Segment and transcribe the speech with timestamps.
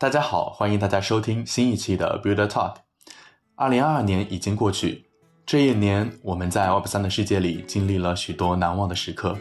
[0.00, 2.76] 大家好，欢迎大家收听新一期的 Builder Talk。
[3.54, 5.04] 二零二二年已经过去，
[5.44, 9.36] 这一年我们在 Web 三的世界里经历了许多难忘的时刻：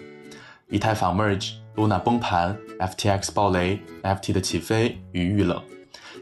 [0.68, 5.64] 以太坊 Merge、Luna 崩盘、FTX 暴雷、FT 的起飞与遇冷、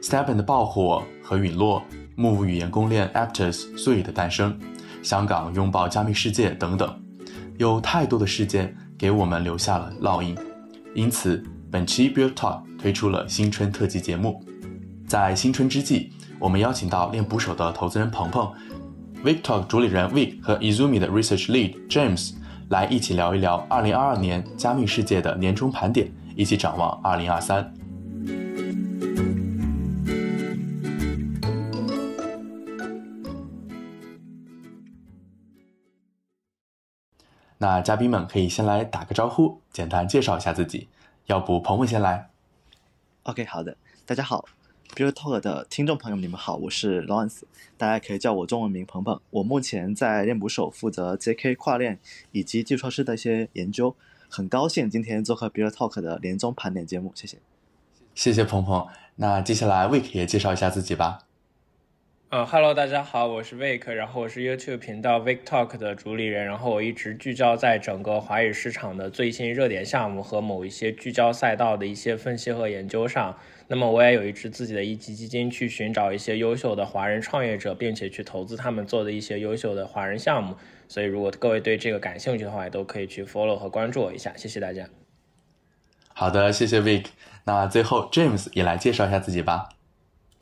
[0.04, 1.82] Stepn 的爆火和陨落、
[2.16, 4.56] Move 语言公链 Aptos、Sui 的诞生、
[5.02, 6.96] 香港拥抱加密世界等等，
[7.58, 10.38] 有太多的事件给我们留下了烙印。
[10.94, 14.42] 因此，本期 Build Talk 推出了新春特辑节目，
[15.06, 18.50] 在新春之际，我们邀请到练捕手的投资人鹏鹏
[19.22, 22.36] ，VicTalk 主理人 Vic 和 Izumi 的 Research Lead James
[22.70, 27.68] 来一起聊一聊2022年加密世界的年终盘点，一起展望2023。
[37.60, 40.88] 那嘉宾们可以先来打个招呼，简单介绍一下自己。
[41.28, 42.30] 要不鹏鹏先来
[43.24, 44.46] ？OK，好的，大家好
[44.96, 47.42] ，Build Talk 的听众朋友们，你们好，我是 Lawrence，
[47.76, 49.20] 大家可以叫我中文名鹏鹏。
[49.32, 52.00] 我目前在练捕手负责 JK 跨链
[52.32, 53.94] 以及基础设施的一些研究，
[54.30, 57.40] 很高兴今天做客 Build Talk 的年终盘点节目，谢谢。
[58.16, 58.88] 谢谢鹏鹏。
[59.18, 61.27] 那接下来 Vic 也介绍一下自己吧。
[62.30, 73.34] 呃哈喽，大家好，我是 Vic，然后我是 YouTube 频道 Vic Talk 的主理人，然后我一直聚焦在整个华语市场的最新热点项目和某一些聚焦赛道的一些分析和研究上。
[73.70, 80.54] 那么我也有一支自己的一级基金，去寻找一些优秀的华人创业者，并且去投资他们做的一些优秀的华人项目。
[80.90, 84.34] 所以如果各位对这个感兴趣的话，也都可以去 follow 和关注我一下。
[84.36, 84.90] 谢谢大家。
[86.14, 87.06] 好的，谢谢 Vic。
[87.46, 89.70] 那最后 James 也来介绍一下自己吧。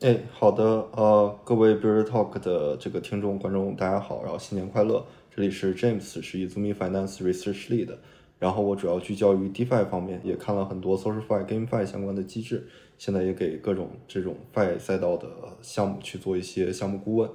[0.00, 5.02] 哎，好的，呃，各位 Builder Talk 的这个听众观众，大家好，然后新年快乐！
[5.34, 7.96] 这里是 James，是 Izumi Finance Research Lead，
[8.38, 15.28] 然后我主要聚焦于 DeFi 方面，也看了很多 SocialFi、GameFi 相关的机制，现在也给各种这种 Fi 赛道的
[15.62, 17.30] 项目去做一些项目顾问。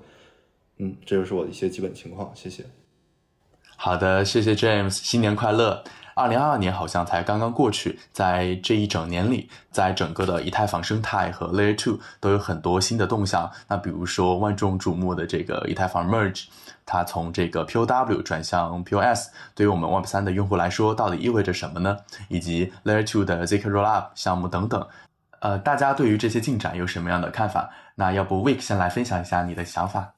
[0.77, 2.63] 嗯，这就是我的一些基本情况，谢谢。
[3.75, 5.83] 好的，谢谢 James，新年快乐！
[6.21, 13.49] 二零二二年好像才刚刚过去，在这一整年里，在整个的以太坊生态和 Layer Two 都有很多新的动向。
[13.67, 16.45] 那比如说万众瞩目的这个以太坊 Merge，
[16.85, 21.97] 它从这个 POW 转向 POS，对于我们 Web 三的用户来说，到底意味着什么呢？
[22.27, 24.87] 以及 Layer Two 的 zk Rollup 项目等等，
[25.39, 27.71] 呃，大家对于这些进展有什么样的看法？
[27.95, 30.13] 那要不 Week 先来分享一下你的想法。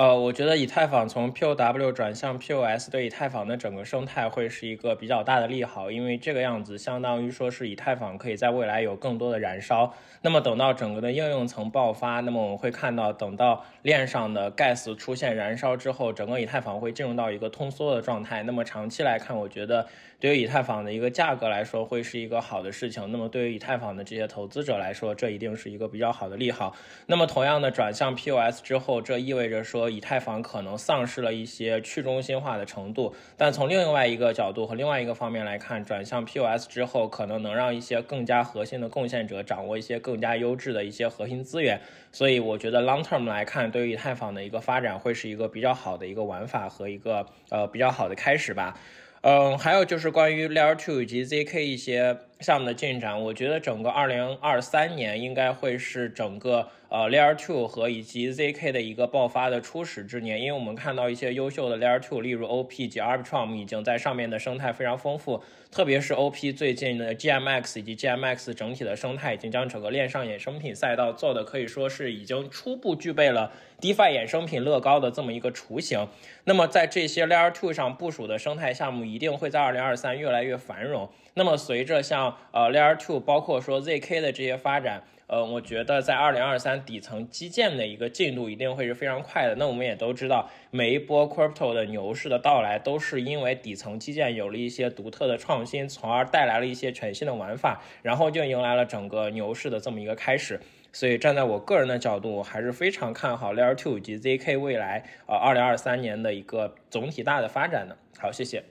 [0.00, 9.92] 呃，我觉得以太坊从 POW 转向 POS 对以太坊的整个生态会是一个比较大的利好，因为这个样子相当于说是以太坊可以在未来有更多的燃烧。
[10.22, 18.42] 那么等到整个的应用层爆发，那么我们会看到，等到链上的 gas 出现燃烧之后，整个以太坊会进入到一个通缩的状态。
[18.44, 19.86] 那么长期来看，我觉得。
[20.20, 23.10] 对于以太坊的一个价格来说，会是一个好的事情。
[23.10, 26.76] 那么对于以太坊的这些投资者来说，这一定是一个比较好的利好。
[27.06, 33.14] 那么同样的转向 POS 之后，这意味着说以太坊可能丧失了一些去中心化的程度。
[33.38, 41.80] 但从另外一个角度和另外一个方面来看，转向 POS 之后，可能能让一些更加核心的贡献者掌握一些更加优质的一些核心资源。
[42.12, 48.76] 所以我觉得 long term 来看，对于以太坊的一个发展会是一个比较好的一个玩法和一个呃比较好的开始吧。
[49.22, 56.68] 嗯，还有就是关于 Layer Two 以及 ZK 一些项目的进展，我觉得整个二零二三年应该会是整个。
[56.90, 65.40] 呃，Layer Two 和以及 ZK 的一个爆发的初始之年，因为我们看到一些优秀的 Layer Two，例如 OP 及 Arbitrum 已经在上面的生态非常丰富，
[65.70, 76.08] 特别是 OP 最近的 GMX 以及 GMX 整体的生态已经将整个链上衍生品赛道做的可以说是已经初步具备了 DeFi 衍生品乐高的这么一个雏形。
[76.42, 81.08] 那么在这些 Layer Two 上部署的生态项目一定会在2023越来越繁荣。
[81.34, 85.02] 那么随着像呃 Layer Two，包括说 ZK 的这些发展。
[85.26, 89.54] 呃，我觉得在二零二三底层基建的一个进度一定会是非常快的。
[89.54, 100.60] 那我们也都知道，每一波 crypto 的牛市的到来，都是因为底层基建有了一些独特的创新，从而带来了一些全新的玩法，然后就迎来了整个牛市的这么一个开始。
[100.92, 107.96] 所以站在我个人的角度，我还是非常看好 Layer Two 以及 ZK 未来呃二零二三年的一个总体大的发展的。
[108.18, 108.64] 好，谢谢。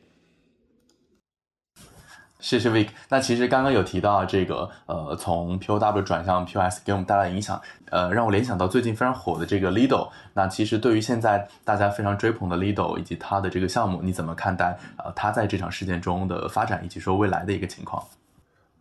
[2.39, 2.87] 谢谢 Vic。
[3.09, 10.09] 那其实刚刚有提到这个，呃，从 POW 转向 POS 给我们带来影响，呃，让我联想到最近非常火的这个 Lido。
[10.33, 14.77] 那其实对于现在大家非常追捧的 Lido 以及它的这个项目，你怎么看待？
[14.97, 18.01] 呃，它在这场事件中的发展，以及说未来的一个情况？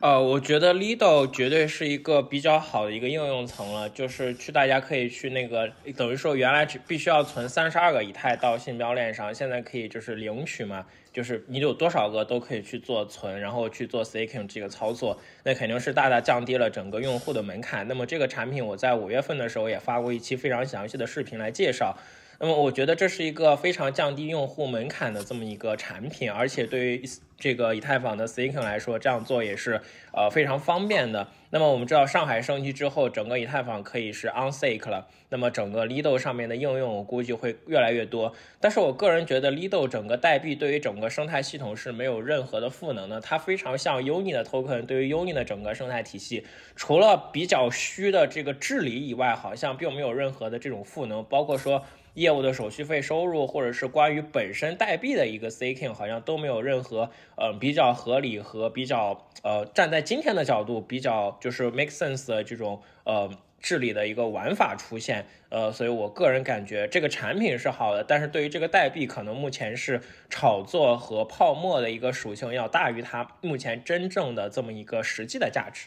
[0.01, 17.89] 呃，我觉得 Lido 绝对是一个比较好的一个应用层了，就是去大家可以去那个，等于说原来只必须要存三十二个以太到信标链上，现在可以就是领取嘛，就是你有多少个都可以去做存，然后去做 staking 这个操作，那肯定是大大降低了整个用户的门槛。
[17.89, 21.99] 那么这个产品我在五月份的时候也发过一期非常详细的视频来介绍。
[22.41, 27.03] 那么我觉得这是一个非常降低用户门槛的这么一个产品，而且对于
[27.37, 29.81] 这个以太坊的 staking 来说，这样做也是
[30.13, 31.27] 呃非常方便的。
[31.51, 38.33] 那么我们知道上海升级之后，整个以太坊可以是 o n s a k e 了，那么整个 Lido 上面的应用我估计会越来越多。
[38.61, 46.45] 但是我个人觉得 Lido 整个代币对于整个生态系统是没有任何的赋能的，它非常像 Uni 的 token 对于 Uni 的整个生态体系，
[46.77, 51.83] 除了比较虚的这个治理以外，好像并没有任何的这种赋能，包括说。
[52.15, 65.27] 业务的手续费收入，或者是关于本身代币的一个 staking，好像都没有任何呃比较合理和比较呃站在今天的角度比较就是 make sense 的这种呃治理的一个玩法出现。
[65.51, 75.87] 呃，所以我个人感觉这个产品是好的，但是对于这个代币，可能目前是炒作和泡沫的一个属性要大于它目前真正的这么一个实际的价值。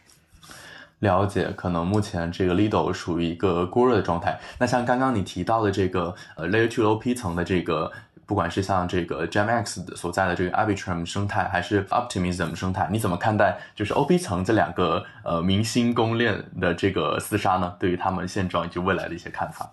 [1.01, 4.39] 了解，可能目前这个 Lido 属于一个过热的状态。
[4.59, 7.92] 那像刚刚你提到的这个呃 Layer Two OP 层的这个，
[8.27, 17.75] 不管是像这个 GemX 所在的这个 Arbitrum 生态，还是 Optimism 生态，你怎么看待就是 OP 层这两个呃明星公链的这个厮杀呢？
[17.80, 19.71] 对于他们现状以及未来的一些看法？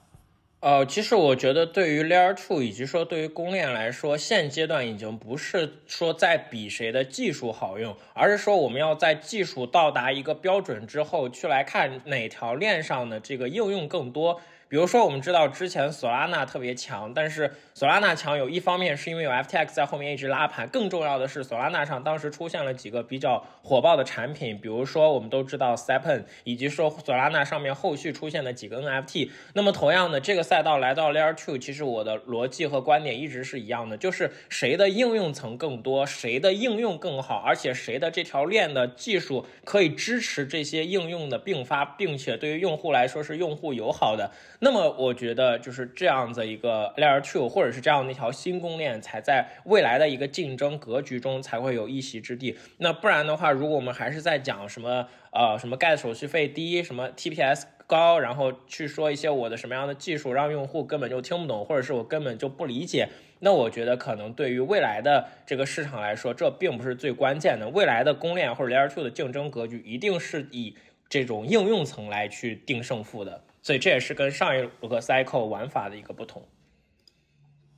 [0.61, 14.41] 呃，其实我觉得对于 Layer Two 以及说对于公链来说，现阶段已经不是说在比谁的技术好用，而是说我们要在技术到达一个标准之后，去来看哪条链上的这个应用更多。
[14.69, 29.31] 比如说，我们知道之前索拉纳特别强，但是索拉纳强有一方面是因为有 FTX 在后面一直拉盘，更重要的是索拉纳上当时出现了几个比较火爆的产品，比如说我们都知道 Sepen，以及说索拉纳上面后续出现的几个 NFT。
[29.55, 44.31] 那么同样的，这个赛道来到 Layer Two，其实我的逻辑和观点一直是一样的，就是谁的应用层更多，谁的应用更好，而且谁的这条链的技术可以支持这些应用的并发，并且对于用户来说是用户友好的。
[44.61, 52.57] 那么我觉得就是这样子一个 Layer Two，或者是这样的一条新公链，才在未来的一个竞争格局中才会有一席之地。
[52.79, 63.09] 那不然的话，如果我们还是在讲什么呃什么 Gas 手续费低，什么 TPS 高，然后去说一些我的什么样的技术让用户根本就听不懂，或者是我根本就不理解，
[63.39, 67.69] 那我觉得可能对于未来的这个市场来说，这并不是最关键的。
[67.69, 70.75] 未来的公链或者 Layer Two 的竞争格局，一定是以
[71.09, 73.45] 这种应用层来去定胜负的。
[73.69, 76.43] 所以这也是跟上一个 cycle 玩法的一个不同。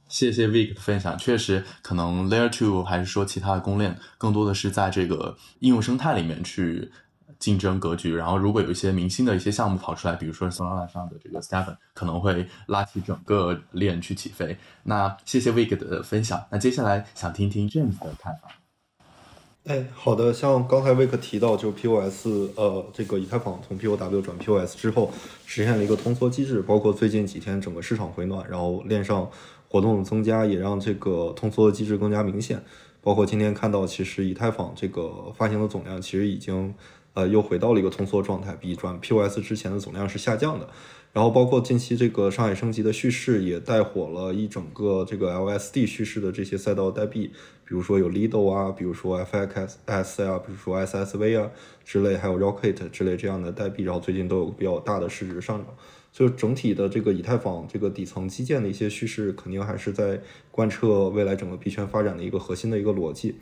[0.07, 6.93] 谢谢 Vic 的分享，确实可能 Layer Two 还是说其他的公链，更多的是在这个应用生态里面去
[7.41, 8.15] 竞争格局。
[8.15, 14.57] 然后如果有一些明星的一些项目跑出来，比如说 Solana 上的这个 Stephen，可能会拉起整个链去起飞。
[14.85, 16.47] 那谢谢 Vic 的分享。
[16.53, 18.60] 那接下来想听听 James 的看法。
[19.67, 22.27] 哎，好的，像刚才威克提到，就 POS，
[22.57, 25.13] 呃，这个以太坊从 POW 转 POS 之后，
[25.45, 29.31] 实现了一个通缩机制，包括最近几天整个市场回暖，然后链上
[29.69, 32.63] 活动的增加，也让这个通缩的机制更加明显。
[33.03, 36.75] 包括今天看到，其实以太坊这个发行的总量其实已经，
[37.13, 40.67] 呃，又回到了一个通缩状态，比转 POS 之前的总量是下降的。
[41.13, 47.33] 然后包括近期这个上海升级的叙事，也带火了一整个这个 LSD 叙事的这些赛道代币。
[47.71, 51.49] 比如说有 Lido 啊，比如说 FXS 啊，比如说 SSV 啊
[51.85, 55.73] 之类，还有 Rocket 之类这样的代币，然后最近都有比较大的市值上涨。
[56.11, 63.37] 就整体的这个以太坊这个底层基建的一些趋势，肯定还是在贯彻未来整个币圈发展的一个核心的一个逻辑。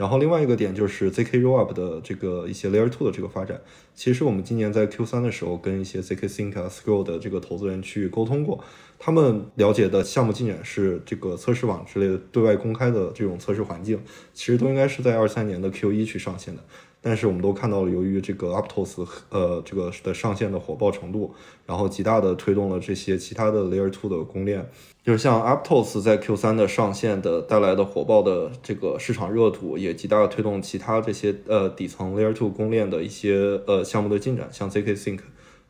[0.00, 3.60] 然后另外一个点就是 ZK Rollup 的这个一些 Layer Two 的这个发展。
[3.94, 8.64] 其实我们今年在 Q 三的时候跟一些 ZK Sync、Scroll 的这个投资人去沟通过。
[8.98, 14.00] 他们了解的项目进展是这个测试网之类的对外公开的这种测试环境，
[14.32, 16.64] 其实都应该是在二三年的 Q 一去上线的。
[17.02, 21.34] 但是我们都看到了，由于这个 Aptos 呃这个的上线的火爆程度，
[21.66, 24.68] 然后极大的推动了这些其他的 Layer Two 的公链，
[25.02, 35.20] 就是像 Aptos 在 Q 三的上线的带来的火爆的这个市场热度，也极大的推动其他这些呃底层 Layer Two 公链的一些呃项目的进展，像 ZK Sync。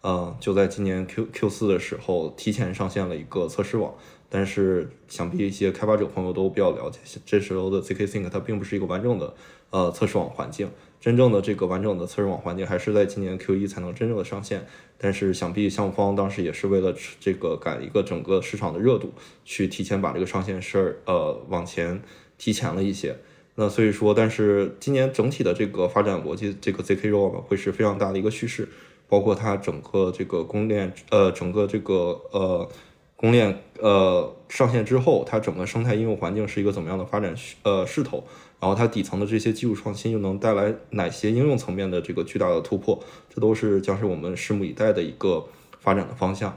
[0.03, 3.93] 嗯，就在今年 Q Q 四的时候，提前上线了一个测试网，
[4.31, 9.35] 但是想必一些开发者朋友都比较了解，这时候的 ZK Sync 它并不是一个完整的
[9.69, 14.67] 呃测试网环境，真正的这个完整的测试网环境还是在今年 Q 一才能真正的上线，
[14.99, 19.13] 但是想必项目方当时也是为了这个赶一个整个市场的热度，
[19.45, 22.03] 去提前把这个上线事儿呃往前
[22.37, 23.17] 提前了一些。
[23.55, 28.69] 那所以说，但是今年整体的这个发展逻辑，这个 zk roll 会是非常大的一个趋势，
[29.09, 32.69] 包括它整个这个公链，呃，整个这个呃
[33.17, 38.25] 公链呃上线之后，它整个生态应用环境是一个怎么样的发展呃势头，
[38.61, 45.45] 然后它底层的这些技术创新又能带来哪些应用层面的这个巨大的突破，这都是将是我们拭目以待的一个
[45.79, 46.57] 发展的方向。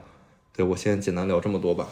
[0.56, 1.88] 对我先简单聊这么多吧。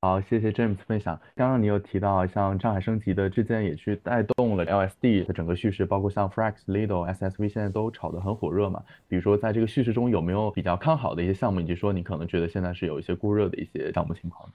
[0.00, 1.20] 好，谢谢 James 分享。
[1.34, 8.80] 刚刚你有提到，像上海升级的之间也去带动了 LSD 的整个叙事，包括像 Frax、Lido、SSV 现在都炒得很火热嘛。
[9.08, 14.48] 比如说，在这个叙事中有没有比较看好的一些项目，以及说你可能觉得现在是有一些过热的一些项目情况？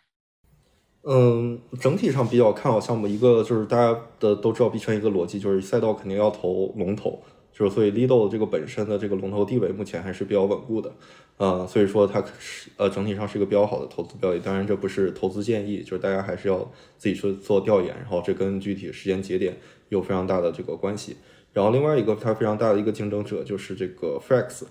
[1.05, 10.89] 嗯，整体上比较看好项目，一个就是大家的都知道币圈一个逻辑，就是赛道肯定要投龙头，就是所以 Lido 这个本身的这个龙头地位目前还是比较稳固的。
[11.37, 16.59] 呃，所以说它是呃整体上是一个比较好的投资标的，当然这不是投资建议，就是大家还是要
[16.97, 19.57] 自己去做调研，然后这跟具体时间节点
[19.89, 21.17] 有非常大的这个关系。
[21.51, 24.63] 然后另外一个它非常大的一个竞争者就是这个 Frax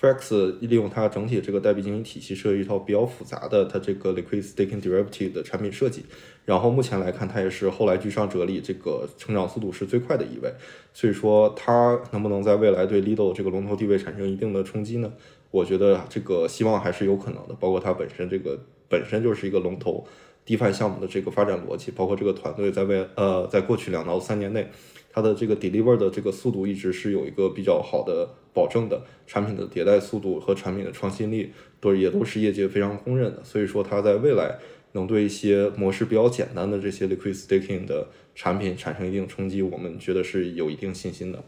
[0.00, 6.06] Frax 利用它整体这个代币经营体系设计一套比较复杂的它这个 Liquid Staking Derivative 的产品设计，
[6.46, 10.50] 然后目前来看它也是后来居上者里这个成长速度是最快的一位，
[10.94, 15.12] 所以说它能不能在未来对 Lido 这个龙头地位产生一定的冲击呢？
[15.50, 20.06] 我觉得这个希望还是有可能的，包括它本身这个本身就是一个龙头
[20.46, 24.70] DeFi 项目的这个发展逻辑，包括这个团队在未呃在过去两到三年内，
[25.12, 34.58] 它的这个 deliver 的这个速度一直是有一个比较好的保证的，产品的迭代速度和产品的创新力都也都是业界非常公认的，所以说它在未来
[34.92, 41.42] 能对一些模式比较简单的这些 liquid staking 的产品产生一定冲击，我们觉得是有一定信心的。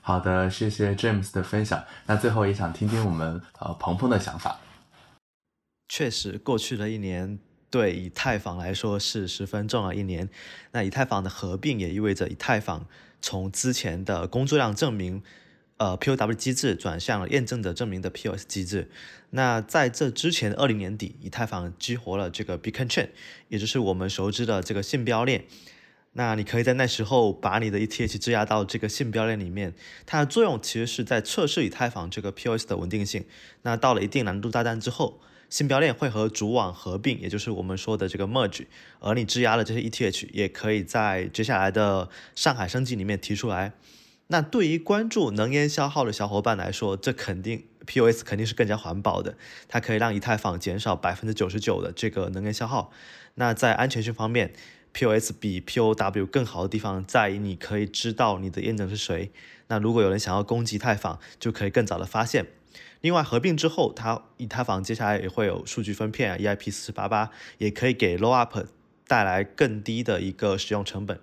[0.00, 1.84] 好的，谢谢 James 的分享。
[2.06, 4.58] 那最后也想听听我们呃鹏鹏的想法。
[5.88, 7.38] 确实，过去的一年
[7.70, 10.28] 对以太坊来说是十分重要一年。
[10.72, 12.86] 那以太坊的合并也意味着以太坊
[13.22, 15.22] 从之前的工作量证明，
[15.76, 18.90] 呃 POW 机制转向了验证者证明的 POS 机制。
[19.30, 23.10] 那在这之前，二零年底，以太坊激活了这个 Beacon Chain，
[23.48, 25.44] 也就是我们熟知的这个信标链。
[26.14, 29.72] 那你可以在那时候把你的 ETH 质押到这个信标链里面，
[30.04, 33.24] 它的作用其实是在测试以太坊这个 POS 的稳定性。
[33.62, 38.66] 那到了一定难度大单之后，新标链会和主网合并，也就是我们说的这个 merge，
[39.00, 43.72] 而你质押的这些 ETH 也可以在接下来的上海升级里面提出来。
[44.28, 52.92] 那对于关注能源消耗的小伙伴来说，这肯定 POS 肯定是更加环保的，它可以让以太坊减少百分之九十九的这个能源消耗。
[53.34, 54.52] 那在安全性方面
[54.92, 59.32] ，POS 比 POW 更好的地方在于，你可以知道你的验证是谁。
[59.66, 62.46] 那如果有人想要攻击以太坊，就可以更早的发现。
[63.00, 68.58] 另外，合并之后，它以太坊接下来也会有数据分片，EIP 四四八八，也可以给 Low Up
[69.06, 71.20] 带来更低的一个使用成本。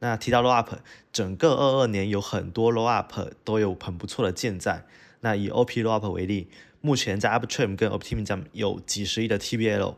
[0.00, 0.74] 那提到 Low Up，
[1.12, 3.12] 整个二二年有很多 Low Up
[3.44, 4.84] 都有很不错的建在。
[5.20, 6.48] 那以 OP Low Up 为例，
[6.80, 9.96] 目前在 Upstream 跟 Optimism 有几十亿的 TBL，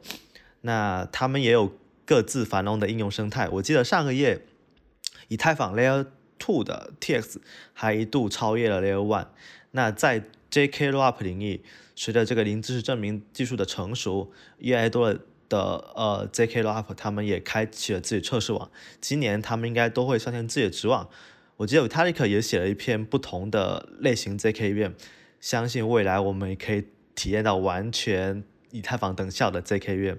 [0.63, 1.73] 那他们也有。
[2.07, 3.49] 各自繁荣的应用生态。
[3.49, 4.45] 我记得上个月，
[5.29, 6.05] 以太坊 Layer
[6.41, 7.37] Two 的 TX
[7.73, 9.29] 还一度超越了 Layer One。
[9.71, 11.63] 那在 JK Rop 领域，
[11.95, 15.13] 随着这个零知识证明技术的成熟，越来越多
[15.49, 18.71] 的呃 JK Rop 他们也开启了自己测试网。
[19.01, 21.09] 今年他们应该都会上线自己的职网。
[21.57, 24.93] 我记得 Vitalik 也写了一篇不同的类型 JK VM，
[25.41, 30.19] 相信未来我们也可以体验到完全以太坊等效的 JK VM。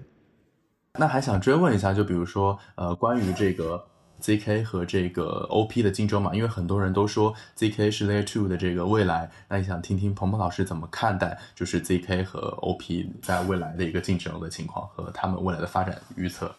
[0.98, 3.88] 那还想追问一下，就比如说，呃，关于这个
[4.22, 16.54] zk 和这个 op 的竞争嘛，因为很多人都说 zk 是 layer two 的这个未来，那也想听听鹏鹏老师怎么看待，就是 zk 和 op 在未来的一个竞争的情况和他们未来的发展预测。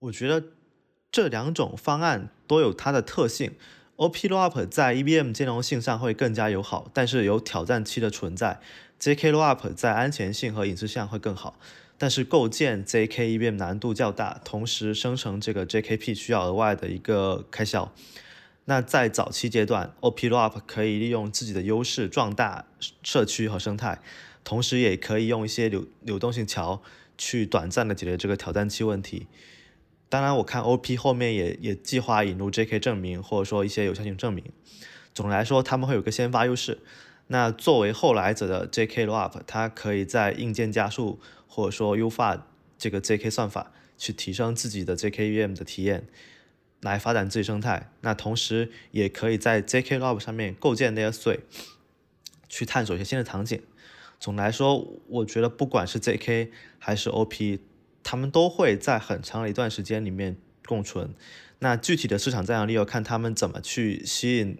[0.00, 0.44] 我觉得
[1.10, 3.54] 这两种方案都有它的特性
[3.96, 8.60] ，op rollup 在 EBM 兼容性上会更加友好，但是有挑战期的存在
[9.00, 11.56] ，zk rollup 在安全性和隐私上会更好。
[12.00, 17.92] 但是构建 JK EVM 难度较大，同时生成这个 JKP 需要额外的一个开销。
[18.64, 22.64] 那在早期阶段，OPROP 可以利用自己的优势壮大
[23.02, 24.00] 社区和生态，
[24.42, 26.80] 同时也可以用一些流流动性桥
[27.18, 29.26] 去短暂的解决这个挑战期问题。
[30.08, 34.42] 当然，我看 OP 后面也也计划引入 JK 证明，或者说一些有效性证明。
[35.12, 36.78] 总的来说，他们会有个先发优势。
[37.26, 41.20] 那作为后来者的 JK Rollup，它可以在硬件加速。
[41.50, 42.46] 或者说优化
[42.78, 46.06] 这个 JK 算法，去提升自己的 JKVM 的体验，
[46.80, 47.90] 来发展自己生态。
[48.02, 51.40] 那同时也可以在 JK Lab 上面构建 Layer Three，
[52.48, 53.60] 去探索一些新的场景。
[54.20, 57.58] 总的来说，我觉得不管是 JK 还是 OP，
[58.02, 61.14] 他们都会在很长的一段时间里面共存。
[61.58, 64.56] 那具体的市场占有率要看他们怎么去吸引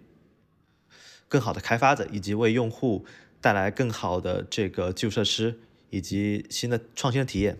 [1.27, 3.05] 更好的开发者，以及为用户
[3.39, 5.59] 带来更好的这个基础设施
[5.91, 7.59] 以及新的创新的体验。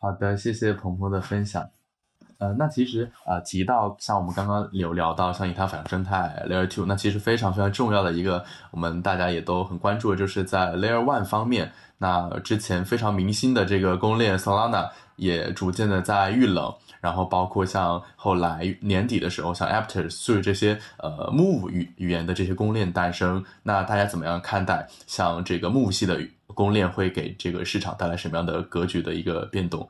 [0.00, 1.68] 好的，谢谢鹏鹏的分享。
[2.38, 26.18] 呃，那其实啊，提到像我们刚刚有聊到像以太坊生态 Layer Two，那其实非常非常重要的一个，我们大家也都很关注的，就是在 Layer One 方面，那之前非常明星的这个公链 Solana 也逐渐的在遇冷，然后包括像后来年底的时候，像 Aptos 这些呃 Move 语语言的这些公链诞生，那大家怎么样看待像这个 Move 系的
[26.54, 29.88] 公链会给这个市场带来什么样的格局的一个变动？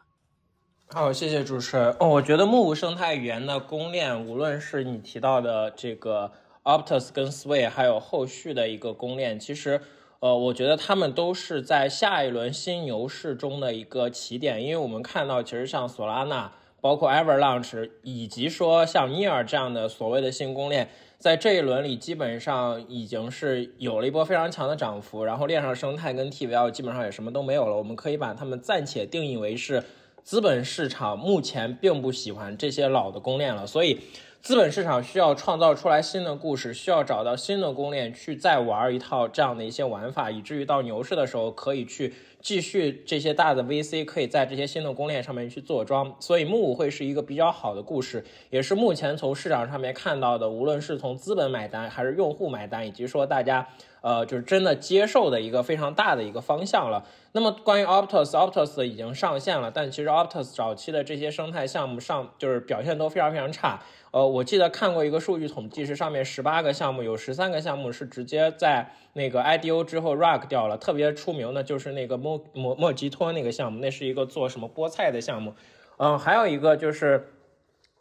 [0.93, 1.95] 好，谢谢主持人。
[2.01, 6.33] 哦，我觉得木生态语言的公链，无论是你提到的这个
[6.65, 9.81] Optus 跟 Sway，还有后续的一个公链，其实，
[10.19, 14.63] 呃，我觉得他们都是在下一轮新牛市中的一个起点。
[14.63, 16.51] 因为我们看到，其实像索拉纳，
[16.81, 20.91] 包括 Everlaunch，以及说像 Near 这样的所谓的新公链，
[21.21, 25.23] 在这一轮里基本上已经是有了一波非常强的涨幅。
[25.23, 27.77] 然后链上生态跟 TVL 基本上也什么都没有了。
[27.77, 29.85] 我们可以把它们暂且定义为是。
[30.23, 33.99] 资本市场目前并不喜欢这些老的公链了，所以
[34.43, 46.17] 资本市场需要创造出来新的故事，需要找到新的公链去再玩一套这样的一些玩法，以至于到牛市的时候可以去继续这些大的 VC 可以在这些新的公链上面去做庄。
[46.19, 53.69] 所以木会是一个比较好的故事，也是目前从市场上面看到的，无论是从资本买单还是用户买单，以及说大家。
[54.01, 57.05] 呃，就是真的接受的一个非常大的一个方向了。
[57.33, 63.81] 那么关于 Optus，Optus 已经上线了，但其实 Optus 早期的这些生态项目上就是表现都非常非常差。
[64.11, 70.77] 呃，我记得看过一个数据统计，是上面十八个项目有十三个项目是直接在那个 IDO 之后 rug 掉了。
[70.77, 75.55] 特别出名的就是那个莫莫莫吉托那个项目，那是一个做什么菠菜的项目。
[75.99, 77.33] 嗯，还有一个就是。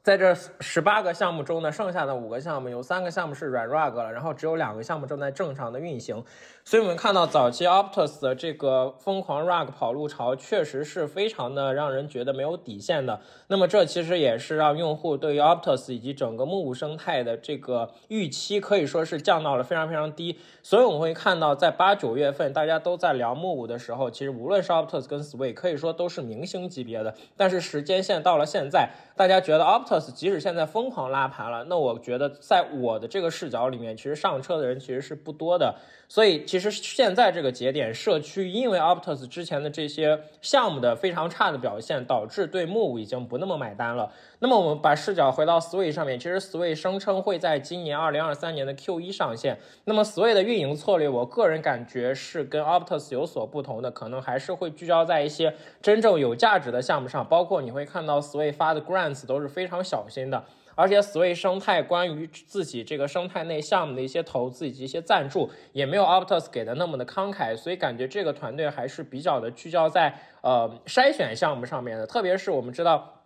[0.09, 6.23] 在这十八个项目中呢，剩下的五个项目有三个项目是软 rug 了，然后只有两个项目正在正常的运行。
[6.63, 13.19] 所以我们看到早期 Optus 的这个疯狂 rug 跑路潮，确实是非常的让人觉得没有底线的。
[13.49, 20.39] 那么这其实也是让用户对于 Optus 以及整个木生态的这个预期可以说是降到了非常非常低。
[20.63, 27.13] 所以我们会看到，在八九月份大家都在聊木五的时候，其实无论是 Optus 跟 Sway，可以说都是明星级别的。
[27.37, 35.75] 但是时间线到了现在，大家觉得 Optus 即使现在疯狂拉盘了，那我觉得在我的这个视角里面，其实上车的人其实是不多的。
[36.07, 44.11] 所以，其实现在这个节点，社区因为 Optus 之前的这些项目的非常差的表现，导致对 Move 已经不那么买单了。
[44.41, 49.59] 那么，我们把视角回到 Sway 上面，其实 Sway 声称会在今年二零二三年的 Q 一上线。
[49.83, 60.41] 那么，Sway 的运营策略，我个人感觉是跟 Optus 有所不同的，可能还是会聚焦在一些真正有价值的项目上，包括你会看到 Sway 发的 Grants 都是非常小心的。
[60.75, 72.07] 而且，Sway 生态关于自己这个生态内项目的一些投资以及一些赞助，也没有 Optus 给的那么的慷慨，所以感觉这个团队还是比较的聚焦在呃筛选项目上面的。
[72.07, 73.18] 特别是我们知道，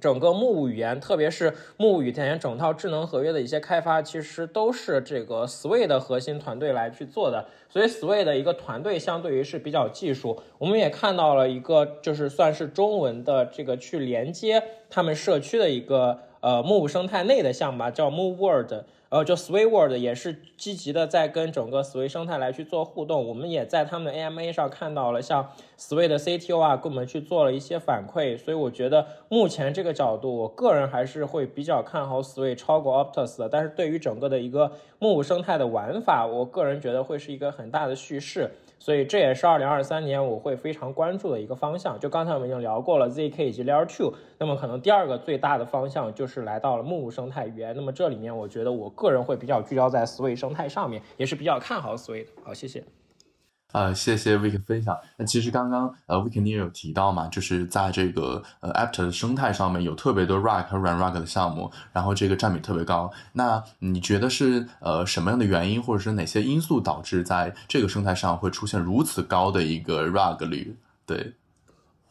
[0.00, 7.46] 整个木语言，特别是木语语言整套智能合约的一些开发，其实都是这个 Sway 的核心团队来去做的。
[7.68, 10.40] 所以，Sway 的一个团队相对于是比较技术。
[10.58, 16.18] 我们也看到了一个，就是算是中文的这个去连接他们社区的一个。
[16.44, 18.70] 呃木生态内的项目吧，叫 Move World，
[19.10, 23.28] 呃，就 Sway World 也是积极的在跟整个 Sway 生态来去做互动。
[23.28, 28.36] 我们也在他们的 AMA 上看到了，像 Sway 的 CTO 啊，跟我们去做了一些反馈。
[28.36, 33.48] 所以我觉得目前这个角度，我个人还是会比较看好 Sway 超过 Optus 的。
[33.48, 38.50] 但是对于整个的一个木屋生态的玩法，我个人觉得会是一个很大的叙事。
[38.84, 41.98] 所以这也是二零二三年我会非常关注的一个方向。
[41.98, 47.74] 就刚才我们已经聊过了 ZK 以及 Layer Two，那么可能第二个最大的方向就是来到了木木生态园。
[47.74, 52.30] 那么这里面我觉得我个人会比较聚焦在 Sway 生态上面，也是比较看好 Sway 的。
[52.44, 52.84] 好，谢谢。
[53.74, 54.96] 呃，谢谢 Vic 分享。
[55.16, 63.10] 那其实刚刚呃，Vic 你也有提到嘛，就是在这个呃 APT 的生态上面有特别多 Rug 和软 Rug 的项目，然后这个占比特别高。
[63.32, 70.76] 那你觉得是呃什么样的原因，或者是哪些因素导致在这个生态上会出现如此高的一个 Rug 率？
[71.04, 71.32] 对，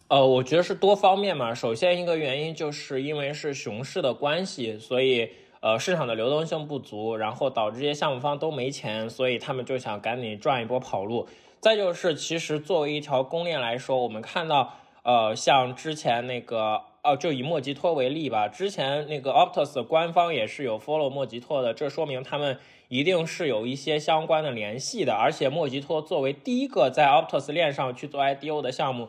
[0.10, 1.54] 呃，我觉得是多方面嘛。
[1.54, 5.30] 首先一个原因就是因为是熊市的关系，所以
[5.62, 11.26] 呃市场的流动性不足，然后导致这些项目方都没钱，所以他们就想赶紧赚一波跑路。
[11.64, 14.74] 再就是，其实作为一条公链来说，我们看到，
[15.04, 25.14] 呃，像之前那个，哦，就以莫吉托为例吧，之前那个 Optus 官方也是有 follow 莫吉托的，这说明他们一定是有一些相关的联系的。
[25.14, 29.08] 而且莫吉托作为第一个在 Optus 链上去做 IDO 的项目，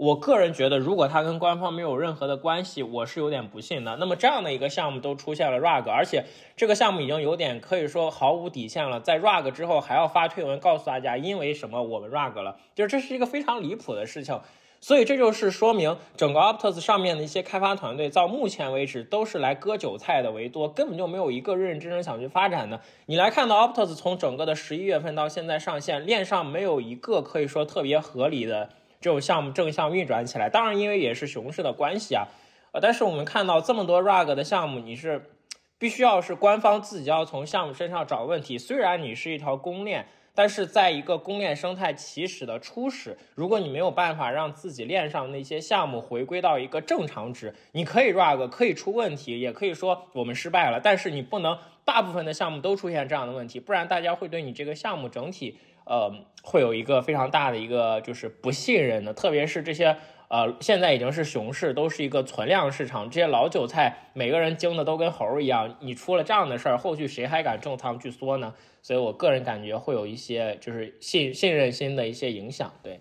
[0.00, 3.98] 我个人觉得，如果它跟官方没有任何的关系，我是有点不信的。
[3.98, 6.24] 那么这样的一个项目都出现了 rug，而且
[6.56, 14.40] 这个项目已经有点可以说毫无底线了，在 rug 之后还要发推文告诉大家因为什么我们 rug 了，就是这是一个非常离谱的事情。
[14.80, 22.80] 所以这就是说明整个 Optus 上面的一些开发团队到目前为止都是来割韭菜的为多，根本就没有一个认认真真想去发展的。
[23.04, 28.70] 你来看到 Optus 从整个的十一月份到现在上线，链上没有一个可以说特别合理的。
[29.00, 32.28] 这种项目正向运转起来，当然因为也是熊市的关系啊，
[32.72, 35.30] 呃，但是我们看到这么多 rug 的项目，你是
[35.78, 38.58] 必须要是官方自己要从项目身上找问题。
[38.58, 55.56] 虽然你是一条公链，但是在一个公链生态起始的初始，如果你没有办法让自己链上那些项目回归到一个正常值，你可以 rug 可以出问题，也可以说我们失败了，但是你不能大部分的项目都出现这样的问题，不然大家会对你这个项目整体。
[55.84, 56.12] 呃，
[56.42, 59.96] 会有一个非常大的一个就是不信任的，特别是这些
[60.28, 68.54] 呃，现在已经是熊市，都是一个存量市场，这些老韭菜每个人精的都跟猴儿一样，你出了这样的事儿，后续谁还敢重仓去缩呢？
[68.80, 72.72] 所以我个人感觉会有一些就是信信任心的一些影响。
[72.82, 73.00] 对，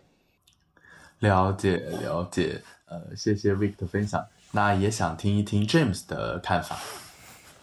[1.19, 6.79] 了解了解，呃，谢谢 Vic 的分享，那也想听一听 James 的看法。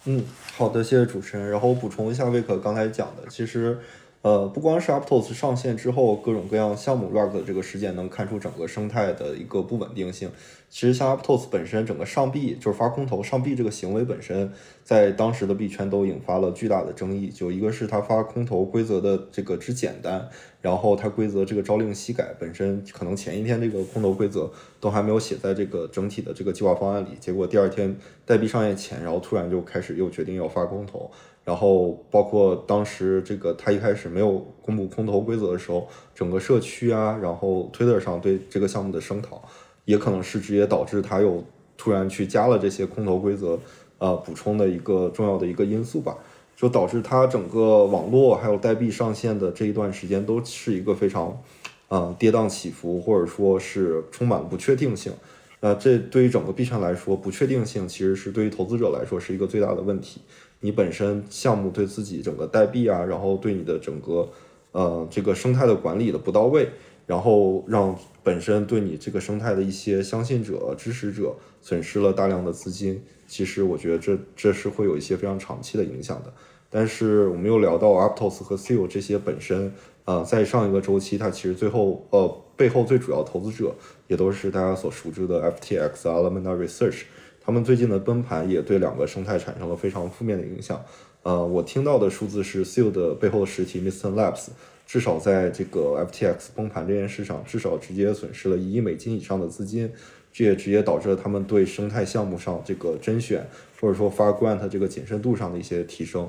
[0.04, 0.24] 嗯，
[0.56, 1.50] 好的，谢谢主持人。
[1.50, 3.80] 然后我补充一下 Vic 刚才讲的，其实。
[4.26, 10.28] 呃，不光是 Aptos 上线之后，各种各样项目 rug 的这个事件，能看出整个生态的一个不稳定性。
[10.68, 14.50] 其实像 Aptos 本身，整个上币就是发空投上币这个行为本身，
[14.82, 17.28] 在当时的币圈都引发了巨大的争议。
[17.28, 20.28] 就一个是它发空投规则的这个之简单，
[20.60, 31.08] 然后它规则这个朝令夕改，本身可能前一天这个空投规则都还没有写在这个整体的这个计划方案里，结果第二天代币上线前，然后突然就开始又决定要发空投。
[31.46, 39.40] 然后包括当时这个他一开始没有公布空投规则的时候，整个社区啊，然后 Twitter 上对这个项目的声讨，
[39.84, 41.44] 也可能是直接导致他又
[41.76, 43.56] 突然去加了这些空投规则，
[43.98, 46.18] 呃，补充的一个重要的一个因素吧，
[46.56, 51.40] 就导致他整个网络还有代币上线的这一段时间都是一个非常，
[51.86, 55.12] 呃，跌宕起伏，或者说是充满了不确定性。
[55.60, 60.20] 呃，这对于整个币圈来说，不确定性其实是对于投资者来说是一个最大的问题。
[60.60, 64.28] 你本身项目对自己整个代币啊，然后对你的整个
[64.72, 66.68] 呃这个生态的管理的不到位，
[67.06, 73.02] 然后让本身对你这个生态的一些相信者、支持者损失了大量的资金。
[73.26, 76.32] 其实我觉得这这是会有一些非常长期的影响的。
[76.68, 79.72] 但是我们又聊到 Aptos 和 Seal 这些本身，
[80.04, 83.74] 呃，在上一个周期，它其实最后呃背后最主要投资者
[84.08, 87.02] 也都是大家所熟知的 FTX、Alameda Research。
[87.46, 90.84] 他们最近的崩盘也对两个生态产生了非常负面的影响。
[91.22, 94.12] 呃，我听到的数字是 Seal 的背后实体 Mr.
[94.14, 94.48] Labs，
[94.84, 99.92] 至少在这个 FTX 崩盘这件事上，至少直接损失了一亿美金以上的资金。
[100.32, 103.46] 这也直接导致了他们对生态项目上这个甄选
[103.80, 106.28] 或者说发 grant 这个谨慎度上的一些提升。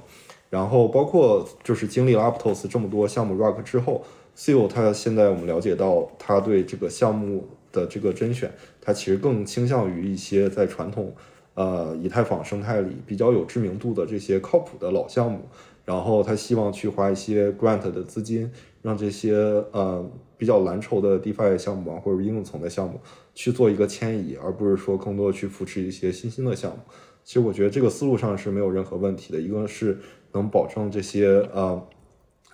[0.51, 4.05] 然后包括就是经历了 Aptos 这么多项目 Rock 之后
[4.37, 8.53] ，Seal 它现在我们了解到，它对这个项目的这个甄选。
[8.87, 11.13] 它其实更倾向于一些在传统，
[11.55, 15.41] 呃，以太坊生态里比较有知名度的这些靠谱的老项目，
[15.83, 18.49] 然后他希望去花一些 grant 的资金，
[18.81, 19.33] 让这些
[19.73, 22.97] 呃比较蓝筹的 DeFi 项目啊，或者应用层的项目
[23.35, 26.77] 去做一个迁移，而不是说更多的去扶持一些新兴的项目。
[27.25, 29.99] 其实我觉得这个思路上是没有任何问题的，一个是
[30.31, 31.85] 能保证这些呃。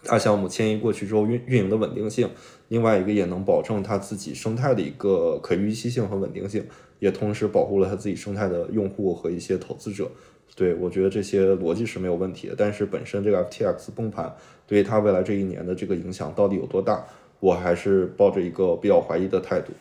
[0.05, 2.29] 大项目迁移过去之后运运营的稳定性，
[2.67, 6.65] 另外一个也能保证它自己生态的一个可预期性和稳定性，
[6.99, 10.09] 也同时保护了它自己生态的用户和一些投资者。
[10.55, 12.55] 对我觉得这些逻辑是没有问题的。
[12.55, 14.31] 但是本身这个 FTX 崩盘
[14.67, 17.03] 对于它未来这一年的这个影响到底有多大，
[17.39, 19.73] 我还是抱着一个比较怀疑的态度。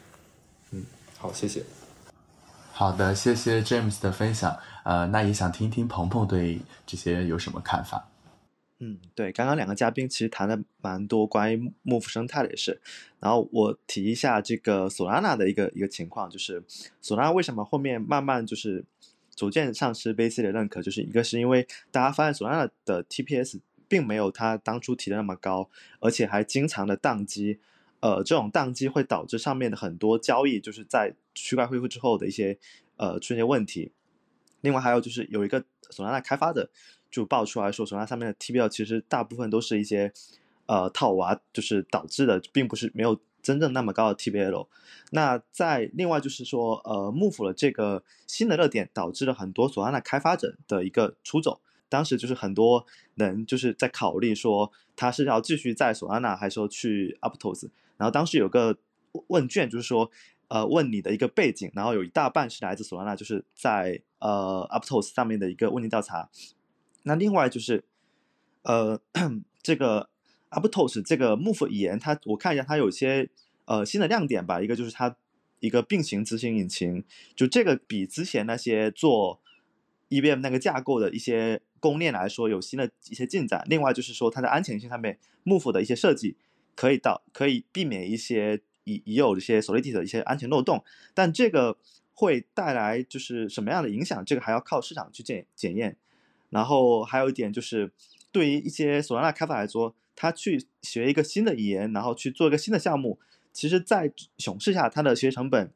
[0.70, 0.82] 嗯，
[1.18, 1.62] 好，谢谢。
[2.72, 4.56] 好的，谢谢 James 的分享。
[4.84, 8.08] 呃，那也想听听鹏鹏对这些有什么看法。
[8.84, 12.80] 嗯，对，刚刚两个嘉宾其实谈了蛮多关于幕府生态的也是，
[13.20, 16.64] 然后我提一下这个索拉纳的一个一个情况，就是
[17.00, 18.84] 索拉纳为什么后面慢慢就是
[19.36, 27.60] 逐渐丧失 VC 的认可，就是一个是因为大家发现索拉纳的 TPS 并没有他当初提的那么高，而且还经常的宕机，
[28.00, 32.58] 呃，这种宕机会导致上面的很多交易就是在区块恢复之后的一些
[32.96, 33.92] 呃出现问题，
[34.60, 36.68] 另外还有就是有一个索拉纳开发者。
[37.12, 40.12] 就爆出来说，索拉上面的 TBL 其实大部分都是一些
[40.66, 44.66] 呃套娃，就是导致的，并不是没有真正那么高的 TBL。
[45.10, 51.60] 那在另外就是说，呃，幕府的这个新的热点导致了很多索拉纳开发者的一个出走。
[51.90, 57.68] 当时就是很多人就是在考虑说，他是要继续在索拉纳，还是说去 Aptos。
[57.98, 58.78] 然后当时有个
[59.26, 60.10] 问卷就是说，
[60.48, 66.30] 呃问你的一个背景，然后有一大半是来自索拉纳，就是在呃 Aptos 上面的一个问题调查。
[67.04, 67.84] 那另外就是
[68.62, 69.00] 呃
[69.62, 70.08] 这个
[70.50, 73.28] Aptos 这个 Move 语言，它我看一下它有些
[73.64, 75.16] 呃新的亮点吧，一个就是它
[75.60, 79.40] 一个并行执行引擎，就这个比之前那些做
[80.10, 83.64] EVM 那个架构的一些公链来说有新的一些进展。
[83.68, 86.36] 另外就是说它的安全性上面，Move 的一些设计
[86.76, 90.84] 可以到可以避免一些已已有的一些 Solidity 的一些安全漏洞。
[91.14, 91.78] 但这个
[92.12, 95.96] 会带来就是什么样的影响，这个还要靠市场去检检验。
[96.52, 97.90] 然后还有一点就是，
[98.30, 103.18] 对于一些索拉纳开发来说，他去学一个新的语言，然后去做一个新的项目，
[103.52, 105.72] 其实，在熊市下，它的学习成本。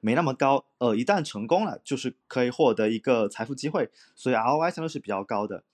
[0.00, 5.64] 没那么高，呃，一旦成功了，就是可以获得一个财富机会，所以 ROI 相对是比较高的。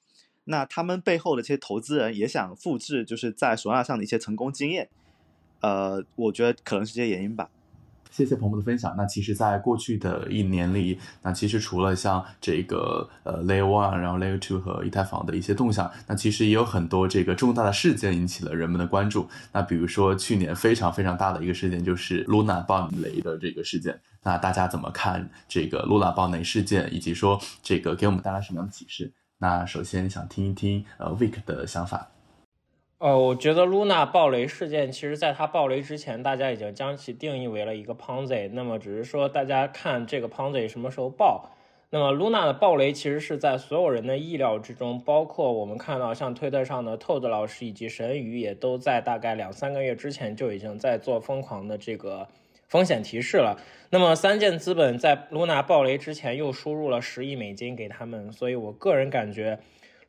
[0.44, 4.88] 那他们背后的这些投资人也想复制，就是在索纳上的一些成功经验，
[5.61, 7.50] 呃，我觉得可能是这些原因吧。
[8.14, 8.94] 谢谢鹏博的分享。
[8.96, 19.29] 那其实，在过去的一年里，那其实除了像这个呃 Layer One，然后 Layer Two 和以太坊的一些动向，那其实也有很多这个重大的事件引起了人们的关注。
[19.50, 24.00] 那比如说去年非常非常大的一个事件就是 Luna 爆雷的这个事件。
[24.22, 29.12] 那大家怎么看这个 Luna 爆雷事件，以及说这个给我们带来什么样的启示？
[29.38, 32.13] 那首先想听一听呃 Vic 的想法。
[32.98, 38.48] 呃，我觉得 Luna 爆雷事件，其实在它爆雷之前，大家已经将其定义为了一个 Ponzi。
[38.52, 41.50] 那么只是说大家看这个 Ponzi 什么时候爆。
[41.90, 52.28] 那么 Luna 的爆雷其实是在所有人的意料之中，包括我们看到像推特上的 Toad 老师以及神宇也都在大概两三个月之前就已经在做疯狂的这个
[52.68, 53.59] 风险提示了。
[53.90, 59.59] 那么三箭资本在 Luna 爆雷之前又输入了十亿美金给他们，所以我个人感觉。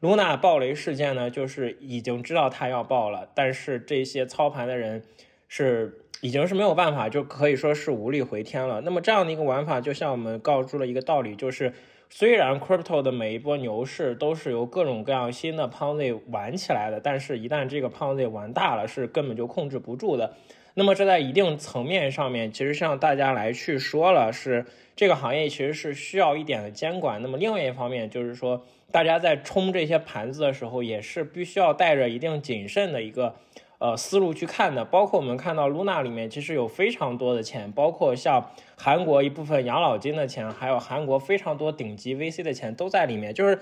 [0.02, 5.02] 卢娜爆雷事件呢，就是已经知道它要爆了，但是这些操盘的人
[5.48, 8.82] 是已经是没有办法，就可以说是无力回天了。
[8.82, 11.74] 那么这样的一个玩法，就像我们告诉了一个道理，就是
[12.10, 20.36] 虽然 crypto 的每一波牛市都是由各种各样新的 Ponzi 玩起来的，但是一旦这个 Ponzi 玩大了，是根本就控制不住的。
[20.74, 27.22] 那么这在一定层面上面，其实向大家来去说了，是这个行业其实是需要一点的监管。
[27.22, 28.66] 那么另外一方面就是说。
[28.92, 33.36] 大家在冲这些盘子的时候，也是必须要带着一定谨慎的一个
[33.78, 34.86] 呃思路去看的。
[34.86, 43.34] 包括我们看到 Luna 里面其实有非常多的钱，包括像韩国一部分养老金的钱，还有韩国非常多顶级 VC 的钱都在里面。
[43.34, 43.60] 就是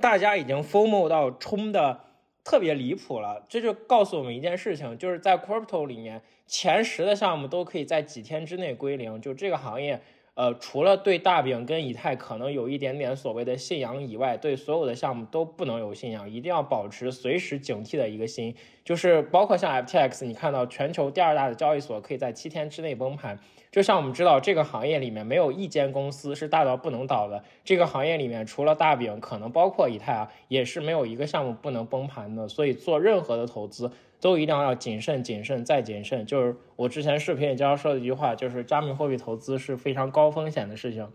[0.00, 2.00] 大家已经 FOMO 到冲的
[2.42, 3.44] 特别离谱了。
[3.48, 9.20] 这就告诉我们一件事情，就是在 Crypto 里面前十的项目都可以在几天之内归零。
[9.20, 10.00] 就这个行业。
[10.34, 18.54] 呃，除了对大饼跟以太可能有一点点所谓的信仰以外，对所有的项目都不能有信仰，一定要保持随时警惕的一个心。
[18.82, 23.38] 就是包括像 FTX，你看到全球第二大的交易所可以在七天之内崩盘。
[23.70, 27.44] 就像我们知道，这个行业里面没有一间公司是大到不能倒的。
[27.62, 32.48] 这个行业里面除了大饼，可能包括以太啊，也是没有一个项目不能崩盘的。
[32.48, 33.90] 所以做任何的投资。
[34.22, 36.24] 都一定要谨慎、谨慎再谨慎。
[36.24, 41.08] 就是我之前视频里经常说的一句话，就是加密货币投资是非常高风险的事情，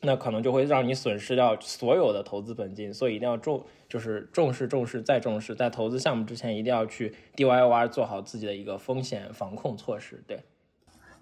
[0.00, 2.92] 那可能就会让你损失掉所有的投资本金。
[2.92, 10.24] 所以一定要重，就是重视、重视再重视，在投资项目之前一定要去 DYOR 做好自己的一个风险防控措施。
[10.26, 10.40] 对。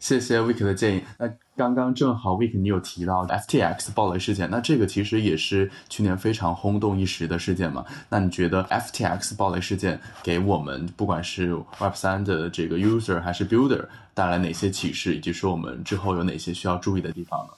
[0.00, 1.04] 谢谢 Vick 的建议。
[1.18, 7.84] 那刚刚正好 Vick 你有提到 FTX 爆雷事件，那这个其实也是去年非常轰动一时的事件嘛？
[8.08, 17.52] 那你觉得 FTX 爆雷事件给我们不管是 Web 三的这个 user 还是 builder 带来哪些启示，以及说我们之后有哪些需要注意的地方呢？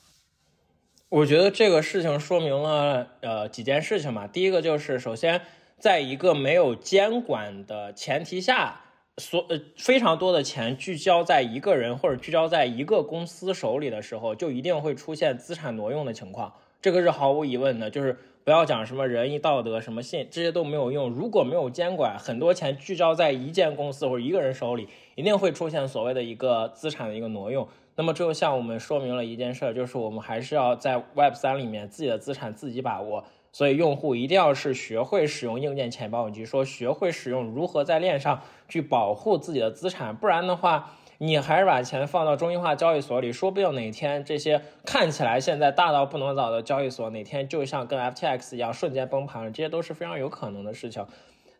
[1.08, 4.26] 我觉得这个事情说明了呃几件事情嘛。
[4.26, 5.40] 第一个就是首先
[5.78, 8.80] 在一个没有监管的前提下。
[9.18, 17.90] 所呃非常多的钱聚焦在一个人或者聚焦在一个公司手里的时候，就一定会出现资产挪用的情况，这个是毫无疑问的。
[17.90, 21.10] 就是不要讲什么仁义道德、什么信，这些都没有用。
[21.10, 27.68] 如果没有监管，很多钱聚焦在一间公司或者一个人手里，一定会出现所谓的一个资产的一个挪用。
[27.94, 33.24] 那么这就向我们说明了一件事，就是我们还是要在 Web 三里面自己的资产自己把握。
[33.52, 40.16] 所以，用户一定要是学会使用硬件钱包，以及说学会使用如何在链上去保护自己的资产。
[40.16, 51.06] 不然的话，你还是把钱放到中心化交易所里，说不定哪天这些看起来现在大到不能倒的交易所，哪天就像跟 FTX 一样瞬间崩盘了，这些都是非常有可能的事情。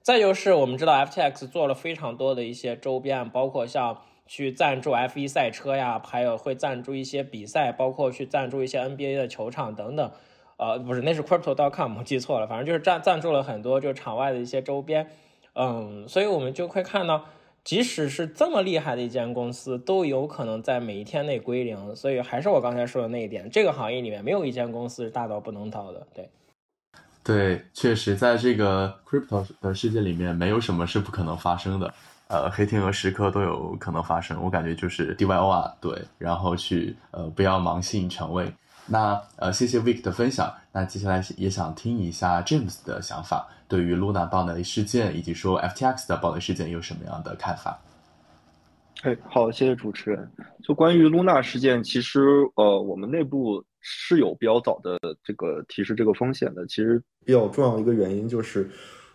[0.00, 10.11] 再就是我们知道 FTX 做了非常多的一些周边，包括像去赞助 F1 赛车呀，还有会赞助一些比赛，包括去赞助一些 NBA 的球场等等。
[10.62, 12.46] 呃，不是，那是 crypto.com，我记错了。
[12.46, 15.11] 反正就是赞赞助了很多，就场外的一些周边，
[15.55, 17.25] 嗯，所以我们就会看到，
[17.64, 21.96] 即使是这么厉害的一间公司，都有可能在每一天内归零。
[21.96, 26.07] 所以还是我刚才说的那一点，这个行业里面没有一间公司是大到不能倒的。
[26.14, 26.31] 对，
[27.25, 31.92] 对，确实在这个 crypto 的世界里面，没有什么是不可能发生的。
[32.29, 34.40] 呃，黑天鹅时刻都有可能发生。
[34.40, 38.46] 我感觉就是 D Y O R，，对，然后去呃不要盲信权威。
[38.92, 40.52] 那呃，谢谢 Vic 的分享。
[40.70, 47.81] 那接下来也想听一下 James 的想法，对于 Luna 爆雷事件以及说 FTX 的爆雷事件有什么样的看法？
[49.02, 50.31] 哎，好，谢谢主持人。
[50.62, 52.20] 就关于 Luna 事件，其实
[52.57, 56.66] 呃，我们内部是有比较早的这个提示这个风险的。
[56.66, 58.70] 其实比较重要的一个原因就是，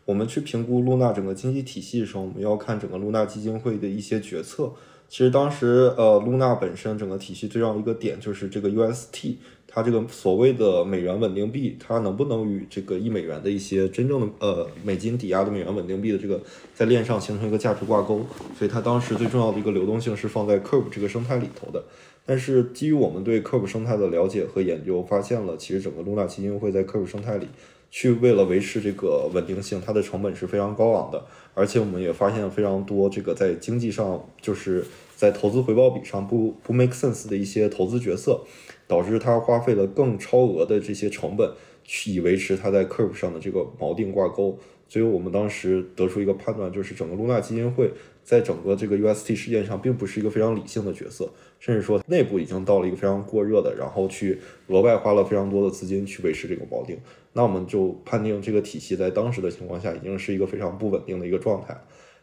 [0.05, 4.73] 我们去评估 Luna 整个经济体系的时候，我们要看整个 Luna 基金会的一些决策。
[5.07, 9.35] 其实当时呃，Luna 本身整个体系最重要一个点就是这个 UST。
[9.77, 16.41] 它这个所谓的美元稳定币，它能不能与这个一美元的一些真正的呃美金抵押的美元稳定币的这个
[16.73, 18.25] 在链上形成一个价值挂钩？
[18.57, 21.83] 所以它当时最重要的一个流动性是放在 Curve 这个生态里头的。
[22.25, 27.47] 但是基于我们对 Curve 生态的了解和研究，发现了其实整个 Luna 基金会在 Curve 生态里
[27.91, 31.23] 去为了维持这个稳定性，它的成本是非常高昂的。
[31.53, 34.83] 而且我们也发现了非常多这个在经济上就是
[35.15, 38.41] 在投资回报比上不不 make sense 的一些投资决策。
[38.87, 41.51] 导致它花费了更超额的这些成本，
[41.83, 44.57] 去以维持它在 Curve 上的这个锚定挂钩。
[44.89, 47.91] 所以我们当时得出一个判断，就是整个 Luna 基金会
[48.23, 56.97] 在整个这个 UST 事件上，并不是一个非常理性的角色，甚至说内部已经到了一个非常过热的，然后去额外花了非常多的资金去维持这个锚定。
[57.33, 61.77] 那我们就判定这个体系在当时的情况下，已经是一个非常不稳定的一个状态。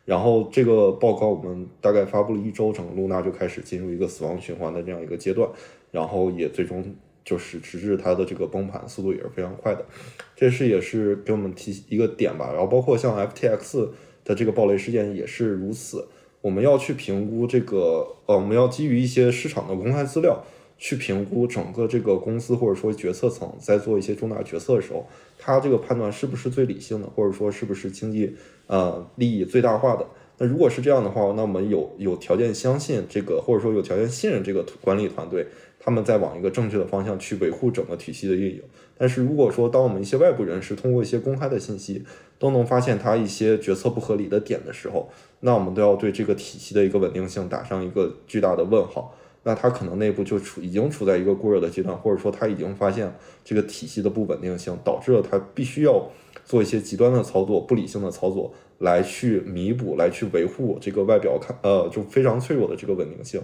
[0.07, 5.49] 然后这个报告我们大概发布了一周，整个 Luna 就开始进入一个死亡循环的这样一个阶段。
[5.95, 6.85] 然后也最终
[7.25, 9.87] 就是直至它的这个崩盘速度也是非常快的，
[10.35, 12.51] 这是也是给我们提一个点吧。
[12.53, 13.89] 然后包括像 FTX
[14.25, 16.05] 的这个暴雷事件也是如此，
[16.41, 20.45] 我们要去评估这个，呃，我们要基于一些市场的公开资料
[20.77, 25.07] 去评估整个这个公司或者说决策层在做一些重大决策的时候，
[25.39, 28.35] 它这个判断是不是最理性的，或者说是不是经济
[28.67, 30.05] 呃利益最大化的。
[30.37, 35.47] 那如果是这样的话，那我们有有条件相信这个，或者说有条件信任这个管理团队。
[35.85, 38.63] 他们在往一个正确的方向去维护整个体系的运营。
[38.97, 42.03] 但是如果说当我们一些外部人士通过一些公开的信息
[42.39, 49.15] 都能发现他一些决策不合理的点的时候，那我们都要对这个体系的一个稳定性打上一个巨大的问号。
[49.47, 56.09] 那他可能内部就处已经处在一个过热的阶段，或者说他已经发现这个体系的不稳定性，导致了他必须要
[56.47, 63.43] 做一些极端的操作、不理性的操作来去弥补、来去维护这个外表看呃就非常脆弱的这个稳定性。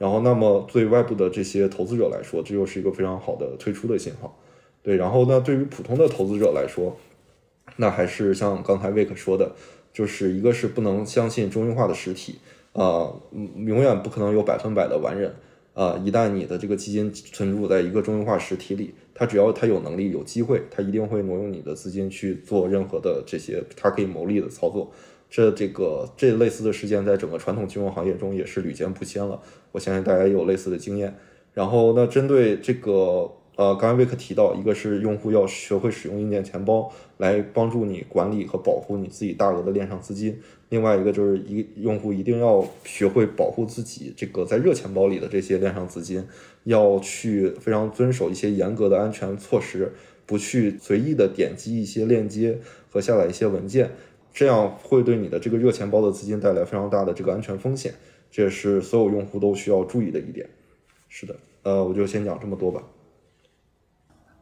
[0.00, 4.34] 然后，那么对外部的这些投资者来说，这又是一个非常好的退出的信号。
[4.82, 6.96] 对，然后呢，对于普通的投资者来说，
[7.76, 9.52] 那还是像刚才 Vic 说的，
[9.92, 12.36] 就是一个是不能相信中心化的实体，
[12.72, 15.34] 啊，永远不可能有百分百的完人，
[15.74, 24.90] 啊，一旦你的这个基金存入在一个中心化实体里，它只要它有能力、有机会，它一定会挪用你的资金去做任何的这些它可以牟利的操作。
[25.28, 29.40] 这这个这类似的事件在整个传统金融行业中也是屡见不鲜了，
[29.72, 31.14] 我相信大家也有类似的经验。
[31.52, 40.38] 然后那针对这个呃，刚才威克提到，一个是用户要学会使用硬件钱包来帮助你管理和保护你自己大额的链上资金，
[40.70, 46.24] 另外一个就是一用户一定要学会保护自己这个在热钱包里的这些链上资金，
[46.64, 49.92] 要去非常遵守一些严格的安全措施，
[50.24, 53.90] 不去随意的点击一些链接和下载一些文件。
[54.32, 57.92] 这样会对你的这个热钱包的资金带来非常大的这个安全风险，
[58.30, 60.48] 这也是所有用户都需要注意的一点。
[61.08, 62.80] 是的，呃，我就先讲这么多吧。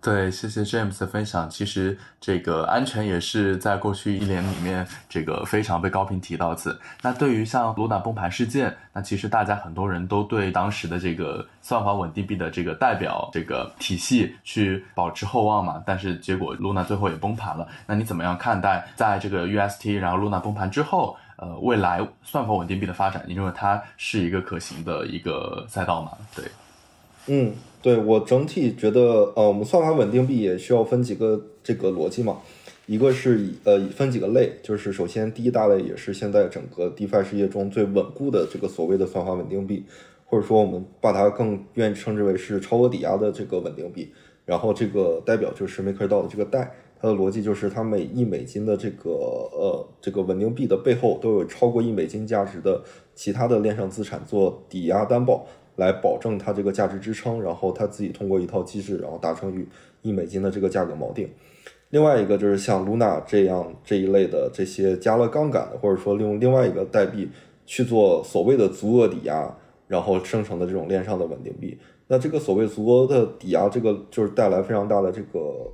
[0.00, 1.50] 对，谢谢 James 的分享。
[1.50, 6.78] 其实这个安全也是在过去一年里面这个非常被高频提到次。
[7.02, 15.82] 那对于像 Luna 崩盘事件，那其实大家很多人都对当时的这个算法稳定币的这个代表这个体系去保持厚望嘛。
[15.84, 17.66] 但是结果 Luna 最后也崩盘了。
[17.84, 23.24] 那你怎么样看待在这个 UST 然后 Luna 崩盘之后，呃，未来算法稳定币的发展？
[23.26, 26.12] 你认为它是一个可行的一个赛道吗？
[26.36, 26.44] 对，
[27.26, 27.52] 嗯。
[27.80, 32.38] 对我整体觉得，呃，我们算法稳定币也需要分几个这个逻辑嘛，
[32.86, 39.86] 一个是以呃分几个类，就是首先第一大类也是现在整个 DeFi 世界中最稳固的这个所谓的算法稳定币，
[40.26, 44.12] 或者说我们把它更愿意称之为是超额抵押的这个稳定币，
[44.44, 52.82] 然后这个代表就是 MakerDAO 的这个代，它的逻辑就是它每一美金的这个呃这个稳定币的背后都有超过一美金价值的
[53.14, 55.46] 其他的链上资产做抵押担保。
[55.76, 59.64] 来保证它这个价值支撑，然后它自己通过一套机制，然后达成与
[60.02, 61.30] 一美金的这个价格锚定。
[61.90, 67.28] 另外一个就是像 Luna 这样这一类的这些加了杠杆的，或者说利用另外一个代币
[67.64, 71.78] 去做所谓的足额抵押，然后生成的这种链上的稳定币。
[72.08, 75.70] 那这个所谓足额的抵押，这个就是带来非常大的这个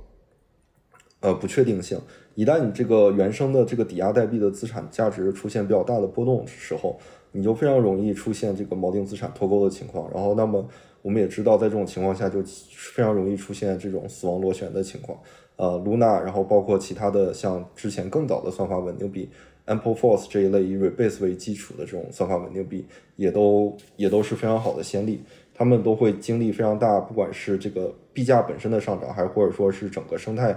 [1.25, 1.99] 呃不确定性。
[2.35, 6.99] 一旦你这个原生的这个抵押代币的资产价值出现比较大的波动时候，
[7.31, 10.07] 你就非常容易出现这个锚定资产脱钩的情况。
[10.13, 10.63] 然后，那么
[11.01, 15.17] 我们也知道，在这种情况下，就非常容易出现这种死亡螺旋的情况。
[15.55, 19.29] 呃，Luna，然后包括其他的像之前更早的算法稳定币
[19.65, 25.21] ，Ample Force 这一类以 Rebase 为基础的这种算法稳定币，也都也都是非常好的先例。
[25.57, 30.53] 他们都会经历非常大，不管是这个币价本身的上涨，还是或者说是整个生态。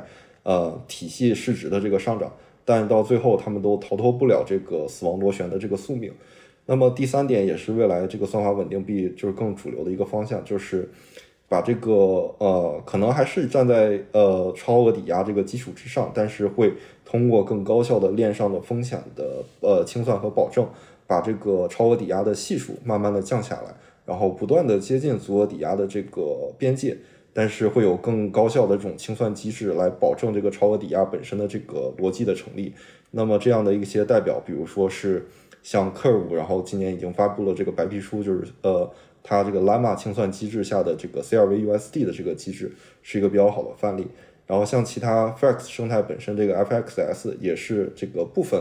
[0.49, 2.33] 呃，体系市值的这个上涨，
[2.65, 6.11] 但到最后他们都逃脱不了这个死亡螺旋的这个宿命。
[6.65, 10.89] 那么第三点也是未来这个算法稳定币就是更主流的一个方向，就是
[11.51, 11.93] 把这个
[12.39, 16.73] 呃可能还是站在呃超额抵押这个基础之上，但是会
[17.05, 20.67] 通过更高效的链上的风险的呃清算和保证，
[21.07, 23.75] 把这个超额抵押的系数慢慢的降下来，
[24.07, 26.97] 然后不断的接近足额抵押的这个边界。
[27.39, 32.75] 但是会有更高效的这种清算机制来保证这个超额抵押本身的这个逻辑的成立。
[33.13, 35.25] 那么这样的一些代表，比如说是
[35.63, 38.91] 像 Curve，然后今年已经发布了这个白皮书，就是呃，
[39.23, 42.73] 它这个 Llama 清算机制下的这个 CRV-USD 的这个机制
[43.03, 44.09] 是一个比较好的范例。
[44.45, 48.61] 然后像其他 Flex 生态本身这个 FXS 也是这个部分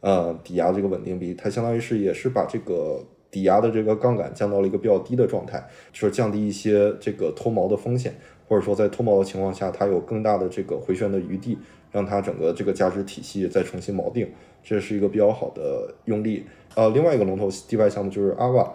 [0.00, 3.02] 呃抵押这个稳定币，它相当于是也是把这个。
[3.30, 5.62] 抵押的这个杠杆降到了一个比较低的状态，
[5.92, 8.14] 就是降低一些这个脱锚的风险，
[8.48, 11.58] 或者说在脱锚的情况下，它有更大的这个回旋的余地，
[11.92, 14.26] 让它整个这个价值体系再重新锚定，
[14.62, 16.44] 这是一个比较好的用力。
[16.74, 18.70] 呃，另外一个龙头 DeFi 项目就是 Ava，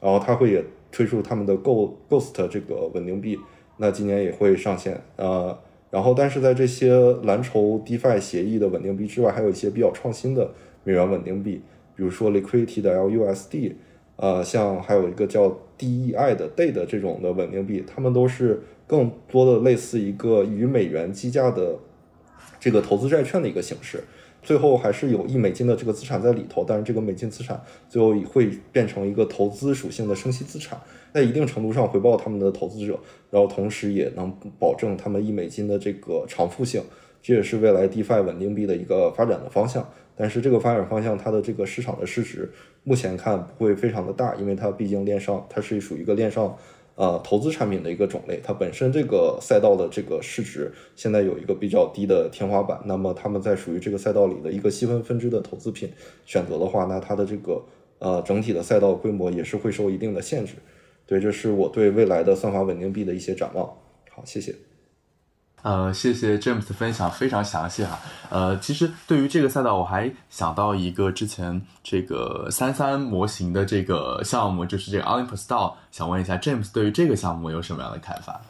[0.00, 3.38] 然后它会也推出他们的 Go Ghost 这个稳定币，
[3.76, 4.98] 那今年也会上线。
[5.16, 5.58] 呃，
[5.90, 6.94] 然后但是在这些
[7.24, 10.50] 蓝筹 DeFi 协议的稳定币之外，还有一些比较创新的
[10.84, 11.60] 美元稳定币，
[11.94, 13.74] 比如说 Liquidity 的 LUSD。
[14.22, 15.48] 呃，像还有一个叫
[15.78, 21.78] DEI 的 Day 的这种的稳定币，它们都是更多的类似一个与美元计价的
[22.60, 24.04] 这个投资债券的一个形式。
[24.42, 27.58] 最后还是有一美金的这个资产在里头，但是这个美金资产
[27.88, 30.78] 最后会变成一个投资属性的生息资产，
[31.14, 32.98] 在一定程度上回报他们的投资者，
[33.30, 36.82] 然后同时也能保证他们一美金的这个偿付性。
[37.22, 39.86] 这也是未来 DeFi 稳定币的一个发展的方向。
[40.20, 42.52] 但是这个发展方向，它的这个市场的市值
[42.84, 46.54] 目前看不会非常的大，因为它毕竟链上它是属于一个链上
[46.94, 52.78] 呃投资产品的一个种类，它本身这个赛道的这个市值现在有一个比较低的天花板。
[52.84, 55.90] 那么他们在属于这个赛道里的一个细分分支的投资品
[56.26, 57.64] 选择的话，那它的这个
[57.98, 60.52] 呃整体的赛道规模也是会受一定的限制。
[61.06, 63.66] 对，这是我对未来的算法稳定币的一些展望。
[64.10, 64.54] 好，谢谢。
[65.62, 67.98] 呃，谢谢 James 的分享，非常详细哈。
[68.30, 75.74] 呃，其实对于这个赛道，我还想到一个之前这个三三模型的这个项目，就是这个 Olympus DAO。
[75.90, 78.40] 想问一下 James，对于这个项目有什么样的看法？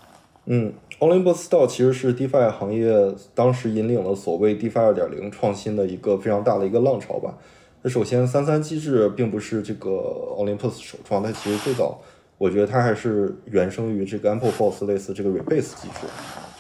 [0.47, 2.93] 嗯，Olympus DAO 其实是 DeFi 行业
[3.35, 7.35] 当时引领了所谓 DeFi 二点零创新的一个非常大的一个浪潮吧。
[7.83, 9.91] 那首先，三三机制并不是这个
[10.39, 12.01] Olympus 首创，它其实最早，
[12.39, 16.07] 我觉得它还是原生于这个 Ample Force 类似这个 Rebase 机制。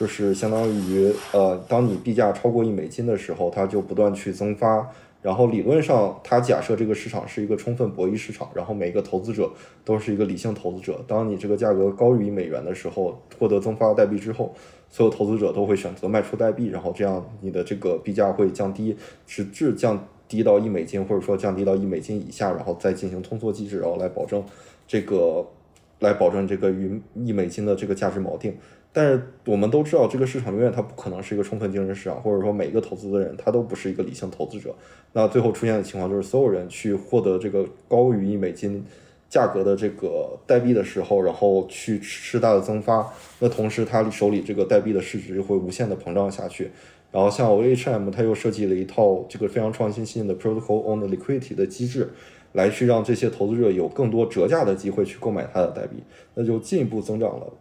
[0.00, 4.90] 就是相当于，呃，当你币价超过一美金的时候，它就不断去增发。
[5.20, 9.52] 然后理论上，它假设这个市场是一个充分博弈市场，然后每个投资者
[9.84, 11.04] 都是一个理性投资者。
[11.06, 14.54] 当你这个价格高于一美元的时候，获得增发代币之后，
[14.88, 18.96] 所有投资者都会选择卖出代币，然后这样你的这个币价会降低，
[19.26, 24.42] 直至降低到一美金，或者说降低到一美金以下，然后再进行通缩机制，然后来保证
[24.88, 25.46] 这个，
[25.98, 28.56] 来保证这个与一美金的这个价值锚定。
[28.92, 34.74] 但是我们都知道，这个市场永远它不可能是一个充分竞争市场，或者说每一个投资的人他都不是一个理性投资者。
[35.12, 38.84] 那最后出现的情况就是，所有人去获得这个高于一美金
[39.28, 43.06] 价格的这个代币的时候，然后去吃大的增发，
[43.38, 46.70] 那同时他手里这个代币的市值会无限的膨胀下去。
[47.12, 52.08] 然后像 OHM，它又设计了一套这个非常创新性的 Protocol on the Liquidity 的机制，
[52.52, 56.02] 来去让这些投资者有更多折价的机会去购买它的代币，
[56.34, 57.52] 那就进一步增长了。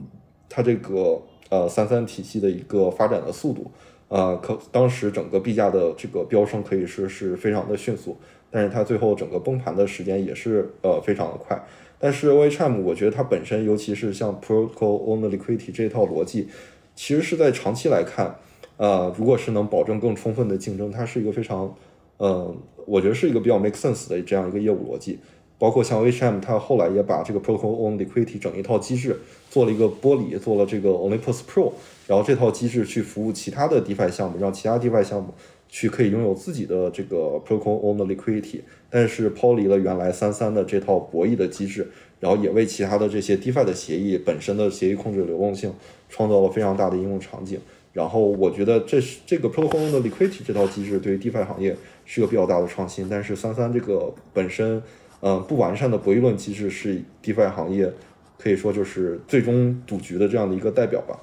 [0.50, 3.72] 它这个呃三三体系的一个发展的速度，
[4.08, 8.18] 呃，可当时整个币价的这个飙升可以说是非常的迅速，
[8.50, 11.64] 但是它最后整个崩盘的时间也是呃非常的快。
[12.00, 16.48] 但是 OHM 我觉得它本身，尤其是像 Protocol on Liquidity 这套逻辑，
[16.96, 18.36] 其实是在长期来看，
[18.78, 21.76] 呃，如果是能保证更充分的竞争，它是一个非常，
[22.18, 25.20] 呃，我觉得是一个比较 make sense 的这样一个业务逻辑。
[25.60, 31.74] 包括像 H M，它后来也把这个 Protocol on Liquidity 整一套机制做了一个剥离，做了这个 Olympus Pro，
[32.08, 35.34] 然后这套机制去服务其他的 DeFi 项目，让其他 DeFi 项目
[35.68, 45.74] 去可以拥有自己的这个 protocol own liquidity，但是抛离了原来三三的这套博弈的机制，然后也为其他的这些 DeFi 的协议本身的协议控制流动性
[46.08, 47.60] 创造了非常大的应用场景。
[47.92, 54.82] 然后我觉得这是这个 protocol own liquidity 这套机制对于 DeFi 行业是个比较大的创新，但是三三这个本身
[55.22, 57.92] 嗯不完善的博弈论机制是 DeFi 行业
[58.38, 61.20] 可以说就是最终赌局的这样的一个代表吧。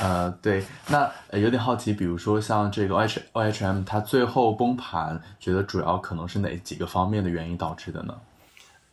[0.00, 8.14] 呃，对，那有点好奇，比如说像这个 O H O H M，它最后崩盘，觉得主要可能是哪几个方面的原因导致的呢？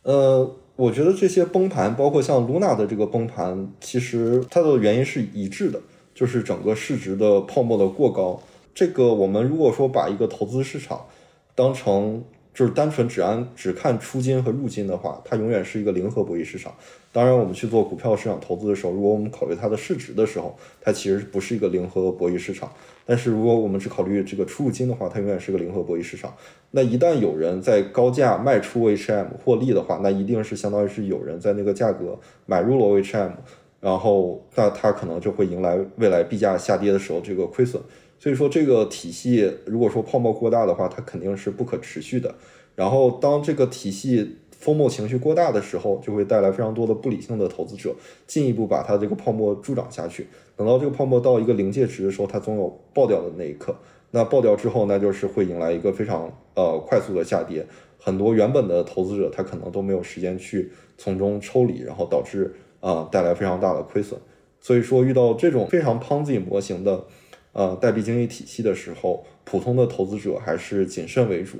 [0.02, 5.80] 呃，我觉得这些崩盘，包括像 Luna 的这个崩盘，其实它的原因是一致的，
[6.14, 8.42] 就是整个市值的泡沫的过高。
[8.74, 11.06] 这个我们如果说把一个投资市场
[11.54, 12.24] 当成
[12.58, 16.74] 就是单纯只按只看出金和入金的话，它永远是一个零和博弈市场。
[17.12, 22.68] 当然，我们去做股票市场投资的时候，如果我们考虑它的市值的时候，它其实不是一个零和博弈市场。
[23.06, 26.34] 但是如果我们只考虑这个出入金的话，它永远是个零和博弈市场。
[26.72, 33.30] 那一旦有人在高价卖出 HM 获利的话，那一定是相当于是有人在那个价格买入了 HM，
[33.78, 37.80] 然后那它可能就会迎来未来币价下跌的时候这个亏损。
[38.18, 42.34] 所以说这个体系如果说泡沫过大的话，它肯定是不可持续的。
[42.74, 47.94] 然后当这个体系，风暴情绪过大的时候，就会带来非常多的不理性的投资者，
[48.26, 50.26] 进一步把它这个泡沫助长下去。
[50.56, 53.74] 等到这个泡沫到一个临界值的时候，它总有爆掉的那一刻。
[54.10, 57.66] 那爆掉之后，那就是会迎来一个非常呃快速的下跌。
[58.00, 64.18] 很多原本的投资者他可能都没有时间去从中抽离，然后导致啊带来非常大的亏损。
[64.60, 67.04] 所以说，遇到这种非常 Ponzi 模型的
[67.52, 71.58] 呃代币经济体系的时候，普通的投资者还是谨慎为主。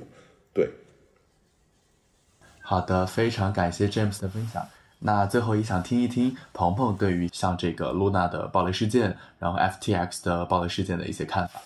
[0.53, 0.69] 对。
[2.61, 4.67] 好的，非常感谢 James 的分享。
[4.99, 11.61] 那最后也想听一听鹏鹏对于像这个 Luna 的暴雷事件，然后 FTX 的暴雷事件的一些看法。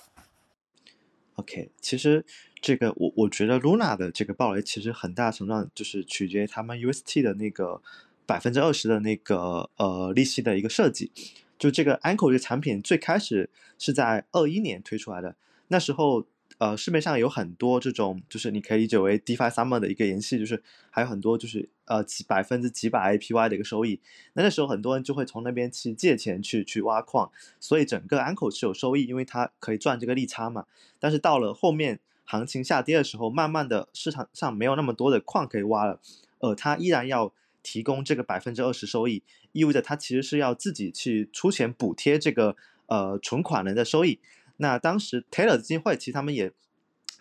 [1.35, 2.23] OK，其实
[2.61, 7.81] 这个我我觉得 Luna 的这个暴雷其实很大程度上就是取决于他们 UST 的那个
[8.27, 11.11] 百分之二十的那个呃利息的一个设计。
[11.57, 15.35] 就这个 Anchor 这个产品最开始是在二一年推出来的，
[15.67, 16.25] 那时候。
[16.59, 23.99] 呃，市面上有很多这种，就是你可以理解为 DeFi Summer 的一个延续，就是还有很多就是呃几百分之几百 APY 的一个收益。
[24.33, 30.67] 那那时候很多人就会从那边去借钱去去挖矿，所以整个 Anchor 是有收益，因为它可以赚这个利差嘛。
[30.99, 35.99] 但是到了后面行情下跌的时候，慢慢的市场上没有那么多的矿可以挖了，
[36.37, 37.33] 呃，它依然要
[37.63, 42.55] 提供这个百分之二十收益，意味着他其实是要自己去出钱补贴这个
[42.87, 44.19] 呃存款人的收益。
[44.57, 46.51] 那当时 Taylor 基金会其实他们也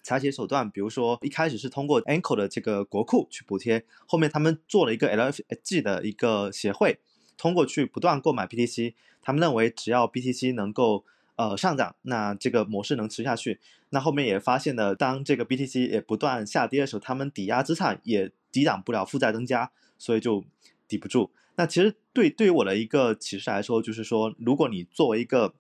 [0.03, 6.99] 采取手段，比如说一开始是通过 Ankle 的这个国库去补贴，后面他们做了一个 LFG 的一个协会，
[7.39, 11.05] 通过去不断购买 BTC，他们认为只要 BTC 能够
[11.37, 13.61] 呃上涨，那这个模式能持下去。
[13.91, 19.71] 那后面也发现了，当这个 BTC 也不断下跌的时候，他们抵押资产也抵挡不了负债增加，
[20.03, 20.45] 所以就
[20.89, 21.31] 抵不住。
[21.55, 25.55] 那其实对对于我的一个启示来说，就是说，如果你作为一个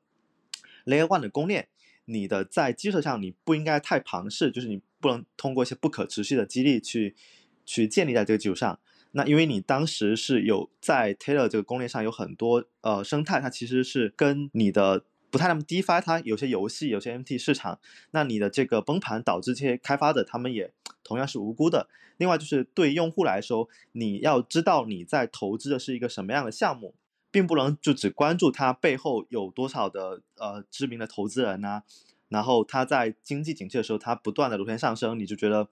[0.84, 1.68] Layer One 的公链，
[2.06, 7.14] 你的在基础上你不应该太庞氏，就是你不能通过一些不可持续的激励去
[7.64, 8.80] 去建立在这个基础上。
[9.12, 17.78] 那因为你当时是有在 Taylor 这个公链上有很多呃生态，它其实是跟你的不太那么 DeFi，它有些游戏有些 MT 市场，
[18.10, 20.72] 那你的这个崩盘导致这些开发者他们也
[21.04, 21.88] 同样是无辜的。
[22.16, 26.94] 另外就是对用户来说，你要知道你在投资的是一个什么样的项目。
[27.32, 31.82] 并不能就只关注它背后有多少的呃知名的投资人呐，
[32.28, 35.66] 然后它在经济景气的时候，它不断的螺旋上升，你就觉得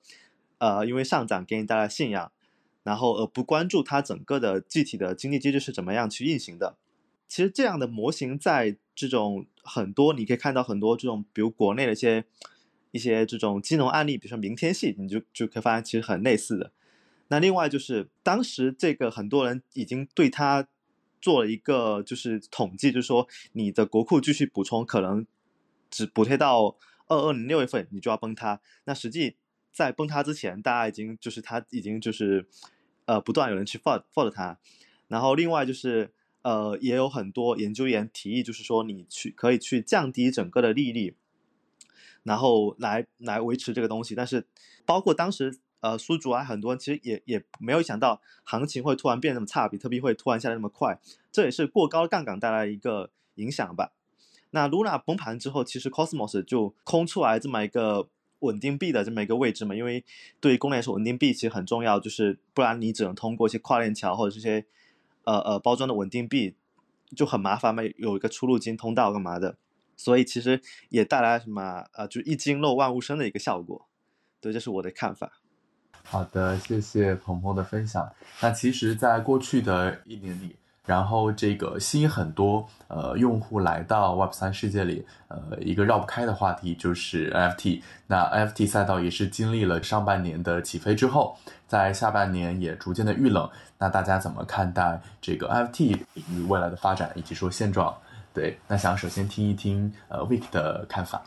[0.57, 2.33] 呃因为上涨给你带来信仰，
[2.83, 6.79] 然后而不关注它整个的具体的经济机制是怎么样去运行的。
[7.29, 12.25] 其实这样的模型在这种很多你可以看到很多这种比如国内的一些
[12.91, 16.73] 一些这种金融案例，比如说明天系，你就就可以发现其实很类似的。
[17.29, 20.69] 那另外就是当时这个很多人已经对它。
[21.23, 25.27] 做了一个就是统计，就是说你的国库继续补充，可能
[25.91, 26.79] 只补贴到
[27.09, 28.59] 二二年六月份，你就要崩塌。
[28.85, 29.37] 那实际
[29.71, 32.49] 在崩塌之前，大家已经就是他已经就是
[33.05, 34.59] 呃不断有人去 f o l f o l 它。
[35.09, 36.11] 然后另外就是
[36.41, 41.19] 呃也有很多研究员提议，就是说你去可以去降低整个的利率，
[42.23, 44.15] 然后来来维持这个东西。
[44.15, 44.47] 但是
[44.85, 45.61] 包括当时。
[45.83, 51.01] 呃，苏主啊，很多人其实也也没有想到行情会突然变那么差，比特币会突然下来那么快，
[51.33, 53.95] 这也是过高的杠杆带来一个影响吧。
[54.51, 58.11] 那 Luna 崩盘之后，其实 Cosmos 就空出来这么一个
[58.41, 60.05] 稳定币的这么一个位置嘛，因为
[60.39, 64.67] 对于公链来说，稳定币其实很重要，就是不然你只能通过一些跨链桥或者这些
[65.25, 66.57] 呃呃包装的稳定币
[67.17, 69.57] 就很麻烦嘛，有一个出入金通道干嘛的。
[70.01, 73.87] 所以其实也带来什么呃，就一惊漏万物生的一个效果。
[74.41, 75.31] 对，这是我的看法。
[76.03, 78.11] 好的，谢谢鹏鹏的分享。
[78.41, 87.83] 那其实，在过去的一年里，然后这个吸引很多呃用户来到 Web 三世界里，呃，一个绕不开的话题就是 NFT。
[88.07, 91.37] 那 NFT 赛道也是经历了上半年的起飞之后，
[91.69, 93.49] 在下半年也逐渐的遇冷。
[93.79, 97.95] 那大家怎么看待这个 NFT 领域未来的发展，以及说现状？
[98.33, 101.23] 对，那想首先听一听呃 Vic 的看法。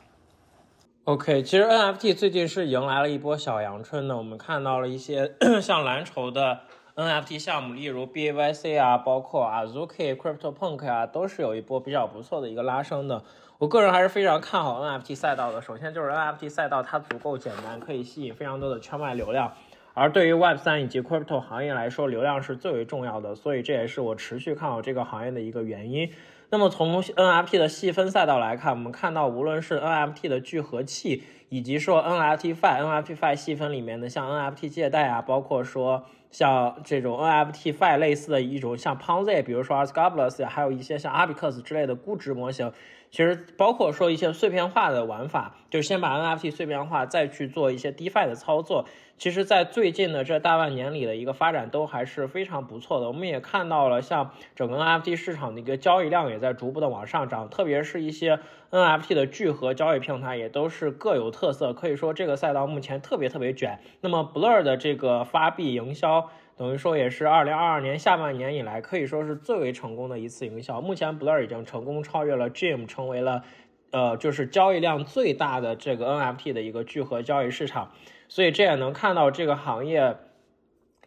[1.06, 6.62] OK，其实 NFT 最近是迎来了一波小阳春的，我们看到了一些 像蓝筹的
[6.96, 13.22] NFT 项目，例如 BAYC 啊，包括 Azuki、CryptoPunk 啊，都是有一波比较不错的一个拉升的。
[13.58, 15.62] 我个人还是非常看好 NFT 赛道的。
[15.62, 19.54] 首先就是 NFT 赛道它足够简单，可以吸引非常多的圈外流量，
[19.94, 26.10] 而对于 Web 三以及 Crypto 行业来说，流量是最为重要的，所以这也是我持续看好这个行业的一个原因。
[26.54, 39.84] 那么从 NFT 的细分赛道来看，我们看到无论是 NFT 的聚合器，以及说 NFT Fi、NFT Fi 细分里面的像 NFT 借贷啊，包括说像这种 NFT Fi 类似的一种像 Ponzi，比如说 a
[39.84, 42.72] s c a b l u s 还有一些像 Abacus 之类的估值模型，
[43.10, 48.86] 其实包括说一些碎片化的玩法，就是先把 NFT 碎片化，再去做一些 DeFi 的操作。
[49.18, 53.08] 其实，在最近的这大半年里的一个发展都还是非常不错的。
[53.08, 58.40] 我们也看到了，像整个 NFT 市场的一个交易量也在逐步的往上涨，特别是一些
[58.72, 61.72] NFT 的聚合交易平台也都是各有特色。
[61.72, 63.80] 可以说，这个赛道目前特别特别卷。
[64.02, 70.82] 那么，Blur 的这个发币营销，等于说也是2022年下半年以来可以说是最为成功的一次营销。
[70.82, 73.44] 目前，Blur 已经成功超越了 Gem，成为了
[73.92, 77.92] 呃，就是交易量最大的这个 NFT 的一个聚合交易市场。
[78.34, 80.18] 所以这也能看到这个行业，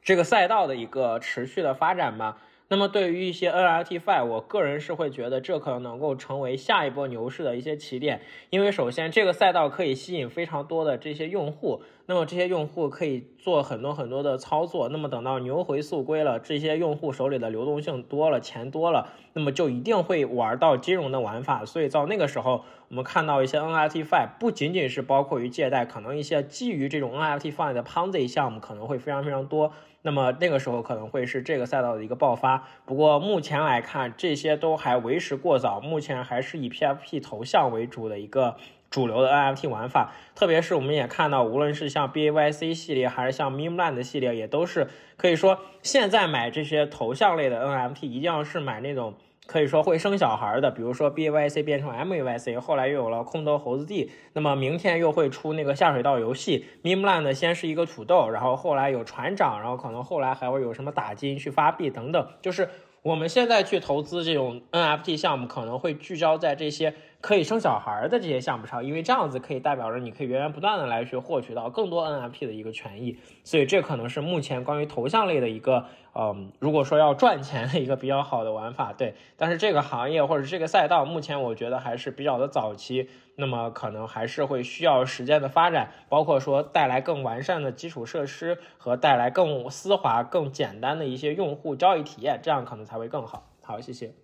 [0.00, 2.40] 这个赛道的一个持续的发展吧。
[2.68, 8.20] 那么对于一些 NFT Fi，我个人是会觉得这可能能够成为下一波牛市的一些起点，
[8.50, 11.82] 因为首先这个赛道可以吸引非常多的这些用户。
[12.08, 21.64] 那么这些用户可以做很多很多的操作，那么等到牛回速归了，这些用户手里的流动性多了，钱多了，那么就一定会玩到金融的玩法。
[21.64, 29.72] 所以到那个时候，我们看到一些 NFT Fi 不仅仅是包括于借贷，可能一些基于这种 NFT Fi 的 Ponzi 项目可能会非常非常多。
[30.02, 32.68] 那么那个时候可能会是这个赛道的一个爆发。
[32.84, 38.54] 不过目前来看，这些都还为时过早，目前还是以 PFP 头像为主的一个。
[38.96, 44.88] 主流的 NFT 玩法，特别是我们也看到，无论是像 BAYC 系列，还是像 Memeland 系列，也都是
[45.18, 49.12] 可以说，现在买这些头像类的 NFT，一定要是买那种
[49.46, 56.64] 可以说会生小孩的，比如说 BAYC 变成 MAYC，后来又有了空投猴子地，那么明天又会出那个下水道游戏。
[56.82, 62.70] Memeland 先是一个土豆，然后后来有船长，然后可能后来还会有什么打金去发币等等，就是
[63.06, 66.92] 我们现在去投资这种 NFT 项目，可能会聚焦在这些。
[67.20, 79.14] 可以生小孩的这些项目上，因为这样子可以代表着你可以源源不断的来去获取到更多 NFT 的一个权益，所以这可能是目前关于头像类的一个，嗯，如果说要赚钱的一个比较好的玩法，对。
[79.36, 93.50] 但是这个行业或者这个赛道，目前我觉得还是比较的早期，那么可能还是会需要时间的发展，包括说带来更完善的基础设施和带来更丝滑、更简单的一些用户交易体验，这样可能才会更好。
[93.62, 94.14] 好，谢谢。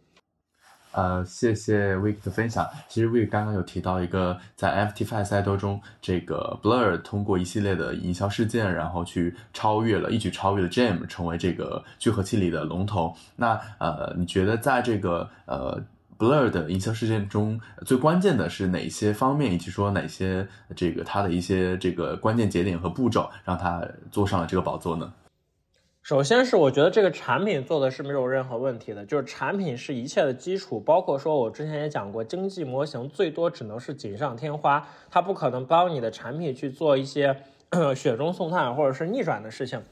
[0.94, 2.68] 呃，谢谢 Vic 的分享。
[2.86, 13.16] 其实 Vic 刚刚有提到一个，在 FT Five 赛道中，这个 Blur 通过一系列的营销事件，然后去超越了，一举超越了 Gem，成为这个聚合器里的龙头。
[13.36, 15.82] 那呃，你觉得在这个呃
[16.22, 20.46] Blur 的营销事件中，最关键的是哪些方面，以及说哪些
[20.76, 25.12] 这个它的一些这个关键节点和步骤，让它坐上了这个宝座呢？
[26.00, 37.36] 首先是我觉得这个产品做的是没有任何问题的，就是产品是一切的基础，包括说我之前也讲过，经济模型最多只能是锦上添花，它不可能帮你的产品去做一些
[37.96, 39.82] 雪中送炭或者是逆转的事情。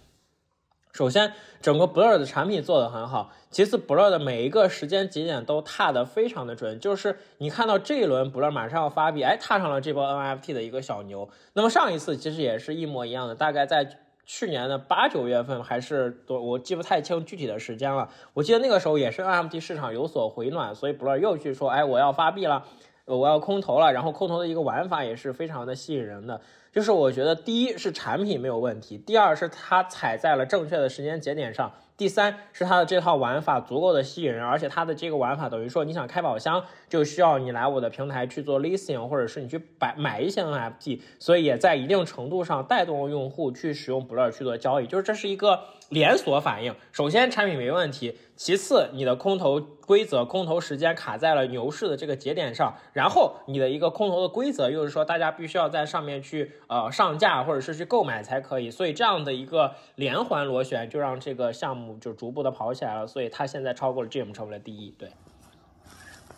[0.92, 11.28] 首先，整个 Blur 的产品做得很好，其次 Blur 的每一个时间节点都踏得非常的准，就是你看到这一轮 Blur 马上要发币，哎，踏上了这波 NFT 的一个小牛。
[11.52, 13.98] 那么上一次其实也是一模一样的，大概在。
[14.26, 18.08] 去年的八九月份还是多，我记不太清具体的时间了。
[18.32, 22.62] 我记得那个时候也是 NFT 市场有所回暖，所以 Blur 又去说，哎，我要发币了，
[23.06, 23.92] 我要空投了。
[23.92, 26.40] 然后空投的一个玩法也是非常的吸引人的。
[26.72, 31.72] 就是我觉得第一是产品没有问题，第二是它踩在了正确的时间节点上。
[31.96, 45.60] 第三是它的这套玩法足够的吸引人，而且它的这个玩法等于说你想开宝箱就需要你来我的平台去做 listing，或者是你去买买一些 NFT，所以也在一定程度上带动了用户去使用 Blur 去做交易，就是这是一个
[45.90, 46.74] 连锁反应。
[46.90, 64.92] 首先产品没问题，其次你的空投规则、空投时间卡在了牛市的这个节点上，然后你的一个空投的规则又是说大家必须要在上面去呃上架或者是去购买才可以，所以这样的一个连环螺旋就让这个项目就逐步的跑起来了，所以它现在超过了 Gem 成为了第一。
[64.96, 65.10] 对，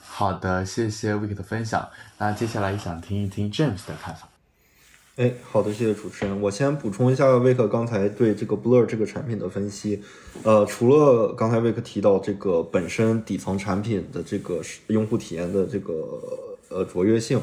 [0.00, 1.90] 好的，谢谢 Vick 的分享。
[2.16, 4.31] 那接下来想听一听 James 的看法。
[5.16, 6.40] 哎，好的，谢谢主持人。
[6.40, 10.02] 我先补充一下威克刚才对这个 Blur 这个产品的分析。
[10.42, 16.18] 呃，除了刚才威克提到这个本身底层产品的这个用户体验的这个
[16.70, 17.38] 呃卓越性，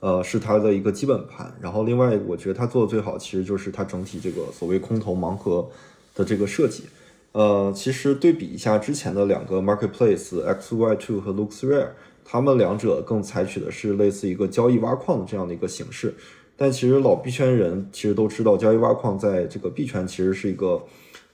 [0.00, 1.54] 呃是它的一个基本盘。
[1.60, 5.68] 然后另外，我觉得它做的最好其实就是它整体这个所谓空投盲盒
[6.14, 6.84] 的这个设计。
[7.32, 11.88] 呃，其实对比一下之前的两个 marketplace XY2 和 LooksRare，
[12.24, 16.14] 他们两者更采取的是类似一个交易挖矿的这样的一个形式。
[16.62, 20.82] 但其实老币圈人其实都知道，交易挖矿在这个币圈其实是一个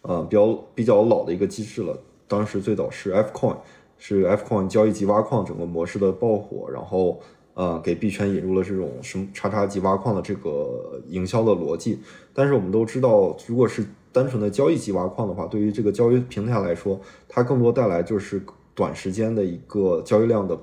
[0.03, 1.99] 呃比较比较老的一个机制了。
[2.29, 3.57] 当时最早是 Fcoin，
[3.99, 7.21] 是 Fcoin 交易及挖矿整个模式的爆火，然后
[7.55, 11.99] 呃给币圈引入了这种什么叉叉级挖矿的这个营销的逻辑。
[12.33, 18.41] 但是我们都知道，如果是单纯的交易级挖矿的话，对于这个交易平台来说，它更多带来就是
[18.77, 20.57] 短时间的一个交易量的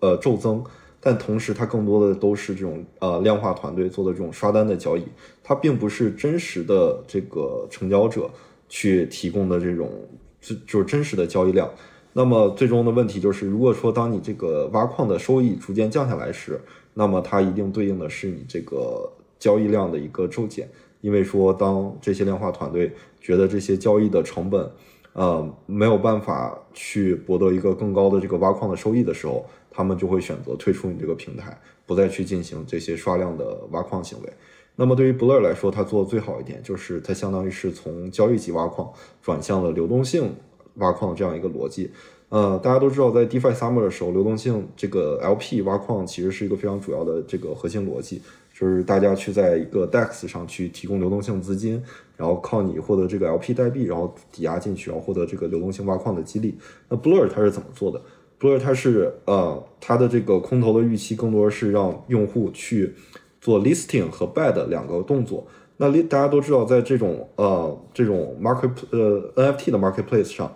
[0.00, 0.64] 呃骤增，
[1.08, 5.02] 但同时它更多的都是这种呃量化团队做的这种刷单的交易，
[5.42, 8.28] 它并不是真实的这个成交者
[8.68, 9.90] 去提供的这种
[10.38, 11.66] 就就是真实的交易量。
[12.12, 16.60] 那么最终的问题就是，如果说当你这个挖矿的收益逐渐降下来时，
[16.92, 20.68] 那么它一定对应的是你这个交易量的一个骤减。
[21.00, 24.70] 因为说，当这些量化团队觉得这些交易的成本，
[25.18, 34.32] 呃，没有办法去博得一个更高的这个挖矿的收益的时候，他们就会选择退出你这个平台，不再去进行这些刷量的挖矿行为。
[34.76, 40.32] 那么对于 Blur 来说，它做的最好一点，就是它相当于是从交易级挖矿转向了流动性
[40.74, 41.90] 挖矿这样一个逻辑。
[42.28, 48.22] 呃，大家都知道，在 DeFi Summer 的时候，流动性这个 LP 挖矿其实是一个非常主要的这个核心逻辑。
[48.58, 51.80] 就是大家去在一个 DEX 上去提供流动性资金，
[52.16, 56.58] 然后靠你获得这个 LP 代币，然后抵押进去，然后获得这个流动性挖矿的激励。
[56.88, 58.02] 那 Blur 它是怎么做的
[58.40, 62.96] ？Blur 它是呃，它的这个空投的预期更多是让用户去
[63.40, 65.46] 做 listing 和 buy 两个动作。
[65.76, 70.52] 那大家都知道，在这种呃这种 market 呃 NFT 的 marketplace 上，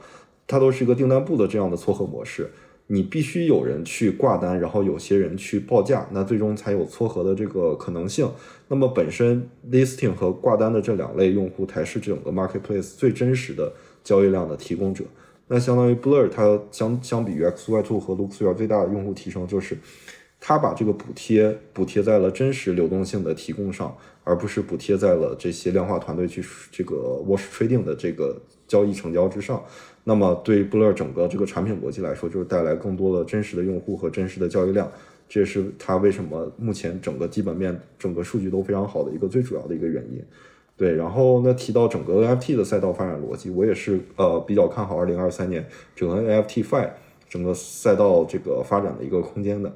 [0.49, 2.51] 它都是一个订单簿的这样的撮合模式。
[2.89, 8.31] 你必须有人去挂单，然后有些人去报价，那最终才有撮合的这个可能性。
[8.69, 13.73] 那么本身 listing 和挂单的这两类用户才是整个 marketplace 最真实的
[14.05, 15.05] 交易量的提供者。
[15.49, 19.77] 那相当于 Blur 它相相比于 XY2 和 LooksRare 最大的用户提升就是，
[20.41, 29.63] 它把这个补贴补贴在了真实流动性的提供上，而不是补贴在了这些量化团队去这个 wash trading 的这个交易成交之上。
[30.05, 34.91] 那么对于 Blur 整个这个产品逻辑来说，就是带来更多的真实的用户和真实的交易量，
[35.29, 40.23] 这也是它为什么目前整个基本面、整个数据都非常好的一个最主要的一个原因。
[40.77, 46.91] 对，然后那提到整个 NFT 的赛道发展逻辑，我也是呃比较看好2023年整个 NFTFi
[47.29, 49.73] 整个赛道这个发展的一个空间的。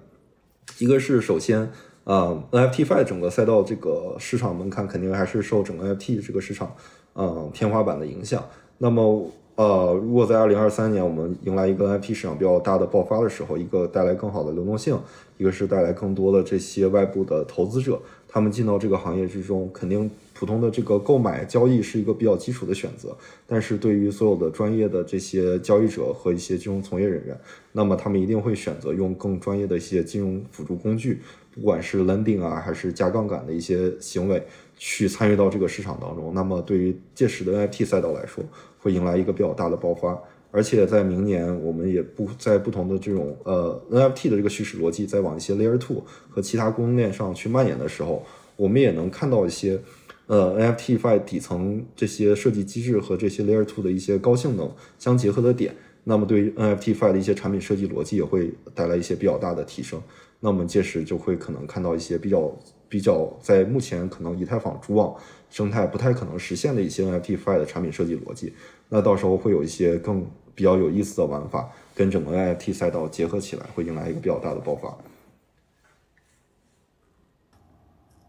[0.79, 1.71] 一个是首先，
[2.05, 6.75] 呃，NFTFi 整个赛道这个市场门槛肯定还是受整个 NFT 这个市场，
[7.15, 8.43] 嗯，天花板的影响。
[8.79, 14.99] 那么呃，如果在二零二三年我们迎来一个 NFT 市场比较大的爆发的时候，一个带来更好的流动性，
[15.39, 17.99] 一个是带来更多的这些外部的投资者，
[18.29, 23.17] 他们进到这个行业之中，肯定普通的这个购买交易是一个比较基础的选择。
[23.47, 27.35] 但是对于所有的专业的这些交易者和一些金融从业人员，
[27.73, 31.23] 那么他们一定会选择用更专业的一些金融辅助工具，
[31.55, 34.43] 不管是 lending 啊，还是加杠杆的一些行为，
[34.77, 36.35] 去参与到这个市场当中。
[36.35, 38.45] 那么对于届时的 NFT 赛道来说，
[38.87, 40.17] 会迎来一个比较大的爆发，
[40.53, 48.25] 而且在明年，我们也不在不同的这种呃 NFT 的这个叙事逻辑在往一些 Layer Two 和其他供应链上去蔓延的时候，
[48.55, 49.81] 我们也能看到一些
[50.29, 54.71] 呃 NFTFi 底层这些设计机制和这些 Layer Two 的一些高性能
[55.01, 55.75] 相结合的点。
[56.05, 60.01] 那么对于 NFTFi 的一些产品设计逻辑也会带来一些比较大的提升。
[60.39, 62.57] 那我们届时就会可能看到一些比较
[62.89, 65.13] 比较在目前可能以太坊主网
[65.51, 68.53] 生态不太可能实现的一些 NFTFi 的产品设计逻辑。
[68.89, 74.97] 那到时候会有一些更比较有意思的玩法，跟整个 NFT 赛道结合起来，会迎来一个比较大的爆发。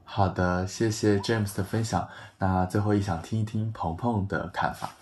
[0.03, 2.09] 好的，谢谢 James 的分享。
[2.39, 4.95] 那最后也想听一听鹏鹏的看法。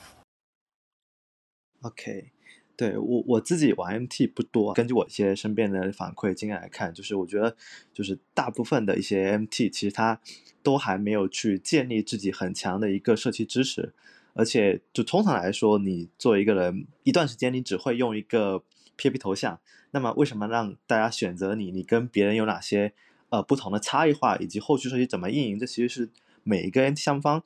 [1.81, 2.31] OK，
[2.75, 7.55] 对我我自己玩 MT 不多，根据我一些身边的反馈经验来看，就是我觉得
[7.93, 10.19] 就是大部分的一些 MT 其实它
[10.61, 13.93] 都还没有去建立自己很强的一个社区支持，
[14.35, 18.63] 而且就通常来说，你作为一个人一段时间你只会用一个
[18.95, 19.59] PAP 头像，
[19.89, 21.71] 那么为什么让大家选择你？
[21.71, 22.93] 你跟别人有哪些
[23.29, 25.57] 呃不同的差异化，以及后续设计怎么运营？
[25.57, 26.09] 这其实是
[26.43, 27.41] 每一个 MT 项目方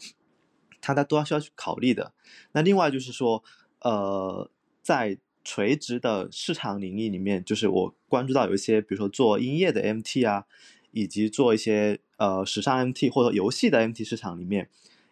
[0.82, 2.12] 他他都要需要去考虑的。
[2.52, 3.44] 那另外就是说。
[3.82, 10.44] 呃，在垂直的市场领域里面，就是我关注到有一些，比如说做音乐的 MT 啊，
[10.92, 14.70] 以及做一些呃时尚 MT 或者游戏的 MT 市场里面，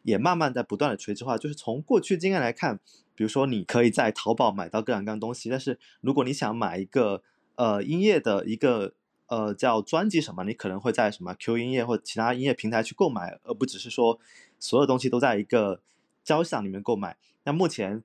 [0.08, 1.38] 也慢慢在不断的垂直化。
[1.38, 2.80] 就是从过去经验来看，
[3.14, 7.22] 比如说你可以在淘宝买到各种各样东西，但是如果你想买一个
[7.56, 8.94] 呃音乐的一个
[9.28, 14.20] 呃叫专辑什么，你可能会在什么 Q 音乐或其他音乐平台去购买，而不只是说
[14.58, 15.82] 所有东西都在一个
[16.24, 17.18] 交响里面购买。
[17.44, 18.04] 那目前。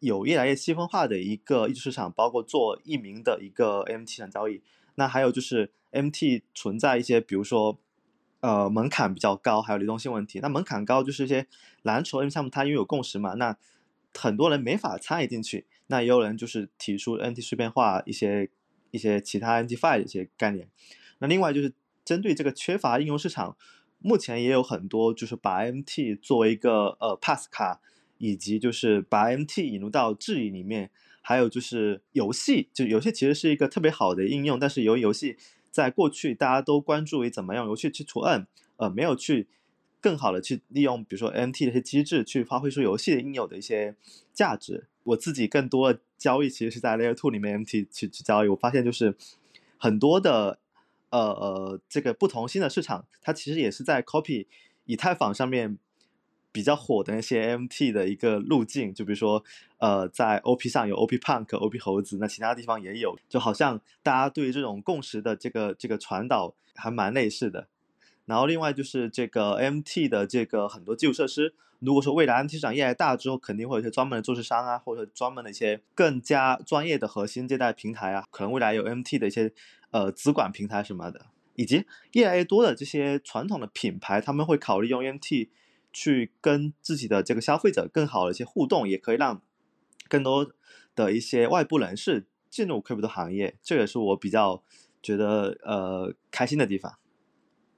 [0.00, 4.62] 有越来越细分化的一个艺术市场，包括做艺名的一个 MT 市场交易。
[4.94, 7.78] 那还有就是 MT 存在一些，比如说，
[8.40, 10.40] 呃，门槛比较高，还有流动性问题。
[10.40, 11.46] 那门槛高就是一些
[11.82, 13.56] 蓝筹 M 项目，它因为有共识嘛，那
[14.14, 15.66] 很多人没法参与进去。
[15.86, 18.50] 那也有人就是提出 N T 碎片化一些
[18.90, 20.68] 一些其他 N T Fi 的一些概念。
[21.18, 21.72] 那另外就是
[22.04, 23.56] 针对这个缺乏应用市场，
[23.98, 27.80] 目前也有很多就是把 MT 作为一个呃 Pass 卡。
[28.22, 30.90] 以及就是把 MT 引入到治理里面，
[31.22, 35.38] 还有就是游戏，就游戏其实是一个特别好的应用，但是由于游戏
[35.70, 38.46] 在过去大家都关注于怎么样游戏去图案，
[38.76, 39.46] 呃，没有去
[40.00, 43.94] 更好的去利用，比如说 MT 的一些机制去发挥出游戏的应有的一些
[44.32, 44.86] 价值。
[45.04, 49.16] 我自己更多的交易其实是在 Layer Two 里面 MT 去去交易，我发现就是
[49.78, 50.58] 很多的
[51.10, 54.46] 呃呃这个不同新的市场，它其实也是在 copy
[54.84, 55.78] 以太坊上面。
[56.52, 59.42] 比较火的那些 MT 的一个路径，就比如说，
[59.78, 67.68] 呃，在 OP 上有 OP Punk、OP 猴子，那其他地方也有，就好像大家对于这种共识的这个这个传导还蛮类似的。
[68.26, 79.52] 然后另外就是这个 MT 的这个很多基础设施，如果说未来 MT 市场越来越大之后，肯定会有一些专门的做市商啊，或者专门的一些更加专业的核心借贷平台啊，可能未来有 MT 的一些
[79.90, 85.48] 呃资管平台什么的，以及越来越多的这些传统的品牌，他们会考虑用 MT。
[85.92, 89.42] 去跟自己的这个消费者更好的一些互动，也可以让
[90.08, 90.52] 更多
[90.94, 94.62] 的一些外部人士进入 Crypto 行业，这也是我比较
[95.02, 96.99] 觉得呃开心的地方。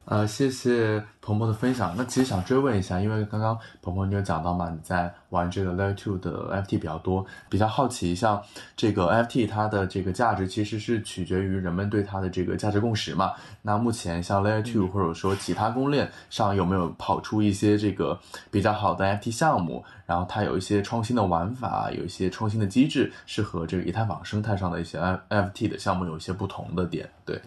[0.04, 1.94] 呃，谢谢鹏鹏的分享。
[1.96, 8.42] 那其实想追问一下，因为刚刚鹏鹏你有讲到嘛，你在玩这个 Layer Two 的 NFT 比较多，比较好奇，像
[8.76, 13.32] 这个 NFT 它的这个价值其实是取决于人们对它的这个价值共识嘛。
[13.62, 18.18] 那目前像 Layer Two 或者说其他公链上有没有跑出一些这个
[18.50, 19.84] 比较好的 NFT 项目？
[20.04, 24.98] 然后它有一些创新的玩法，有一些创新的机制，是和这个以太坊生态上的一些
[25.28, 27.40] NFT 的项目有一些不同的点，对。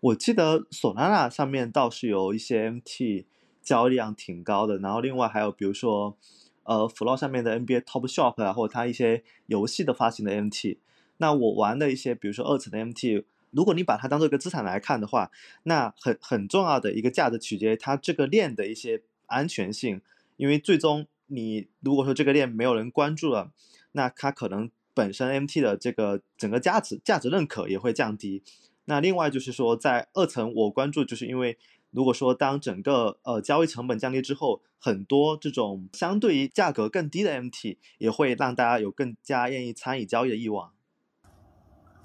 [0.00, 3.24] 我记得索拉纳上面倒是有一些 MT
[3.60, 6.16] 交易量挺高的，然后另外还有比如说，
[6.62, 10.78] 呃，Flow 上面的 NBA Top Shop 啊，或者它一些游戏的发行的 MT。
[11.16, 15.32] 那我玩的一些，比如说二层的 MT，如果你把它当做一个资产来看的话，
[15.64, 20.00] 那很很重要的一个价值取决于它这个链的一些安全性，
[20.36, 23.50] 因为最终你如果说这个链没有人关注了，
[23.92, 28.44] 那它可能本身 MT 的这个整个价值价值认可也会降低。
[28.88, 31.58] 那另外就是说，在二层我关注，就是因为
[31.90, 40.72] 如果说当整个呃交易成本降低之后，很多这种相对于价格更低的 MT 也会让大家有更加愿意参与交易的欲望。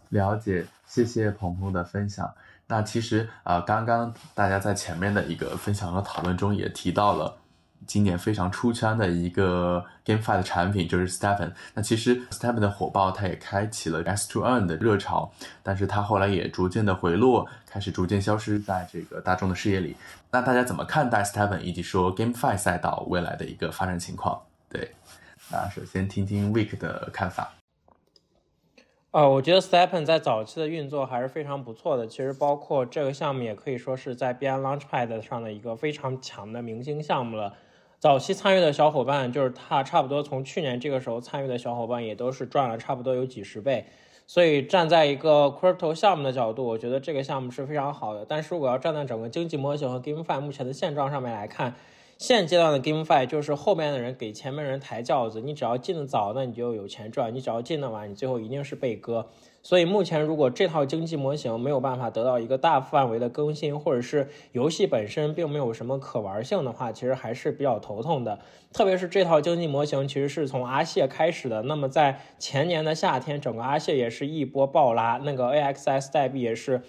[0.10, 2.34] 了解，谢谢鹏鹏的分享。
[2.68, 7.38] 那其实啊，刚刚大家在前面的一个分享和讨论中也提到了。
[7.88, 11.52] 今年非常出圈的一个 GameFi 的产品就是 Stephen。
[11.74, 15.32] 那其实 Stephen 的火爆，它也开启了 S to Earn 的热潮，
[15.62, 19.96] 但是它后来也逐渐的回落，开始逐渐消失在这个大众的视野里。
[20.32, 24.42] 那大家怎么看待 Stephen，以及说 GameFi 赛道未来的一个发展情况？
[24.70, 24.92] 对，
[25.52, 27.54] 那首先听听 Week 的看法。
[29.12, 32.08] 呃，我觉得 Stephen 在早期的运作还是非常不错的。
[32.08, 37.54] 其实包括这个项目也可以说是在 b n Launchpad 上的一个非常强的明星项目了。
[38.04, 43.86] 早期参与的小伙伴，就是他差不多从去年这个时候参与的小伙伴，也都是赚了差不多有几十倍。
[44.28, 48.26] 所以站在一个 crypto 项目的角度，我觉得这个项目是非常好的。
[48.28, 51.76] 但是如果要站在整个经济模型和 GameFi 目前的现状上面来看，
[52.24, 59.28] 现阶段的 GameFi 就是后面的人给前面人抬轿子，你只要进的早，那你就有钱赚；你只要进的晚，你最后一定是被割。
[59.62, 68.40] 所以目前，如果这套经济模型没有办法得到一个大范围的更新，或者是游戏本身并没有什么可玩性的话，其实还是比较头痛的。
[68.72, 76.84] 特别是这套经济模型其实是从阿谢开始的，那么在前年的夏天，整个阿谢也是一波暴拉，那个 AXS 代币也是，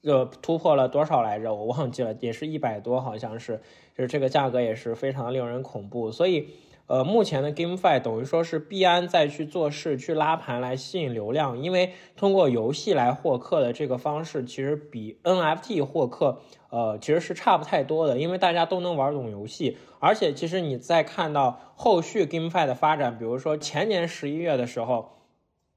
[0.00, 1.54] 呃，突破了多少来着？
[1.54, 3.60] 我忘记了，也是一百多，好像是，
[3.98, 6.48] 就是这个价格也是非常令人恐怖，所以。
[6.86, 16.40] 呃，目前的 GameFi 等于说是币安在去做事、去拉盘来吸引流量，因为通过游戏来获客的这个方式，其实比 NFT 获客，
[16.70, 19.76] 呃，其实是差不太多的，因为大家都能玩懂游戏。
[19.98, 25.10] 而且，其实你在看到后续 GameFi 的发展，比如说前年十一月的时候，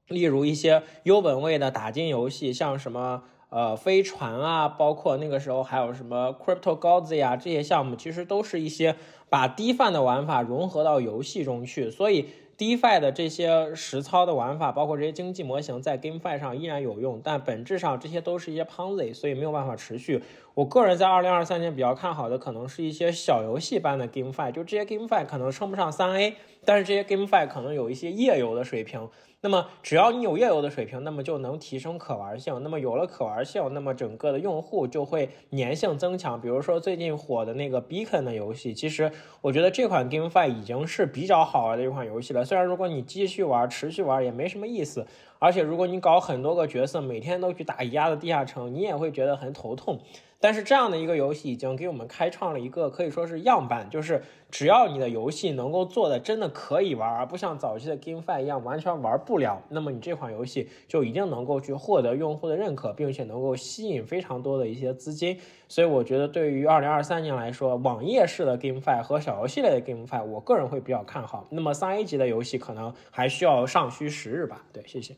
[0.08, 3.24] 例如一些优本位的打金游戏，像什么。
[3.52, 8.96] 呃，飞船啊，包括那个时候还有什么 Crypto Gods 呀，这些项目其实都是一些
[9.28, 20.22] 把 DeFi 的玩法融合到游戏中去，所以 DeFi 的这些实操的玩法，包括这些经济模型，在 GameFi 上依然有用，但本质上这些都是一些 Ponzi，所以没有办法持续。
[20.54, 29.10] 我个人在二零二三年比较看好的，可能是一些小游戏般的 GameFi，就这些 GameFi 可能称不上三 A，但是这些 GameFi 可能有一些页游的水平。
[29.44, 32.62] 那么只要你有页游的水平，那么就能提升可玩性。
[32.62, 36.40] 那么有了可玩性，那么整个的用户就会粘性增强。
[36.40, 42.44] 比如说最近火的那个 Beacon 的游戏，其实我觉得这款 GameFi 已经是比较好玩的一款游戏了。
[42.44, 45.04] 虽然如果你继续玩、持续玩也没什么意思，
[45.40, 49.98] 而且如果你搞很多个角色，每天都去打一样的地下城，你也会觉得很头痛。
[50.42, 54.20] 但是这样的一个游戏已经给我们开创了一个可以说是样板，就是
[54.50, 65.38] 只要你的游戏能够做的真的可以玩，而不像早期的 GameFi 一样完全玩不了，那么你这款游戏就一定能够去获得用户的认可，并且能够吸引非常多的一些资金。
[65.68, 71.46] 所以我觉得对于二零二三年来说，网页式的 GameFi 和小游戏类的 GameFi，我个人会比较看好。
[71.50, 74.64] 那么三 A 级的游戏可能还需要尚需时日吧。
[74.72, 75.14] 对，谢谢。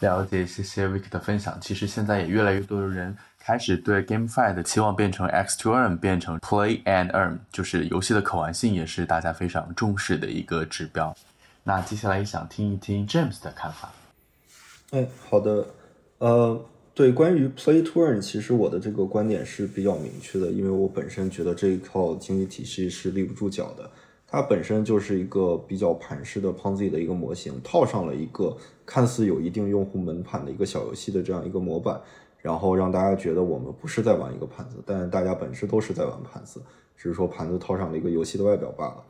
[0.00, 1.58] 了解，谢谢 Vic 的分享。
[1.60, 3.16] 其实现在也越来越多的人。
[3.46, 11.14] 开始对 GameFi 的期望变成 X to Earn，变成 Play and Earn，就是游戏的可玩性也是大家非常重视的一个指标。
[11.62, 13.92] 那接下来也想听一听 James 的看法。
[14.92, 15.66] 哎，好的，
[16.16, 16.64] 呃，
[16.94, 23.90] 对，关于 Play to Earn，其实我的这个观点是比较明确的，因为我本身觉得这一套经济体系是立不住脚的，
[24.34, 32.00] 它本身就是一个比较盘式的 Ponzi 的一个模型，套上了一个看似有一定用户门槛的一个小游戏的这样一个模板。
[32.38, 36.60] 然后让大家觉得我们不是在玩一个盘子，但大家本质都是在玩盘子，
[36.94, 39.02] 只是说盘子套上了一个游戏的外表罢了。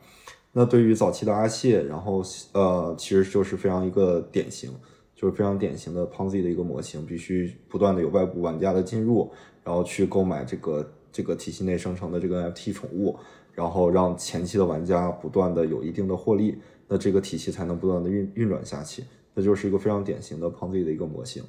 [0.53, 2.23] 那对于早期的阿谢，然后
[2.53, 4.71] 呃，其实就是非常一个典型，
[5.13, 9.29] 就是非常典型的 Ponzi 的一个模型，必须不断的有外部玩家的进入，
[9.65, 13.19] 然后去购买这个这个体系内生成的这个 NFT 宠物，
[13.55, 19.03] 然后让前期的玩家不断的有一定的获利，那这个体系才能不断的运运转下去，
[19.33, 21.41] 那就是一个非常典型的 Ponzi 的一个模型。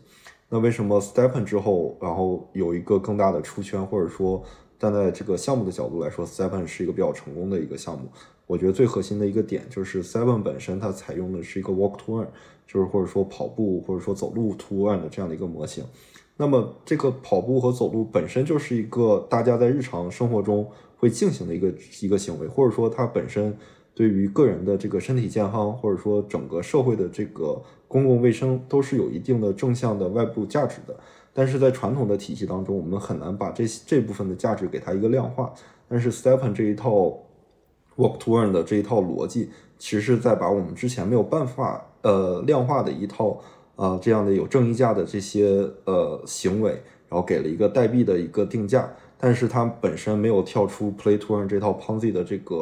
[0.49, 4.41] 那为什么 Stepen 之后，然后有一个更大的出圈，或者说
[4.79, 8.09] 站在这个项目的角度来说，Stepen 是一个比较成功的一个项目？
[8.47, 12.29] 我觉得最核心的一个点就是 Stepen 本身它采用的是一个 Walk to Earn，
[12.65, 15.85] 就是或者说跑步或者说走路 to Earn 的这样的一个模型。
[16.37, 23.57] 那么这个跑步和走路本身就是一个大家在日常生活中会进行的一个一个行为，或者说它本身
[23.95, 27.63] 对于个人的这个身体健康，或者说整个社会的这个。
[27.89, 30.99] 公共卫生都是有一定的正向的外部价值的，
[31.33, 35.55] 但是在传统的体系当中，我们很难把这这部分的价值给它一个量化。
[35.89, 37.17] 但是 Stepen 这一套
[37.97, 43.41] Walk to Earn 的这一套逻辑，其实是在把我们之前没有办法呃量化的一套
[43.77, 45.47] 呃这样的有正溢价的这些
[45.85, 46.73] 呃行为，
[47.09, 52.55] 然后给了一个代币的一个定价，但是它本身没有跳出 Play to Earn 这套 Ponzi 的这个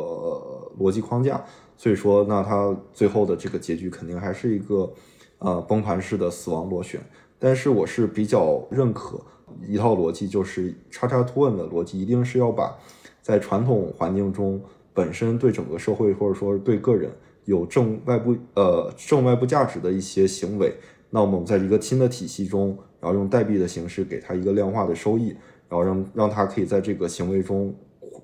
[0.78, 1.44] 逻辑框架，
[1.76, 4.92] 所以说那它最后的这个结局肯定还是一个。
[5.40, 6.98] 呃，崩盘式的死亡螺旋，
[7.38, 9.20] 但是我是比较认可
[9.68, 12.74] 一套逻辑，就是叉叉突问的逻辑，一定是要把
[13.20, 14.58] 在传统环境中
[14.94, 17.10] 本身对整个社会或者说对个人
[17.44, 20.72] 有正外部呃正外部价值的一些行为，
[21.10, 25.36] 那我们在一个新的体系中，然后用代币的形式给他一个量化的收益，
[25.74, 27.74] 然后让让他可以在这个行为中。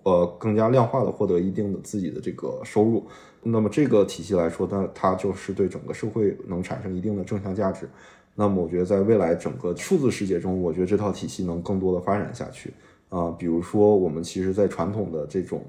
[0.03, 3.05] 呃，更加量化的获得一定的自己的这个收入，
[3.43, 7.87] 那么这个体系来说，那它就是对整个社会能产生一定的正向价值。
[8.35, 12.73] 那么我觉得在未来整个数字世界中，我觉得这套体系能更多的发展下去。
[13.11, 15.63] 啊，比如说我们其实，在传统的这种。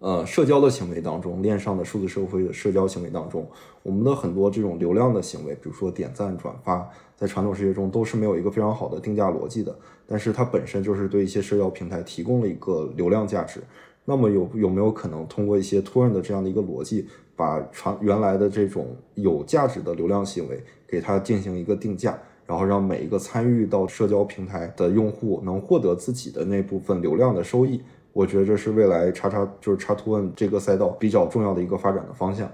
[0.00, 3.46] 呃，社交的行为当中，链上的数字社会的社交行为当中，
[3.84, 9.78] 我们的很多这种流量的行为，比如说点赞、转发，在传统世界中都是没有一个非常好的定价逻辑的。
[10.12, 13.62] 但是它本身就是对一些社交平台提供了一个流量价值，
[14.04, 27.80] 那么有有没有可能通过一些 to N 的这样的一个逻辑，把传原来的这种有价值的流量行为给它进行一个定价，然后让每一个参与到社交平台的用户能获得自己的那部分流量的收益？
[28.12, 32.46] 我觉得这是未来叉叉就是叉 to N 这个赛道比较重要的一个发展的方向。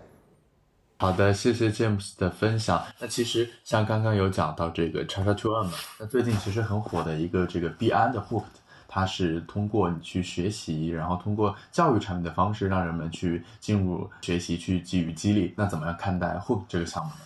[1.01, 2.85] 好的，谢谢 James 的分享。
[2.99, 8.43] 那其实像刚刚有讲到这个叉叉 to N 嘛，那最近其实很火的一个这个币安的 Hook，。
[8.89, 15.55] 它是通过你去学习，然后通过教育产品的方式，让人们去进入学习，去给予激励。
[15.57, 17.21] 那怎么样看待 Hook 这个项目呢？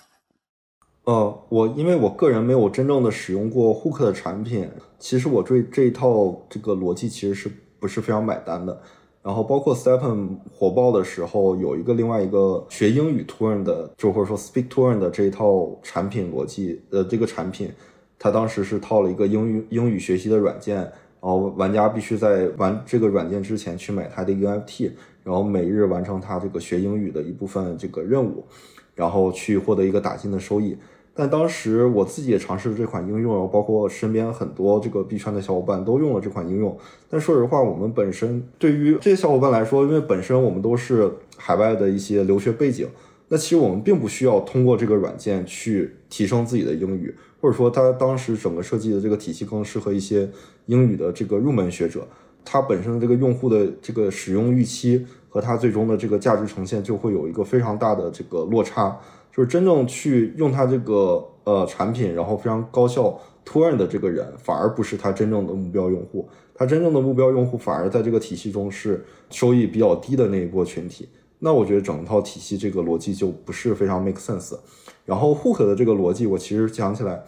[1.04, 4.68] 呃，我因为我个人没有真正的使用过 Hook 的产品，
[4.98, 7.50] 其实我对这一套这个逻辑其实是
[7.80, 8.82] 不是非常买单的。
[9.22, 17.70] 然后包括 Stepen 火爆的时候，有一个另外一个学英语 Turn 的，就或者说 Speak Turn 的这一套产品逻辑，呃，这个产品，
[18.18, 20.90] 它当时是套了一个英语英语学习的软件。
[21.22, 24.90] 然后玩家必须在玩这个软件之前去买它的 UFT，
[25.22, 28.44] 然后每日完成它这个学英语的一部分这个任务，
[28.92, 30.76] 然后去获得一个打金的收益。
[31.14, 36.76] 但当时我自己也尝试了这款应用，然后包括身边很多这个币圈的小伙伴都用了这款应用。
[37.10, 42.88] 但说实话，我们本身对于这些小伙伴来说，因为本身我们都是海外的一些留学背景，
[43.28, 47.14] 那其实我们并不需要通过这个软件去提升自己的英语。
[47.42, 50.30] 或者说，它当时整个设计的这个体系更适合一些
[50.66, 52.06] 英语的这个入门学者，
[52.44, 58.96] 它本身的这个用户的这个使用预期和它最终的这个价值呈现就会有一个非常大的这个落差。
[59.34, 66.28] 就是真正去用它这个呃产品，然后非常高效 turn 的这个人，反而不是他真正的目标用户。
[66.54, 71.08] 他真正的目标用户反而在这个体系中是收益比较低的那一波群体。
[71.40, 74.56] 那我觉得整套体系这个逻辑就不是非常 make sense。
[75.04, 77.20] 然后 Hook 的这个逻辑，我其实讲起来，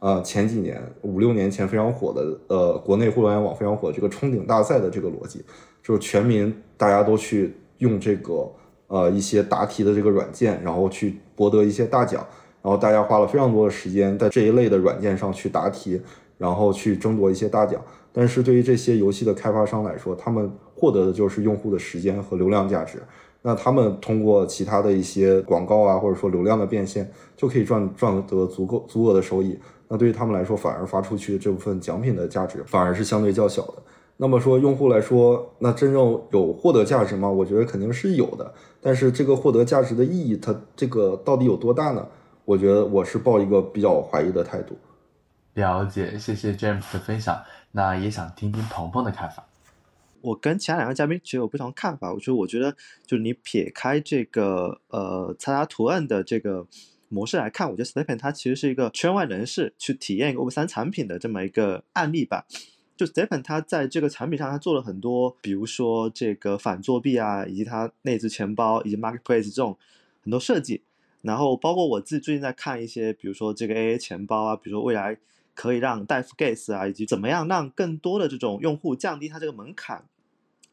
[0.00, 5.44] 呃，前几年五六年前非常火的，呃，国内互联网非常火这个冲顶大赛的这个逻辑，
[5.84, 8.50] 就是全民大家都去用这个
[8.90, 12.26] 呃一些答题的这个软件，然后去博得一些大奖，
[12.60, 16.00] 然后大家花了非常多的时间在这一类的软件上去答题，
[16.36, 17.80] 然后去争夺一些大奖。
[18.12, 23.00] 但是对于这些游戏的开发商来说，他们获得的就是用户的时间和流量价值。
[23.42, 29.58] 那他们通过其他的一些广告啊，或者说流量的变现，就可以赚赚得足够足额的收益。
[29.88, 33.74] 那对于他们来说，反而发出去这部分奖品的价值反而是相对较小的。
[34.22, 37.26] 那么说用户来说，那真正有获得价值吗？
[37.26, 38.52] 我觉得肯定是有的。
[38.78, 42.06] 但是这个获得价值的意义，它这个到底有多大呢？
[42.44, 44.76] 我觉得我是抱一个比较怀疑的态度。
[45.54, 47.42] 了解，谢谢 James 的分享。
[47.72, 49.46] 那也想听听鹏鹏的看法。
[50.20, 52.12] 我跟其他两个嘉宾其实有不同看法。
[52.12, 52.72] 我觉得，我觉得
[53.06, 56.66] 就是你撇开这个呃擦擦图案的这个
[57.08, 62.44] 模式来看，我觉得 Stephen 他其实是一个圈外人士去体验一个 Web 三产品的这么一个案例吧。
[63.06, 69.78] 就 Stepen，他在这个产品上，他做了很多，比如说这个反作弊啊，以及他内置钱包以及 Marketplace 这种
[70.22, 70.82] 很多设计。
[71.22, 75.18] 然后包括我自己最近在看一些，比如说这个 AA 钱包啊，比如说未来。
[75.52, 80.06] 可以让代付 gas 啊，以及怎么样让更多的这种用户降低他这个门槛，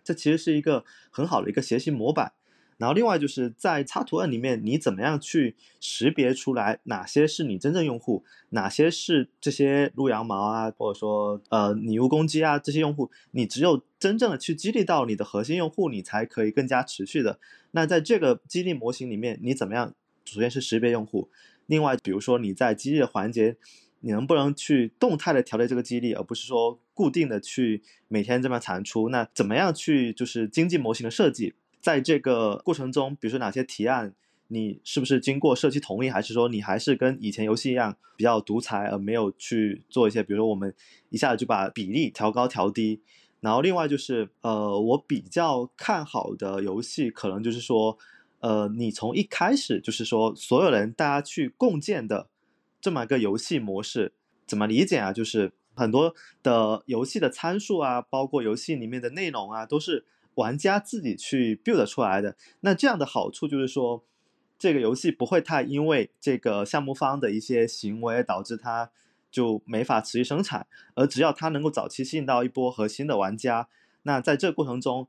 [0.02, 2.32] 这其实是一个很好的一个学习模板。
[2.78, 17.40] 然后另外就是在插图案里面，你怎么样去识别出来哪些是你真正用户，哪些是这些撸羊毛啊，或者说呃拟物攻击啊这些用户，你只有真正的去激励到你的核心用户，你才可以更加持续的。
[17.72, 19.94] 那在这个激励模型里面，你怎么样？
[20.26, 21.30] 首先是识别用户，
[21.66, 23.58] 另外比如说你在激励的环节。
[24.02, 29.10] 你能不能去动态的调节这个激励，而不是说固定的去每天这么产出？
[29.10, 34.14] 那怎么样去就是经济模型的设计，在这个过程中，比如说哪些提案，
[34.48, 40.74] 你是不是经过社区同意，还是说你还是跟以前游戏一样比较独裁，而没有去做一些，比如说我们
[41.10, 43.02] 一下子就把比例调高调低？
[43.40, 47.98] 然后另外就是，呃，我比较看好的游戏，可能就是说，
[48.40, 52.30] 呃，你从一开始就是说所有人大家去共建的。
[52.80, 54.14] 这么一个游戏模式
[54.46, 55.12] 怎么理解啊？
[55.12, 56.14] 就是很多
[56.44, 60.06] 的游戏的参数啊，包括游戏里面的内容啊，都是
[60.38, 62.36] 玩家自己去 build 出来的。
[62.62, 64.04] 那这样的好处就是说，
[64.58, 68.90] 这个游戏不会太因为这个项目方的一些行为导致它
[69.30, 70.66] 就没法持续生产，
[70.96, 73.68] 而只要它能够早期吸引到一波核心的玩家，
[74.02, 75.08] 那在这个过程中，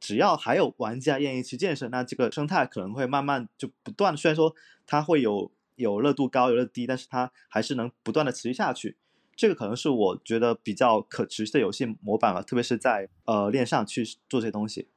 [0.00, 4.16] 只要还有玩家愿意去建设，那这个生态可能会慢慢就不断。
[4.16, 4.54] 虽然说
[4.86, 5.50] 它会有。
[5.78, 8.96] 有热度高，有热度低，但是它还是能不断的持续下去。
[9.38, 14.88] 这个可能是我觉得比较可持续的游戏模板了，特别是在呃链上去做这些东西。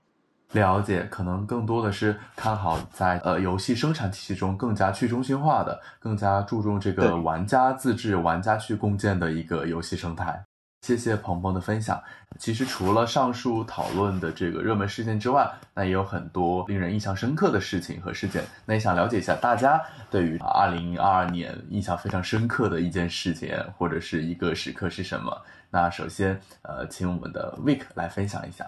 [0.53, 10.43] 了解，可能更多的是看好在呃游戏生产体系中更加去中心化的，更加注重这个玩家自制、玩家去共建的一个游戏生态。
[10.81, 12.01] 谢谢鹏鹏的分享。
[12.39, 18.43] 其实除了上述讨论的这个热门事件之外，那也有很多令人印象深刻的事情和事件。
[18.65, 19.79] 那也想了解一下大家
[20.09, 25.39] 对于二零二二年印象非常深刻的一件事件或者是一个时刻是什么？
[25.69, 28.67] 那首先，呃，请我们的 Vic 来分享一下。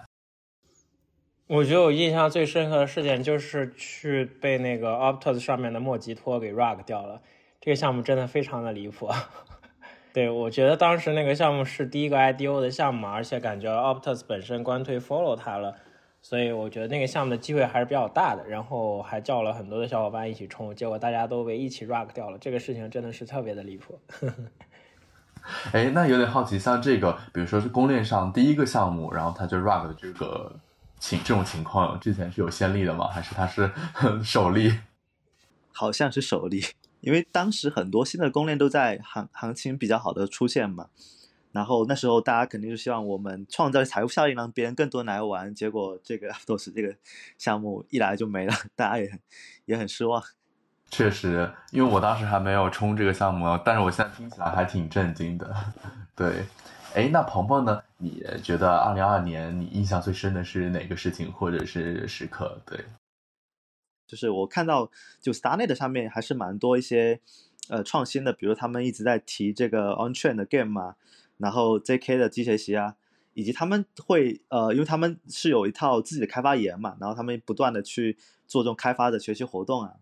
[1.48, 7.20] 我觉得我印象最深刻的事件就是去被那个 Optus 上面的莫吉托给 rug 掉了。
[7.60, 9.10] 这个项目真的非常的离谱。
[10.14, 15.74] 对，我觉得当时那个项目是第一个 IDO 的项目，而且感觉 Optus 本身官推 follow 它了，
[16.22, 18.46] 所以我觉得那个项目的机会还是比较大的。
[18.46, 23.98] 然后还叫了很多的小伙伴一起冲，结果大家都被一起 rug 掉了，这个事情真的是特别的离谱。
[25.72, 30.54] 哎，那有点好奇，像这个，比如说是公链上第一个项目，然后他就 rug 这个
[31.00, 33.08] 情这种情况，之前是有先例的吗？
[33.08, 33.68] 还是他是
[34.22, 34.78] 首例？
[35.72, 36.62] 好像是首例。
[37.04, 40.88] 因为当时很多新的公链都在行行情比较好的出现嘛，
[41.52, 45.54] 然后那时候大家肯定是希望我们创造财富效应，让别人更多来玩。
[45.54, 46.96] 结果这个都是这个
[47.36, 49.20] 项目一来就没了，大家也很
[49.66, 50.22] 也很失望。
[50.90, 55.54] 确实，因为我当时还没有冲这个项目，但是我现在听起来还挺震惊的。
[56.16, 56.42] 对，
[56.94, 57.82] 哎，那鹏鹏呢？
[57.98, 62.58] 你觉得二零二二年你印象最深的是哪个事情或者是时刻？
[62.64, 62.82] 对。
[64.06, 64.90] 就是我看到，
[65.20, 67.20] 就 StarNet 上面还是蛮多一些
[67.68, 70.96] 呃创新的，比如他们一直在提这个 On-Chain 的 Game 嘛，
[71.38, 72.96] 然后 JK 的机学习啊，
[73.32, 78.16] 以及他们会呃，因为他们是有一套自己的开发语言嘛，然后他们不断的去
[78.46, 79.94] 做这种开发的学习活动啊，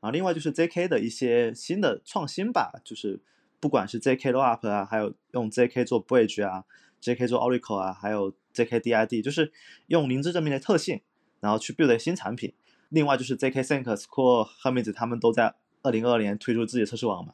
[0.00, 3.20] 啊，另外就是 JK 的一些新的创新吧，就是
[3.60, 6.64] 不管是 JK Rollup 啊，还有用 JK 做 Bridge 啊
[7.02, 9.52] ，JK 做 Oracle 啊，还有 JK DID，就是
[9.86, 11.02] 用零知证明的特性，
[11.40, 12.54] 然后去 build 新产品。
[12.92, 17.32] 另外就是 ZK Sync、Score、Hermes 他们都在二零二二年推出自己的测试网嘛，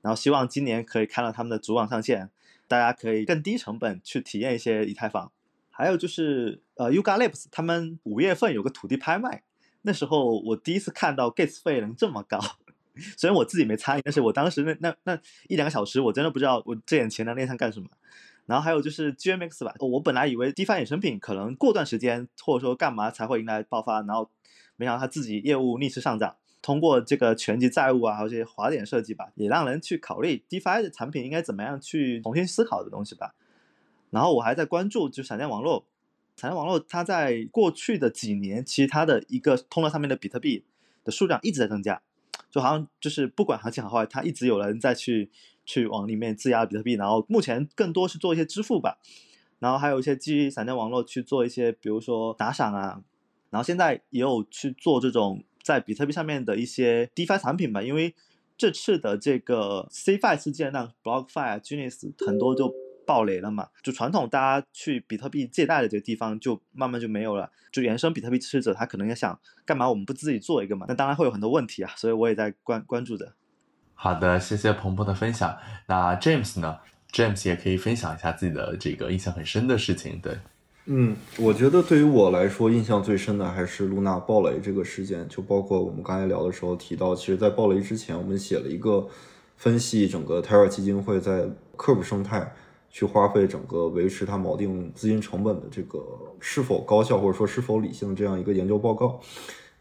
[0.00, 2.30] 然后希望今年可以看到他们的主网上线，
[2.66, 5.30] 大家可以更低成本去体验一些以太坊。
[5.70, 9.42] 还有就是呃，Uga Labs 他们五月份有个土地拍卖，
[9.82, 12.40] 那时候我第一次看到 Gas 费能这么高，
[13.18, 17.86] 虽然我自己没参与，但是我当时那那那一两个小时我真的不知道我这点钱能练上干什么。
[18.46, 24.30] 然后还有就是 GMX 吧，我本来以为 DeFi 衍生品可能过段时间或者说干嘛才会迎来爆发，然后。
[24.76, 33.34] 没想到他自己业务逆势上涨，通过这个全级债务啊，还有这些滑点设计吧，也让人去考虑 DeFi 的产品应该怎么样去重新思考的东西吧。
[34.10, 35.86] 然后我还在关注，就闪电网络，
[36.36, 40.64] 闪电网络它在过去的几年，其实它的一个通道上面的比特币
[41.04, 42.02] 的数量一直在增加，
[42.50, 45.30] 就好像就是不管行情好坏，它一直有人在去
[45.64, 46.94] 去往里面质押比特币。
[46.94, 48.98] 然后目前更多是做一些支付吧，
[49.58, 53.02] 然后还有一些基于闪电网络去做一些，比如说打赏啊。
[53.50, 58.14] 然后现在也有去做这种在比特币上面的一些 DeFi 产品吧，因为
[58.56, 62.74] 这次的这个 CFI 事件让 BlockFi、Genius 很多就
[63.06, 73.34] 爆雷了嘛，就传统大家去比特币借贷的这个地方就慢慢就没有了，就原生比特币支持者他可能也想干嘛我们不自己做一个嘛，那当然会有很多问题啊，所以我也在关关注着。
[73.94, 75.56] 好的，谢谢鹏鹏的分享。
[75.86, 76.78] 那 James 呢
[77.12, 80.38] ？James 也可以分享一下自己的这个印象很深的事情，对。
[80.88, 85.26] 嗯，我觉得对于我来说，印象最深的还是露娜爆雷这个事件。
[85.28, 89.08] 就包括我们刚才聊的时候提到，其实，在爆雷之前，我们写了一个
[89.56, 92.54] 分析整个 Terra 基金会在 Curve 生态
[92.88, 95.98] 去花费整个维持它锚定资金成本的这个
[96.38, 99.20] 是否高效或者说是否理性这样一个研究报告。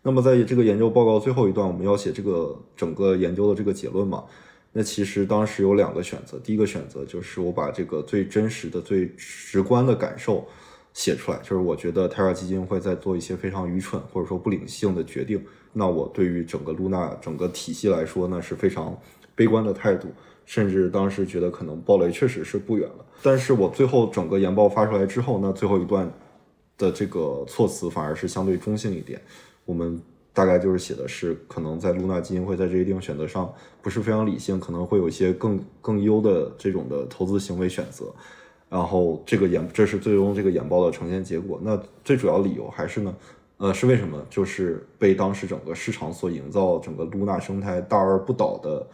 [0.02, 4.23] 那么在这个研究报告最后一段，我们要写这个整个研究的这个结论嘛？
[4.73, 10.44] 那其实当时有两个选择，第一个选择就是我把这个最真实的、最直观的感受。
[10.95, 15.45] 写出来就是我觉得 Terra 基金会在做一些非常愚蠢或者说不理性的决定。
[15.73, 18.97] 那我对于整个 Luna 整个体系来说呢是非常
[19.35, 20.07] 悲观的态度，
[20.45, 23.05] 甚至当时觉得可能暴雷确实是不远了。
[23.22, 26.09] 但是我最后整个研报发出来之后，那最后一段
[26.77, 29.22] 的这个措辞反而是相对中性一点。
[29.65, 30.01] 我们
[30.31, 38.05] 大概就是写的是可能在露娜基金会在这一定选择上不是非常理性，可能会有一些更更优的这种的投资行为选择。
[38.76, 41.57] 然后这个演，这是最终这个演报的呈现结果。
[41.64, 43.15] 那最主要理由还是呢，
[43.56, 44.22] 呃，是为什么？
[44.30, 48.88] 就是被当时整个市场所营造整个 Luna 生态大而不倒的，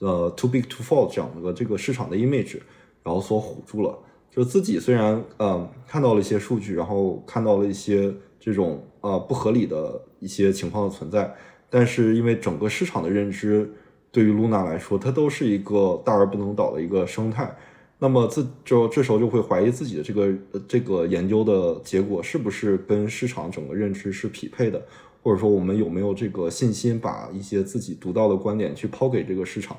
[0.00, 2.58] 呃，too big to fall 这样的这个市场的 image，
[3.04, 3.96] 然后所唬住了。
[4.32, 11.32] 就自己虽然嗯看到了一些数据，然后看到了一些这种呃不合理的一些情况的存在，
[11.68, 13.72] 但是因为整个市场的认知
[14.10, 17.56] 对于 Luna 来说，它都是一个大而不能倒的一个生态。
[18.00, 20.32] 那么自就这时候就会怀疑自己的这个
[20.66, 24.82] 这个研究的结果是不是跟市场整个认知是匹配的，
[25.22, 29.78] 或者说我们有没有这个信心把一些自己独到的观点去抛给这个市场？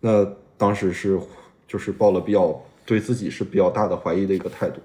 [0.00, 0.22] 那
[0.58, 1.18] 当时是
[1.66, 4.80] 就是抱了比较对自己是比较大的怀疑的一个态度。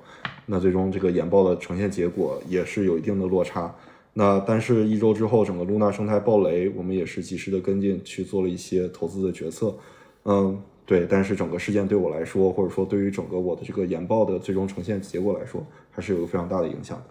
[0.45, 3.75] 那最终这个研报的呈现结果也是有一定的落差。
[4.13, 9.77] 那但是，一周之后，整个 Luna 生态爆雷，我们也是及时的跟进，去做了一些投资的决策。
[10.25, 10.59] 嗯，
[10.89, 11.05] 对。
[11.05, 17.03] 但是整个事件对我来说，或者说对于整个我的这个研报的最终呈现结果来说，还是有非常大的影响的。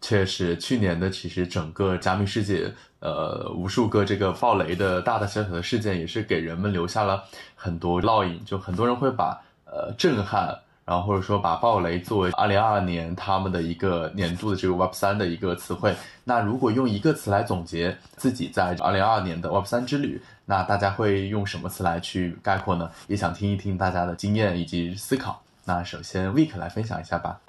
[0.00, 7.24] 确实，去年的其实整个加密世界，呃，无数个这个爆雷的大大小小的事件，也是给人们留下了
[7.56, 8.40] 很多烙印。
[8.44, 10.56] 就很多人会把呃震撼。
[10.86, 15.92] 然后或者说把暴雷作为二零二二年他们的一个年度的这个 Web 三的一个词汇，
[16.22, 22.90] 那如果用一个词来总结自己在二零二二年的 Web 三之旅，那大家会用什么词来去概括呢？
[23.08, 25.42] 也想听一听大家的经验以及思考。
[25.64, 27.40] 那首先 Week 来分享一下吧。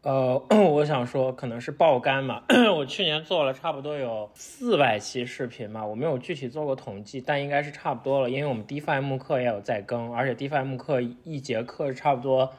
[0.00, 2.42] 呃， 我想说可能是爆肝嘛。
[2.74, 8.30] 我去年做了差不多有四百期视频嘛，我没有具体做过统计，但应该是差不多了。
[8.30, 12.50] 因为我们 DeFi 慕课也有在更，而且 DeFi 慕课一节课差不多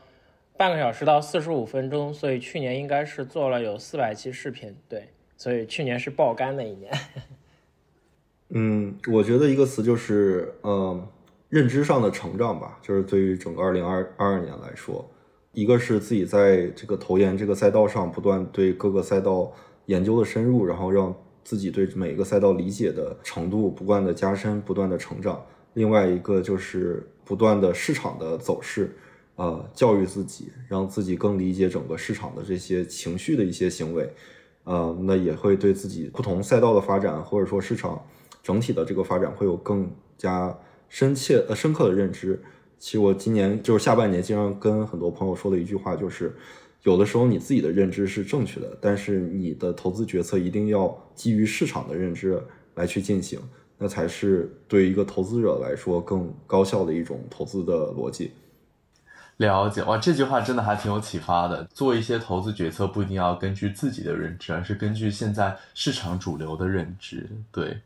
[0.57, 4.75] 半个小时到四十五分钟，所以去年应该是做了有四百期视频。
[4.89, 6.91] 对，所以去年是爆肝的一年。
[8.49, 11.07] 嗯，我觉得一个词就是呃，
[11.49, 15.05] 认知上的成长吧，就是对于整个二零二二年来说。
[15.53, 19.51] 一个是自己在这个投研这个赛道上不断对各个赛道
[19.87, 21.11] 研究的深入，然后让
[21.43, 25.43] 自己对每一个赛道理解的程度不断的加深，不断的成长。
[25.73, 28.95] 另外一个就是不断的市场的走势，
[29.35, 34.07] 呃，教育自己，让自己更理解整个市场的这些情绪的一些行为，
[34.63, 37.99] 呃，那也会对自己不同赛道的发展，或者说市场
[38.47, 40.57] 整体的这个发展会有更加
[40.87, 42.41] 深切呃深刻的认知。
[42.79, 46.33] 其实我今年就是下半年，经常跟很多朋友说的一句话就是，
[46.83, 52.41] 有的时候你自己的认知是正确的，但是你的投资决策一定要基于市场的认知
[52.75, 53.37] 来去进行，
[53.77, 58.31] 那才是对于一个投资者来说更高效的一种投资的逻辑。
[59.35, 61.67] 了解哇，这句话真的还挺有启发的。
[61.73, 67.29] 做一些投资决策不一定要根据自己的认知，而是根据现在市场主流的认知。
[67.51, 67.81] 对。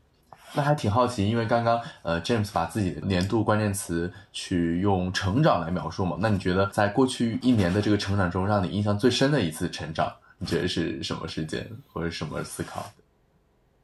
[0.54, 6.18] 那还挺好奇，因为刚刚呃，James 把自己的年度关键词去用成长来描述嘛。
[6.20, 12.86] 那你觉得在过去一年的这个成长中，让你印象最深的一次成长，你觉得是什么事件或者什么思考？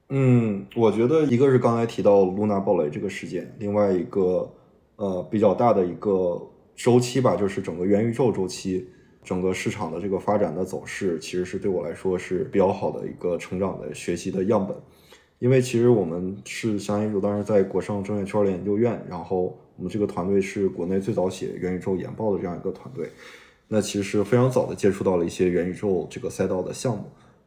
[0.10, 4.50] 嗯，我觉得一个是刚才提到露娜暴雷这个事件，另外一个
[4.98, 6.42] 呃比较大的一个
[6.76, 8.90] 周期吧，就是整个元宇宙周期，
[9.24, 14.76] 整个市场的这个发展的走势，其实是对我来说是比较好的一个成长的学习的样本。
[15.40, 23.08] 因为其实我们是相当于当时在国盛证券区块链研究院，然后我们这个团队是国内最早写元宇宙研报的这样一个团队，
[23.68, 27.04] 那其实非常早的接触到了一些元宇宙这个赛道的项目，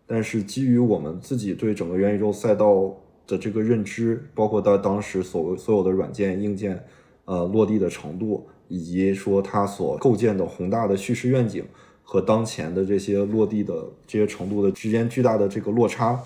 [0.07, 2.97] 但是基于我们自己对整个元宇宙赛道
[3.27, 6.85] 的这个认知，包括到当时所所有的软件硬件，
[7.25, 11.65] 呃落地的程度，以及说它所构建的宏大的叙事愿景
[12.05, 16.23] 和当前的这些落地的这些程度的之间巨大的这个落差。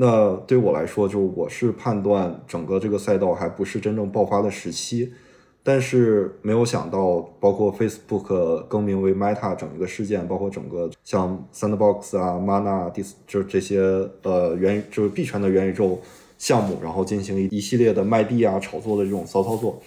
[0.00, 5.12] 那对我来说，就我是判断整个这个赛道还不是真正爆发的时期，
[5.64, 13.80] 但是没有想到，包括 Facebook 更名为 Meta 整一个事件，包括整个像 Sandbox 啊、Mana、Dis 就是这些
[14.22, 15.98] 呃元就是币圈的元宇宙
[16.38, 19.82] 项目，然后进行一一系列的卖币啊、炒作的这种骚操作，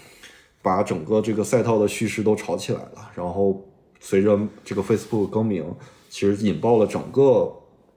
[0.61, 3.09] 把整个这个赛道的叙事都炒起来了。
[3.15, 3.63] 然后
[4.01, 5.63] 随着这个 Facebook 更名，
[6.09, 7.49] 其实引爆了整个。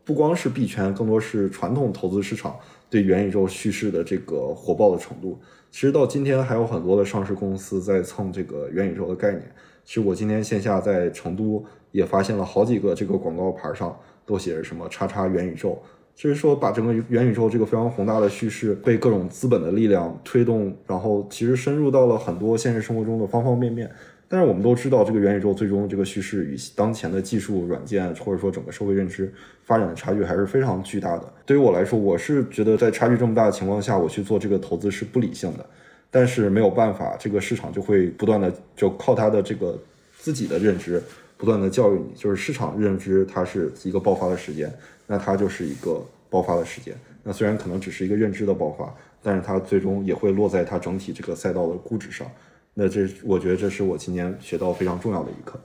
[0.04, 2.56] 不光是币圈，更多是传统投资市场
[2.90, 5.38] 对元宇宙叙事的这个火爆的程度。
[5.70, 9.42] 其实到今天还有很多的上市公司在蹭这个元宇宙的概念。
[9.84, 13.94] 其实我今天线下在成都也发现了好几个这个广告牌上
[14.24, 15.78] 都写着什么“叉叉元宇宙”，
[16.14, 23.90] 就是说把整个元宇宙这个非常宏大的叙事被各种资本的力量推动，然后其实深入到了很多现实生活中的方方面面。
[24.28, 29.32] 但是我们都知道，这个元宇宙最终这个叙事与当前的技术软件或者说整个社会认知
[29.64, 31.32] 发展的差距还是非常巨大的。
[31.46, 35.66] 对于我来说，我是觉得在差距这么大的情况下，我去做这个投资是不理性的。
[36.10, 39.76] 但是没有办法，这个市场就会不断的就靠它的这个
[40.16, 41.02] 自己的认知
[41.36, 44.72] 不断的教育你，就是市场认知它是一个爆发的时间，
[45.06, 46.94] 那它就是一个爆发的时间。
[47.24, 52.26] 那虽然可能只是一个认知的爆发，但是它最终也会落在它整体这个赛道的估值上。
[52.74, 55.60] 那这，我觉得这是我今年学到非常重要的一课。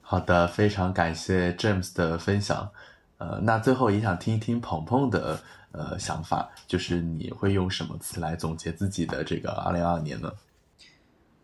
[0.00, 2.68] 好的，非常感谢 James 的分享。
[3.18, 5.38] 呃，那最后也想听一听鹏鹏的
[5.70, 10.32] 呃想法，就是你会用什么词来总结自己的这个二零二二年呢？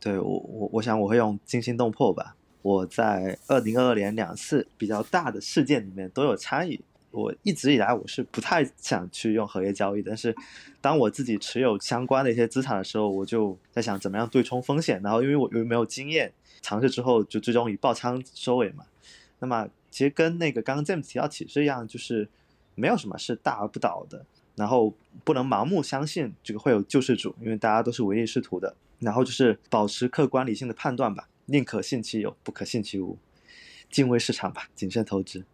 [0.01, 2.35] 对我，我我想我会用惊心动魄吧。
[2.63, 6.83] 我在二零二二年两次比较大的事件里面都有参与，
[7.23, 10.35] 我一直以来我是不太想去用合约交易，但是
[10.81, 15.01] 当我自己持有相关的一些资产的时候，我就在想怎么样对冲风险。
[15.03, 18.85] 然后因为我又没有经验，尝试之后就最终以爆仓收尾嘛。
[19.39, 22.29] 那么其实跟那个刚刚 James 提到启示一样，就是
[22.75, 24.25] 没有什么是大而不倒的，
[24.55, 24.95] 然后
[25.25, 28.75] 不能盲目相信这个会有救世主，因为大家都是唯利是图的。
[28.99, 33.19] 然后就是保持客观理性的判断吧，宁可信其有，不可信其无，
[33.91, 35.45] 敬畏市场吧，谨慎投资。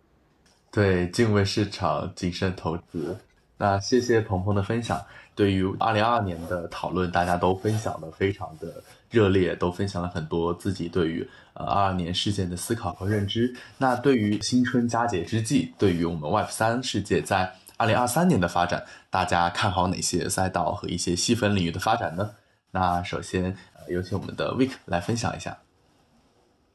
[0.73, 3.15] 对，敬畏市场，谨慎投资。
[3.59, 4.99] 那谢谢鹏鹏的分享。
[5.35, 13.55] 对于二零二二年的讨论，大家都分享的非常的热烈，都分享了很多自己对于呃二二年事件的思考和认知。
[13.77, 22.31] 那对于新春佳节之际，对于我们 Web 三世界在二零二三年的发展，大家看好哪些赛道和一些细分领域的发展呢？
[22.71, 25.59] 那首先，呃，有请我们的 Vic 来分享一下。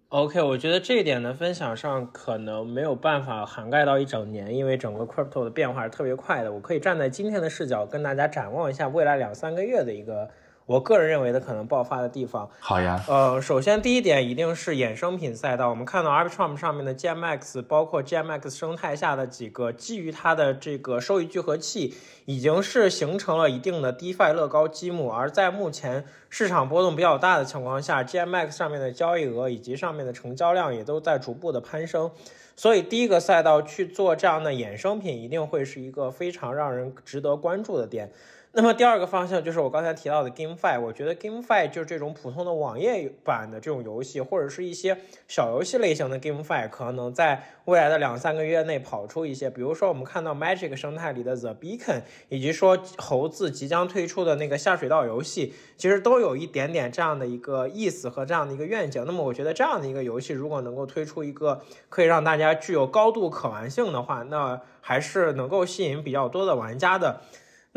[0.10, 6.54] OK，我觉得这一点呢分享上可能没有办法涵盖到一整年，因为整个 crypto 的变化是特别快的。
[6.54, 10.30] 我可以站在今天的视角跟大家展望一下未来两三个月的一个。
[10.68, 13.02] 我个人认为的可能爆发的地方，好呀。
[13.08, 15.70] 呃，首先第一点一定是衍生品赛道。
[15.70, 21.94] 我们看到 Arbitrum 上面的 GMX，包括 GMX 生态下的几个基于它的这个收益聚合器，
[22.26, 25.10] 已经是形成了一定的 DeFi 乐高积木。
[25.10, 32.12] 而在目前市场波动比较大的情况下，GMX 上面的交易额以及上面的成交量也都在逐步的攀升。
[32.58, 38.12] 所以第一个赛道去做这样的衍生品，一定会是一个非常让人值得关注的点。
[38.54, 44.98] 那么第二个方向就是我刚才提到的 GameFi，我觉得 GameFi 就是这种普通的网页版的这种游戏，或者是一些
[45.28, 49.48] 小游戏类型的 GameFi，可能在未来的两三个月内跑出一些。
[49.48, 59.04] 比如说我们看到 Magic 生态里的 The Beacon，以及说猴子即将推出的那个下水道游戏，其实都有一点点这样的一个意思和这样的一个愿景。
[59.06, 67.22] 那么我觉得这样的一个游戏，如果能够推出一个可以让大家具有高度可玩性的话，那还是能够吸引比较多的玩家的。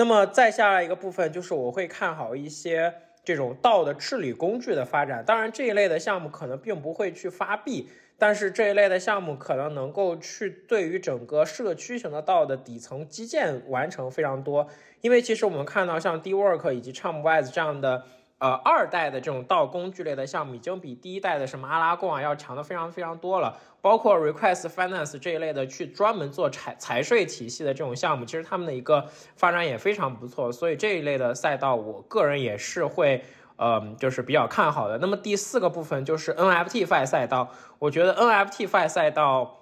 [0.00, 2.90] 那么再下来一个部分就是我会看好一些
[3.22, 5.22] 这种道的治理工具的发展。
[5.22, 7.86] 当然这一类的项目可能并不会去发币，
[8.16, 14.66] 但是这一类的项目可能能够去对于整个社区型的道的底层基建完成非常多。
[15.02, 18.06] 因为其实我们看到像 DWork 以及 Chumwise 这样的。
[18.40, 23.54] 呃，二代的这种道工具类的项目已经比第一代的什么阿拉贡啊要强的非常非常多了。
[23.82, 29.06] 包括 Request Finance 这一类的去专门做财财税体系的这种项目，其实他们的一个
[29.36, 30.50] 发展也非常不错。
[30.50, 33.22] 所以这一类的赛道，我个人也是会，
[33.56, 34.96] 呃，就是比较看好的。
[34.98, 39.59] 那么第四个部分就是 NFT Fi 赛道，我觉得 NFT Fi 赛道。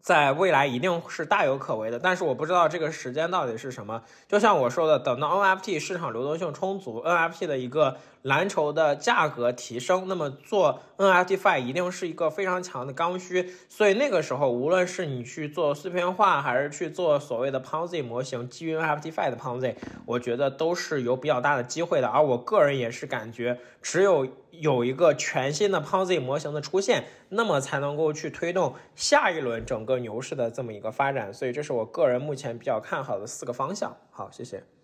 [0.00, 4.02] 在未来一定是大有可为的，但是我不知道这个时间到底是什么。
[4.26, 13.52] 就像我说的，等到 NFT 市场流动性充足，NFT 的一个蓝筹的价格提升，那么做 NFTFi 一定是一个非常强的刚需。
[13.68, 19.74] 所以那个时候，无论是你去做碎片化，还是去做所谓的 Ponzi 模型，基于 NFTFi 的 Ponzi，
[20.04, 22.08] 我觉得都是有比较大的机会的。
[22.08, 31.32] 而我个人也是感觉，只有有一个全新的 Ponzi 模型的出现，那么才能够去推动下一轮整个牛市的这么一个发展。
[31.32, 33.96] 所以这是我个人目前比较看好的四个方向。
[34.10, 34.77] 好，谢谢。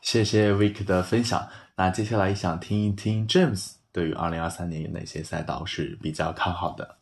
[0.00, 1.48] 谢谢 Vic 的分享。
[1.76, 6.96] 那接下来想听一听 James 对于二零二三年有哪些赛道是比较看好的？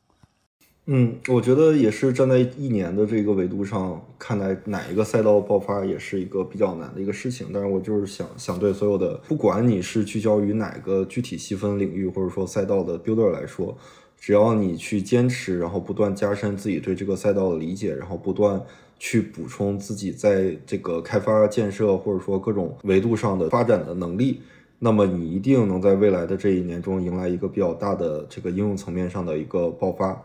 [0.90, 7.48] 嗯，我觉得也是站在一年的这个维度上看待哪一个赛道爆发，也是一个比较难的一个事情。
[7.52, 13.76] 但是我就是想想对所有的，不管你是聚焦于哪个具体细分领域或者说赛道的 builder 来说，
[14.18, 18.58] 只要你去坚持，然后不断加深自己对这个赛道的理解，然后不断
[18.98, 24.40] 去补充自己在这个开发建设或者说各种维度上的发展的能力，
[24.80, 30.22] 那么你一定能在未来的这一年中迎来一个比较大的这个应用层面上的一个爆发。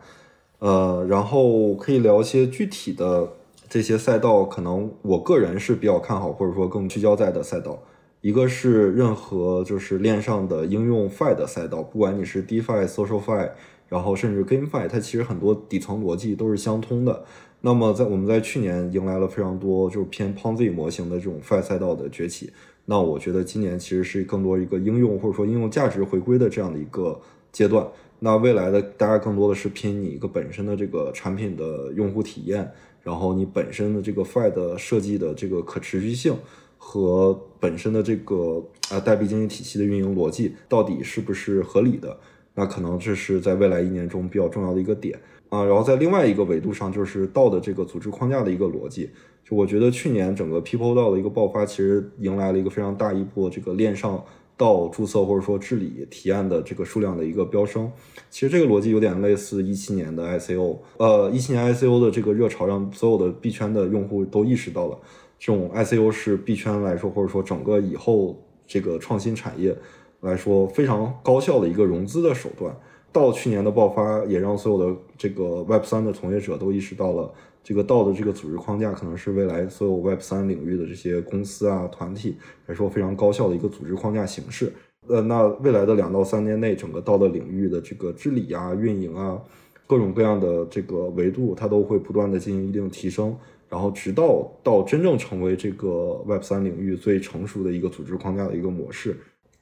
[0.59, 3.29] 呃，然后可以聊一些具体的
[3.67, 7.77] 这些赛道，可能我个人是比较看好，或者说更聚焦在的赛道。
[8.21, 13.51] 一个是任何就是链上的应用 Fi 的赛道，不管你是 DeFi、Social Fi，
[13.89, 17.25] 然后甚至 GameFi，它其实很多底层逻辑都是相通的。
[17.65, 22.51] 那么在我们在去年迎来了非常多就是偏 Ponzi 模型的这种 Fi 赛道的崛起，
[22.83, 27.21] 那我觉得今年其实是更多一个应用或者说应用价值回归的这样的一个
[27.53, 27.87] 阶段。
[28.19, 32.69] 那未来的大家更多的是拼你一个本身的这个产品的用户体验，
[33.01, 36.35] 然后你本身的这个 Fi 的设计的这个可持续性
[36.77, 42.19] 和本身的这个啊代币经济体系的运营逻辑到底是不是合理的？
[42.55, 45.17] 那可能这是在未来一年中比较重要的一个点
[45.53, 45.63] 啊。
[45.65, 49.09] 然后在另外一个维度上，就是道的这个组织框架的一个逻辑。
[49.45, 54.23] 就我觉得去年整个 People 道的一个爆发，其实迎来了一个非常大一波这个链上
[54.55, 57.91] 道注册或者说治理提案的这个数量的一个飙升。
[58.29, 64.97] 其实这个逻辑有点类似一七年的 ICO，呃，一七年 ICO 的这个热潮让所有的币圈的用户都意识到了，
[65.37, 69.75] 这种 ICO 是币圈来说或者说整个以后这个创新产业
[70.21, 72.73] 来说非常高效的一个融资的手段。
[73.13, 77.31] 到去年的爆发，也让所有的这个 Web 三的从业者都意识到了，
[77.63, 84.73] 这个道的这个组织框架可能是未来所有 Web 三领域的这些公司啊团体来说非常高效的一个组织框架形式。
[85.07, 89.39] 呃，那未来的两到三年内，整个道的领域的这个治理啊、运营啊，
[89.85, 93.37] 各种各样的这个维度，它都会不断的进行一定提升，
[93.69, 99.15] 然后直到到真正成为这个 Web 三领域最成熟的一个组织框架的一个模式。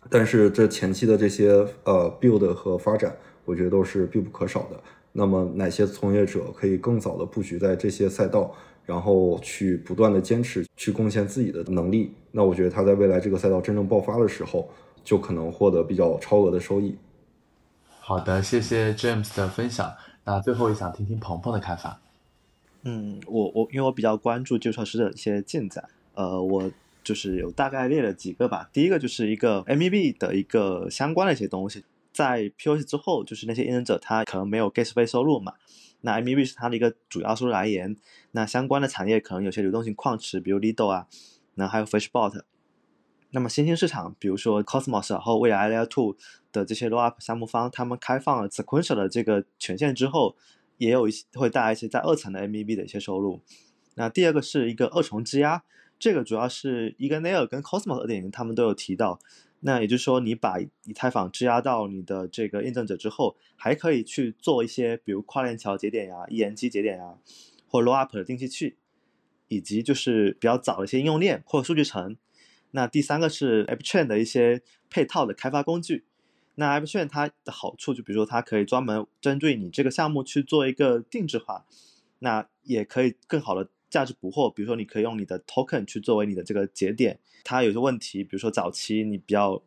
[0.09, 1.49] 但是这前期的这些
[1.83, 3.13] 呃 build 和发展。
[3.45, 4.79] 我觉得都是必不可少的。
[5.13, 8.55] 那么，哪些从业者可以更早的布局在这些赛道，
[8.85, 12.13] 然后去不断的坚持，去贡献自己的能力？
[12.31, 14.69] 那我觉得他在未来这个赛道真正爆发的时候，
[15.03, 16.95] 就可能获得比较超额的收益。
[17.99, 19.93] 好的，谢谢 James 的分享。
[20.23, 21.99] 那最后也想听听鹏鹏的看法。
[22.83, 26.71] 嗯，我我因为我比较关注旧车师的一些进展，呃，我
[27.03, 28.69] 就是有大概列了几个吧。
[28.71, 31.83] 第一个就是一个 MEB 的一个相关的一些东西。
[32.11, 35.53] 在 POS 之后，就是那些验证者他可能没有 gas 费收入嘛，
[36.01, 37.95] 那 MEV 是它的一个主要收入来源。
[38.31, 41.07] 那相关的产业可能有些流动性矿池，比如 Lido 啊，
[41.55, 42.43] 那还有 Freshbot。
[43.33, 46.17] 那么新兴市场，比如说 Cosmos 和未来 Layer Two
[46.51, 50.35] 的这些 r o l Up 项目方，他们开放了 Sequential 的这个权限之后，
[50.77, 53.41] 也有一些会带来一些在二层的 MEV 的一些收入。
[53.95, 55.63] 那第二个是一个二重质押，
[55.97, 59.19] 这个主要是 e g a n a i l 跟 Cosmos 二点零他们都有提到。
[59.63, 67.15] 那也就是说，你把以太坊质押到你的这个验证者之后，还可以去做一些，比如跨链桥节点呀、ENG 节点呀，
[67.67, 68.77] 或 Rollup 的定期器，
[69.47, 72.17] 以及就是比较早的一些应用链或数据层。
[72.71, 76.05] 那第三个是 AppChain 的一些配套的开发工具。
[76.55, 81.65] 那 AppChain 它的好处就比如说，它可以专门针对你这个项目去做一个定制化，
[82.19, 83.69] 那也可以更好的。
[83.91, 89.61] 价值捕获，比如说你可以用你的 token 去作为你的这个节点，它有些问题，比如说早期你比较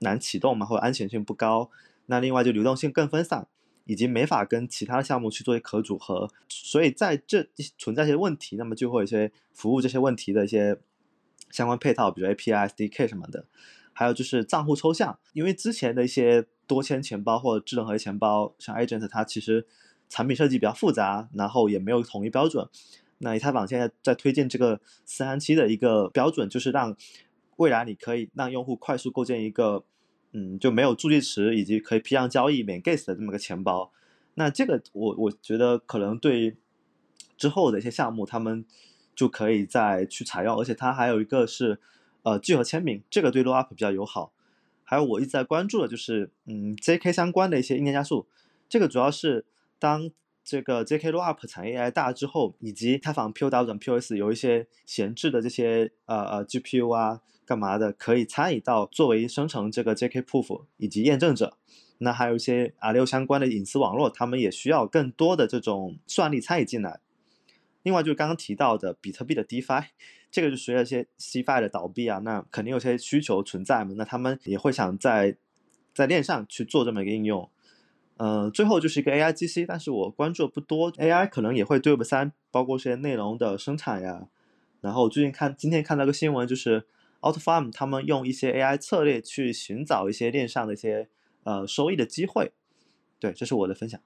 [0.00, 1.70] 难启动嘛，或者安全性不高，
[2.06, 3.46] 那另外就流动性更分散，
[3.84, 7.48] 以及没法跟其他项目去做一可组合，所以在这
[7.78, 10.78] 存在一些问题，那么就会有一些服务这些问题的一些
[11.50, 13.46] 相关配套，比如 API、SDK 什么的，
[13.92, 19.66] 还有就是账户抽象，因为之前的一些多签钱包或者智能合约钱包，像 Agent 它其实
[20.08, 22.68] 产品设计比较复杂，然后也没有统一标准。
[23.18, 26.96] 那以太坊现在在推荐这个三七的一个标准，就是让
[27.56, 29.84] 未来你可以让用户快速构建一个，
[30.32, 33.92] 嗯，就没有助记词以及可以批量交易免 gas 的这么个钱包。
[34.34, 36.56] 那这个我我觉得可能对
[37.36, 38.64] 之后的一些项目，他们
[39.16, 41.80] 就可以再去采用，而且它还有一个是
[42.22, 44.32] 呃聚合签名，这个对 l o up 比较友好。
[44.84, 48.28] 还有我一直在关注的就是嗯 JK 相关的一些硬件加速，
[48.68, 49.44] 这个主要是
[49.80, 50.12] 当。
[50.48, 61.58] 这个 JK Rollup 产业 AI 大之后，以及它仿 POW 转 POS 有一些闲置的这些呃呃 GPU 啊干嘛的，可以参与到作为生成这个 JK Proof 以及验证者。
[61.98, 67.00] 那还有一些 R 六相关的隐私网络，他们也需要更多的这种算力参与进来。
[67.82, 69.84] 另外就是刚刚提到的比特币的 DeFi，
[70.30, 75.36] 这个就随着一些 CFI 的倒闭啊，那肯定有些需求存在嘛，那他们也会想在
[75.92, 77.50] 在链上去做这么一个应用。
[78.18, 80.92] 呃，最后就是一个 A I G C，但是我关注的不多。
[80.98, 84.28] A I 可能也会对 Web 三，包括一些内容的生产呀。
[84.80, 86.86] 然后最近看，今天看到个新闻，就是
[87.20, 91.08] Outfarm 他们用一些 A I 策略去寻找一些链上的一些
[91.44, 92.52] 呃收益的机会。
[93.20, 94.00] 对，这是我的分享。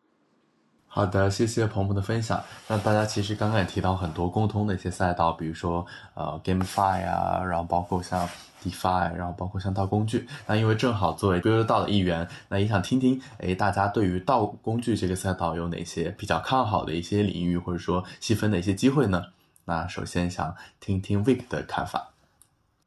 [0.95, 2.39] 好的，谢谢鹏鹏的分享。
[2.69, 8.29] 那大家其实刚刚也提到很多共通的一些赛道，比如说呃 GameFi 啊，然后包括像
[8.63, 10.29] DeFi，然后包括像道工具。
[10.47, 19.25] 那因为正好作为 Build 道的一员，那也想听听，哎，大家对于道工具这个赛道有哪些比较看好的一些领域，或者说细分的一些机会呢？
[19.65, 22.11] 那首先想听听 Vic 的看法。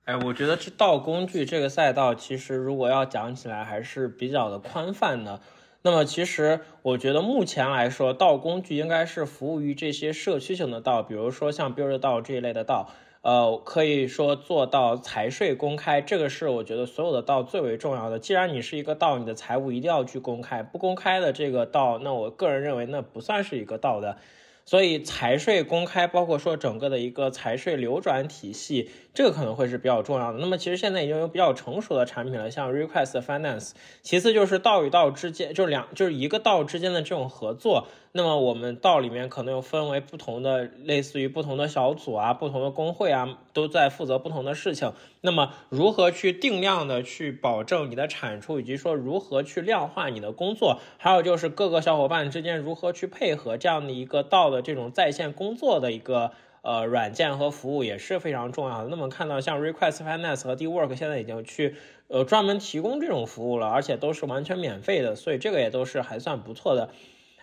[0.03, 5.41] 哎，我觉得这道工具这个赛道，其实如果要讲起来，还是比较的宽泛的。
[5.85, 12.89] 那么其实我觉得目前来说，道工具应该是服务于这些社区型的道，比如说像 Build 道这一类的道，
[13.21, 18.17] 呃，可以说做到财税公开，这个是我觉得所有的道最为重要的。
[18.17, 24.17] 既然你是一个道，你的财务一定要去公开，不公开的这个道，那我个人认为那不算是一个道的。
[24.65, 30.39] 所以财税公开，包括说整个的一个财税流转体系，这个可能会是比较重要的。
[30.39, 33.71] 那么其实现在已经有比较成熟的产品了，像 Request Finance。
[34.01, 37.87] 其次就是道与道之间，就是两就是一个道之间的这种合作。
[38.17, 44.93] 那么我们道里面可能又分为不同的，类似于不同的小组啊、不同的工会啊，都在负责不同的事情。
[45.19, 56.31] 那么如何去定量的去保证你的产出，以及说如何去量化你的工作，还有就是各个小伙伴之间如何去配合这样的一个道的这种在线工作的一个
[56.61, 58.87] 呃软件和服务也是非常重要的。
[58.87, 61.75] 那么看到像 Request Finance 和 D Work 现在已经去
[62.07, 66.87] 呃专门提供这种服务了，而且都是完全免费的，所以这个也都是还算不错的。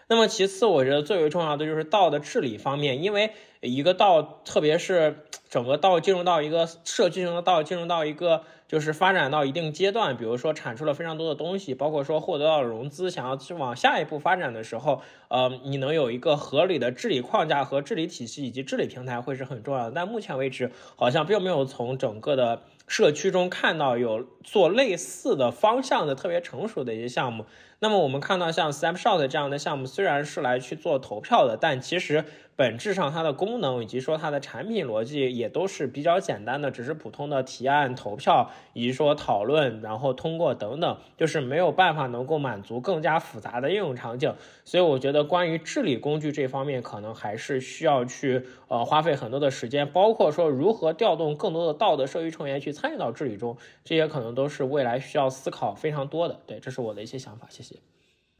[0.08, 19.92] 那么其次，我觉得最为重要的就是道的治理方面，因为一个道，特别是整个道进入到一个社区型的道，进入到一个就是发展到一定阶段，比如说产出了非常多的东西，包括说获得到融资，想要去往下一步发展的时候，呃，你能有一个合理的治理框架和治理体系以及治理平台会是很重要的。
[19.94, 27.46] 但目前为止，好像并没有从整个的社区中看到有做类似的方向的特别成熟的一些项目。
[27.82, 32.24] 那么我们看到像 Snapshot 这样的项目，虽然是来去做投票的，但其实。
[32.54, 44.34] 本质上，它的功能以及说它的产品逻辑也都是比较简单的，只是普通的提案、投票以及说讨论，然后通过等等，就是没有办法能够满足更加复杂的应用场景。
[44.66, 56.38] 所以我觉得，关于治理工具这方面，可能还是需要去呃花费很多的时间，包括说如何调动更多的道德社区成员去参与到治理中，这些可能都是未来需要思考非常多的。
[56.46, 57.71] 对，这是我的一些想法，谢谢。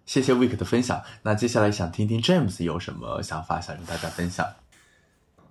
[0.05, 1.03] 谢谢 Week 的分享。
[1.23, 4.47] 那接下来想听听 James 有什么想法想跟大家分享。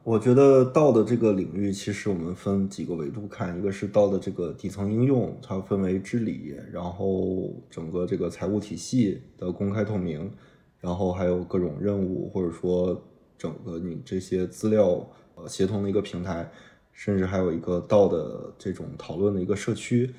[0.03, 10.31] 我觉得道的这个领域，其实我们分几个维度看，一个是道的这个底层应用，它分为治理，然后整个这个财务体系的公开透明，
[10.79, 12.99] 然后还有各种任务，或者说
[13.37, 16.51] 整个你这些资料呃协同的一个平台，
[16.91, 20.13] 甚至还有一个道的这种讨论的一个社区。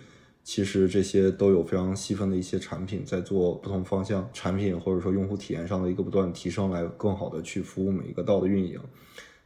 [0.44, 8.80] 其实这些都有非常细分的一些产品，在做不同方向产品或者说用户体验上的一个不断提升，来更好的去服务每一个道的运营。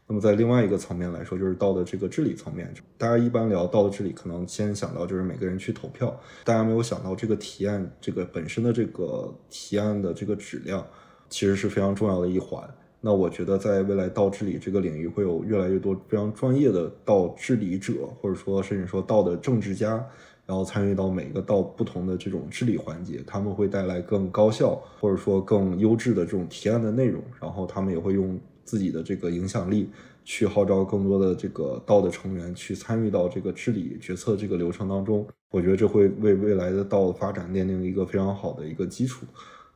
[0.08, 2.72] 那么在另外一个层面来说，就是道的这个治理层面。
[2.96, 10.86] 大家一般聊道的治理，可能先想到就是每个人去投票，大家没有想到这个提案这个本身的这个提案的这个质量，
[11.28, 12.62] 其实是非常重要的一环。
[13.00, 20.02] 那我觉得在未来道治理这个领域，会有越来越多非常专业的道治理者，或者说甚至说道的政治家。
[20.46, 27.20] 然后参与到每个道不同的这种治理环节，他们会带来更高效或者说更优质的这种提案的内容。
[27.40, 29.90] 然后他们也会用自己的这个影响力
[30.24, 35.26] 去号召更多的这个道的成员去参与到这个治理决策这个流程当中。
[35.50, 39.26] 我觉得这会为未来的道的发展奠定一个非常好的一个基础。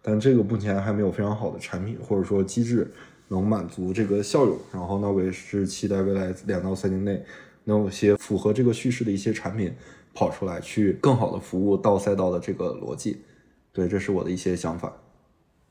[0.00, 2.88] 但这个目前还没有非常好的产品或者说机制
[3.26, 4.56] 能满足这个效用。
[4.72, 7.20] 然后那我也是期待未来两到三年内
[7.64, 9.72] 能有些符合这个叙事的一些产品。
[10.14, 13.24] 跑出来去更好的服务到赛道的这个逻辑，
[13.72, 14.92] 对，这是我的一些想法。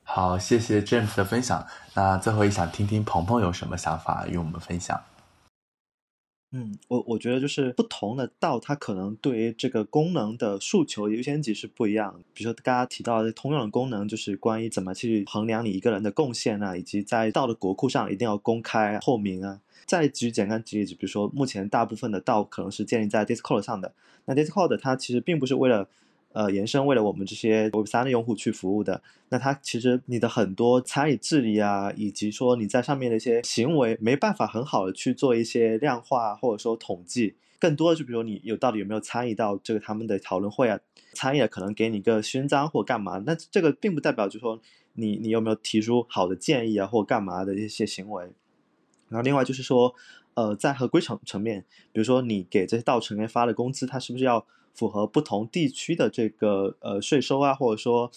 [0.03, 1.65] 好，谢谢 James 的分享。
[1.93, 4.99] 那最后也想听听鹏鹏有什么想法与我们分享。
[6.51, 12.19] 嗯，我我觉得就是不同的道，它可能对于这个功能的诉求优先级是不一样。
[12.33, 19.59] 比如说大家提到的通用的功能，就是关于怎么去衡量你一个人的贡献啊，以及在道的国库上一定要公开透明啊。
[19.85, 23.93] 再举简单举例子，比如说目前大部分的道可能是建立在 Discord 上的，
[24.25, 25.87] 那 Discord 它其实并不是为了
[26.33, 40.79] 呃延伸为了我们这些 Web 三的用户去服务的，那它其实你的很多参与治理啊，以及说你在上面的一些行为，没办法很好的去做一些量化或者说统计，更多的就比如你有到底有没有参与到这个他们的讨论会啊，
[41.13, 44.59] 参与了可能给你一个勋章或干嘛，那这个并不代表就说
[44.93, 48.31] 你你有没有提出好的建议啊或干嘛的一些行为。
[49.07, 49.95] 然后另外就是说，
[50.35, 54.45] 呃，在合规层层面，比如说你给这些道成员发的工资，他是不是要
[54.79, 58.09] 符合不同地区的这个呃税收啊，或者说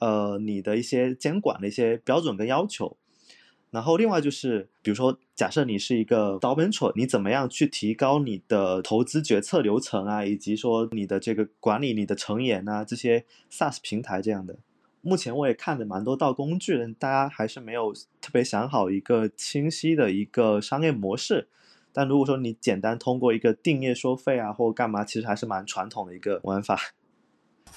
[0.00, 2.98] 呃你的一些监管的一些标准跟要求？
[3.70, 14.58] 然后另外就是，比如说假设你是一个 dovent，你怎么样去提高你的投资决策流程啊，以及说你的这个管理你的成员啊这些 SaaS 平台这样的？
[15.00, 21.48] 目前我也看了蛮多道工具，大家还是没有特别想好一个清晰的一个商业模式。
[21.94, 26.78] 但如果说你简单通过一个订阅收费啊，或干嘛，其实还是蛮传统的一个玩法。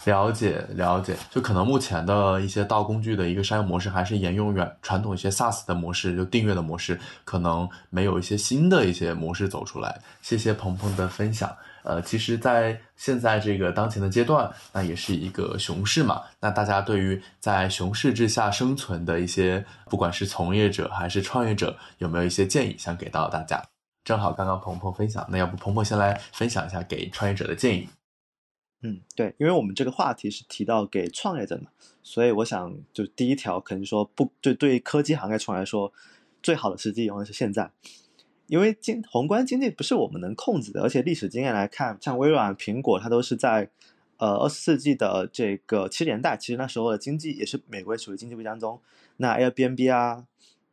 [0.06, 10.00] 了解了解，就可能目前的一些道工具的一个商业模式，还是沿用原传统一些 SaaS 的模式，就订阅的模式，可能没有一些新的一些模式走出来。
[10.22, 11.56] 谢谢鹏鹏的分享。
[11.84, 16.22] 呃，其实，在现在这个当前的阶段，那也是一个熊市嘛。
[16.42, 23.64] 那大家对于在熊市之下生存的一些，不管是从业者还是创业者，有没有一些建议想给到大家？
[24.08, 27.90] 正好刚刚鹏鹏分享，那要不鹏鹏先来分享一下给创业者的建议。
[28.82, 31.72] 嗯，对，因为我们这个话题是提到给创业者嘛，
[32.02, 35.92] 所以我想就第一条肯定说不，就对于科技行业创业来说，
[36.42, 37.70] 最好的时机永远是现在，
[38.46, 43.70] 因为经宏观经济不是我们能控制的，而且历史经验来看，像微软、苹果，它都是在
[44.16, 48.80] 呃二十世纪的这个七十年代，其实那时候的经济也是美国处于经济危机当中，
[49.18, 50.24] 那 Airbnb 啊，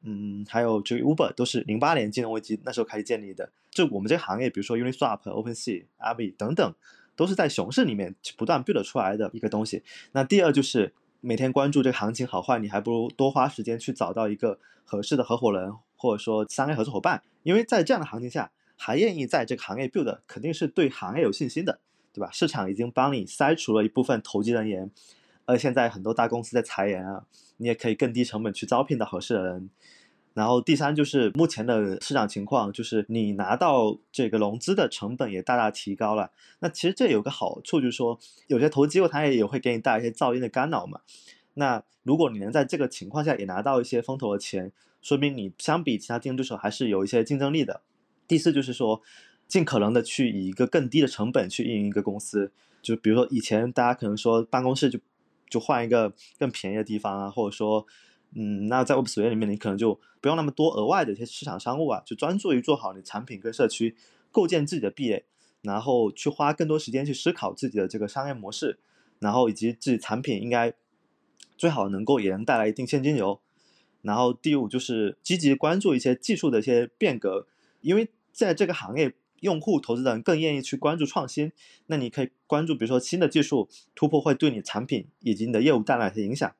[0.04, 6.74] 嗯，还有这个 Uber 都是零八年金融危机那时候开始建立的，就我们这个行业，比如说 Uniswap、OpenSea、Aave 等等。
[7.16, 9.84] 都是在熊市里面不断 build 出来的一个东西。
[10.10, 17.22] 那第二就是每天关注这个行情好坏，你还不如多花时间去找到一个合适的合伙人或者说商业合作伙伴。
[17.44, 21.78] 因为在这样的行情下，还愿意在这个行业 build，肯定是对行业有信心的，
[22.12, 22.28] 对吧？
[22.32, 24.90] 市场已经帮你筛除了一部分投机人员，
[25.44, 27.26] 而现在很多大公司在裁员啊，
[27.56, 29.70] 你也可以更低成本去招聘到合适的人。
[30.32, 36.32] 然后第三就是目前的市场情况，就是你拿到这个融资的成本也大大提高了。
[36.58, 38.18] 那其实这有个好处，就是说
[38.48, 41.02] 有些投机构它也也会给你带来一些噪音的干扰嘛。
[41.54, 47.82] 那如果你能在这个情况下也拿到一些风投的钱，说明你相比其他竞争对手还是有一些竞争力的。
[48.26, 49.00] 第四就是说，
[49.46, 52.50] 尽可能的去以一个更低的成本去运营一个公司，
[52.82, 54.98] 就比如说以前大家可能说办公室就
[55.48, 57.86] 就换一个更便宜的地方啊，或者说。
[58.36, 63.94] 嗯，那在 Web 3里面，你可能就不用那么多额外的一些市场商务啊，就专注于做好你产品跟社区，
[64.32, 65.24] 构建自己的壁垒，
[65.62, 68.80] 然后去花更多时间去思考自己的这个商业模式，
[69.20, 70.74] 然后以及自己产品应该
[71.56, 73.40] 最好能够也能带来一定现金流。
[74.02, 77.46] 然后第五就是积极关注一些技术的一些变革，
[77.82, 79.14] 因为在这个行业，
[79.44, 81.52] 用户投资人更愿意去关注创新。
[81.88, 86.50] 那你可以关注，比如说新的技术突破会对你产品以及你的业务带来一些影响。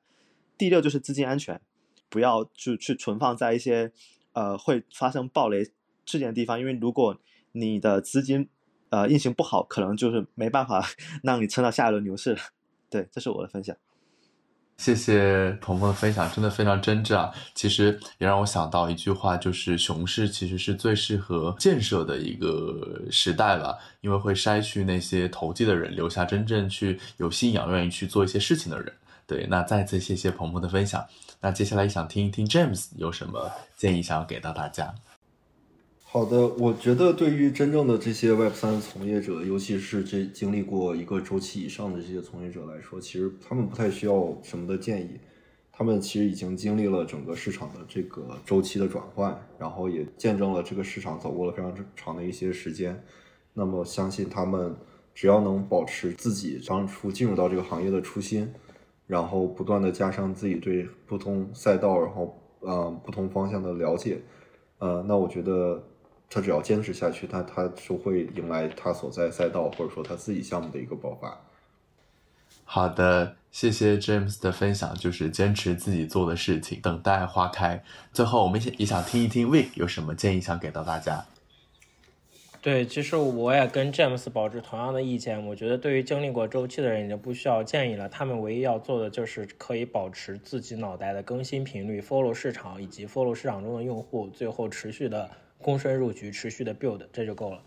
[0.55, 1.59] 第六就是资金安全，
[2.07, 3.91] 不要就去存放在一些
[4.33, 5.63] 呃会发生暴雷
[6.05, 7.19] 事件的地方，因为如果
[7.53, 8.47] 你的资金
[8.89, 10.87] 呃运行不好，可能就是没办法
[11.23, 12.37] 让你撑到下一轮牛市。
[12.89, 13.75] 对，这是我的分享。
[14.77, 17.31] 谢谢鹏鹏的分享，真的非常真挚啊！
[17.53, 28.91] 其实也让我想到一句话，就是熊市其实是最适合建设的一个时代吧，因为会筛去那些投机的人，留下真正去有信仰、愿意去做一些事情的人。
[29.25, 31.03] 对，那再次谢谢鹏鹏的分享。
[31.39, 34.93] 那接下来想听一听 James 有什么建议想要给到大家。
[36.15, 45.19] 好的，我觉得对于真正的这些 Web 三从业者，尤其是这经历过一个周期以上的这些从业者来说，其实他们不太需要什么的建议。
[45.73, 53.03] 他们其实已经经历了整个市场的这个周期的转换，然后也见证了这个市场走过了非常长的一些时间。
[53.53, 54.73] 那么相信他们
[55.13, 58.49] 只要能保持自己当初进入到这个行业的初心。
[59.05, 64.21] 然后不断的加上自己对不同赛道，然后呃不同方向的了解，
[64.77, 65.83] 呃，那我觉得
[66.29, 71.39] 他只要坚持下去，他他就会迎来他所在赛道或者说他自己项目的一个爆发。
[72.63, 77.83] 好的，谢谢 James 的分享，就是坚持自己做的事情，等待花开。
[78.11, 81.25] 最后，我们也也想听一听 Vic 有什么建议想给到大家。
[82.63, 85.45] 对，其实我也跟 James 保持同样的意见。
[85.45, 88.09] 我觉得对于经历过周期的人，已经不需要建议了。
[88.09, 95.29] 他们唯一要做的就是可以保持自己脑袋的更新频率，follow 市场以及 follow 市场中的用户，最后持续的
[95.65, 97.59] 躬身入局，持续的 build，这就够了。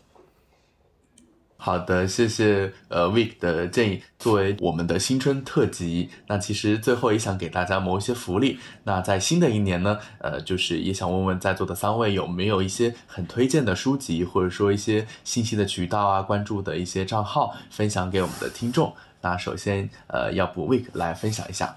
[1.61, 4.01] 好的，谢谢呃 Week 的建议。
[4.17, 8.61] 作为我们的新春特辑，那其实最后也想给大家谋一些福利。
[8.85, 18.95] 那在新的一年呢，呃，就是也想问问在座的三位有没有一些很推荐的书籍，或者说一些信息的渠道啊，关注的一些账号，分享给我们的听众。
[19.21, 21.77] 那首先，呃，要不 Week 来分享一下。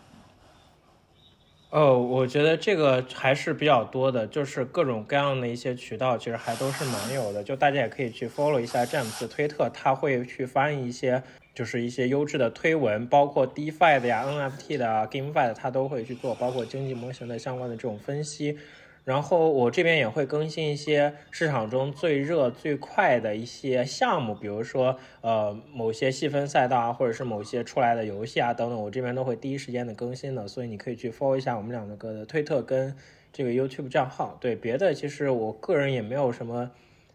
[1.71, 7.41] 哦，我觉得这个还是比较多的，就是各种各样的一些渠道，其实还都是蛮有的。
[7.41, 11.23] 就大家也可以去 follow 一下詹姆斯推特，他会去翻译一些，
[11.55, 18.57] 就是一些优质的推文，包括 DeFi 的呀、NFT 的啊、GameFi 的，他都会去做，包括经济模型的相关的这种分析。
[19.03, 32.95] 然后我这边也会更新一些市场中最热最快的一些项目，比如说呃某些细分赛道啊，或者是某些出来的游戏啊等等，我这边都会第一时间的更新的，所以你可以去 follow 一下我们两个的推特跟
[33.33, 34.37] 这个 YouTube 账号。
[34.39, 36.71] 对别的，其实我个人也没有什么。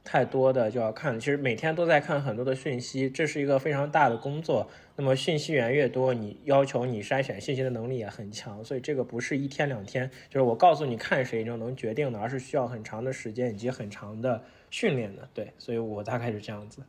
[0.07, 4.71] 太多的就要看，其实每天都在看很多的讯息，这是一个非常大的工作。
[4.95, 15.29] 那么讯息源越多，你要求你筛选信息的能力也很强，所以这个不是一天两天，就是我告诉你看谁就能决定的，而是需要很长的时间以及很长的训练的。
[15.35, 16.83] 对，所以我大概是这样子。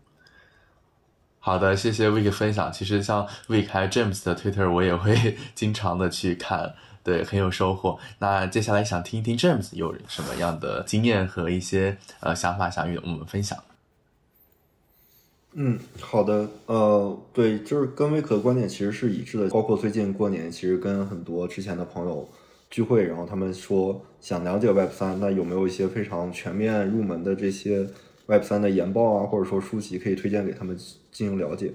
[1.40, 2.72] 好的，谢谢 Vic 分享。
[2.72, 6.76] 其实像 Vic 还有 James 的 Twitter，我也会 经常的去看。
[7.08, 7.98] 对，很有收获。
[8.20, 13.58] 那接下来想听一听 James 有什么样的经验和一些呃想法想与我们分享。
[15.54, 22.28] 嗯，好的，呃，对，就是跟威克的观点其实是一致的，包括最近过年，其实跟很多之前的朋友
[22.70, 27.88] 聚会，然后他们说想了解 Web 三，那有没有一些非常全面入门的这些
[28.26, 30.76] Web 三的研报啊，或者说书籍可以推荐给他们
[31.14, 31.72] 进行了解？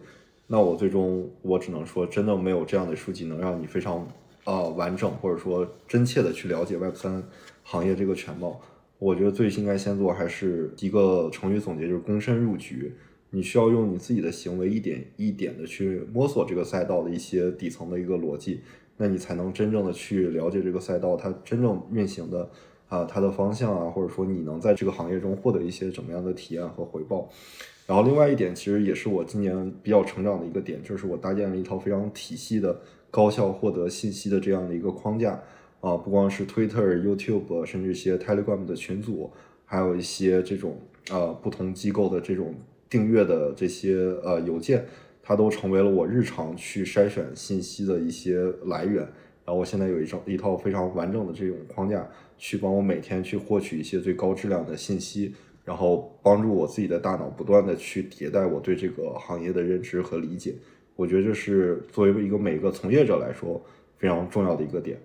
[0.46, 4.06] 那我最终我只能说，真的没有这样的书籍能让你非常
[4.44, 7.23] 呃完整或者说真切的去了解 Web 三
[7.62, 8.60] 行业这个全貌。
[8.98, 12.94] 我觉得最应该先做还是一个成语总结，就是躬身入局。
[13.31, 18.60] 你需要用你自己的行为一点一点的去摸索这个赛道的一些底层的一个逻辑，
[18.98, 22.51] 那你才能真正的去了解这个赛道它真正运行的
[22.89, 27.28] 啊它的方向啊，或者说你能在这个行业中获得一些怎么样的体验和回报。
[27.86, 32.80] 然后另外一点，其实也是我今年比较成长的一个点，就是我搭建了一套非常体系的
[33.10, 35.32] 高效获得信息的这样的一个框架
[35.80, 39.30] 啊，不光是 Twitter、YouTube，甚至一些 Telegram 的群组，
[39.64, 40.78] 还有一些这种
[41.10, 42.54] 呃不同机构的这种。
[42.92, 44.84] 订阅的这些呃邮件，
[45.22, 48.96] 它都成为了我日常去筛选信息的一些来源。
[48.98, 52.06] 然后我现在有一张一套非常完整的这种框架，
[52.36, 55.34] 去帮我每天去获取一些最高质量的信息，
[55.64, 60.55] 然后帮助我自己的大脑不断的去迭代我对这个行业的认知和理解。
[60.97, 63.60] 我觉得这是作为一个每个从业者来说
[63.98, 65.01] 非常重要的一个点。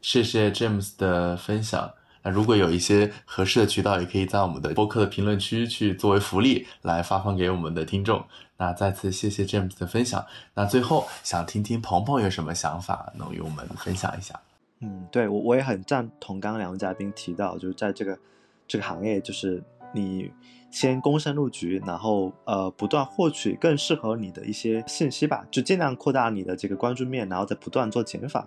[0.00, 1.92] 谢谢 James 的分享。
[2.22, 8.24] 那如果有一些合适的渠道，也可以在我们的播客的评论区去作为福利来发放给我们的听众。
[8.56, 10.24] 那再次谢谢 James 的分享。
[10.54, 14.40] 那最后想听听鹏鹏有什么想法，能与我们分享一下？
[14.80, 18.18] 嗯，对我我也很赞同刚刚两位嘉宾提到，就是在这个
[18.66, 19.62] 这个行业，就是
[19.92, 20.30] 你
[20.70, 28.46] 先躬身入局，然后呃不断获取更适合你的一些信息吧，就尽量扩大你的这个关注面，然后再不断做减法。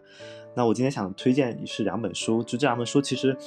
[0.55, 3.37] 那我今天想推荐是两本书，就这两本书其实。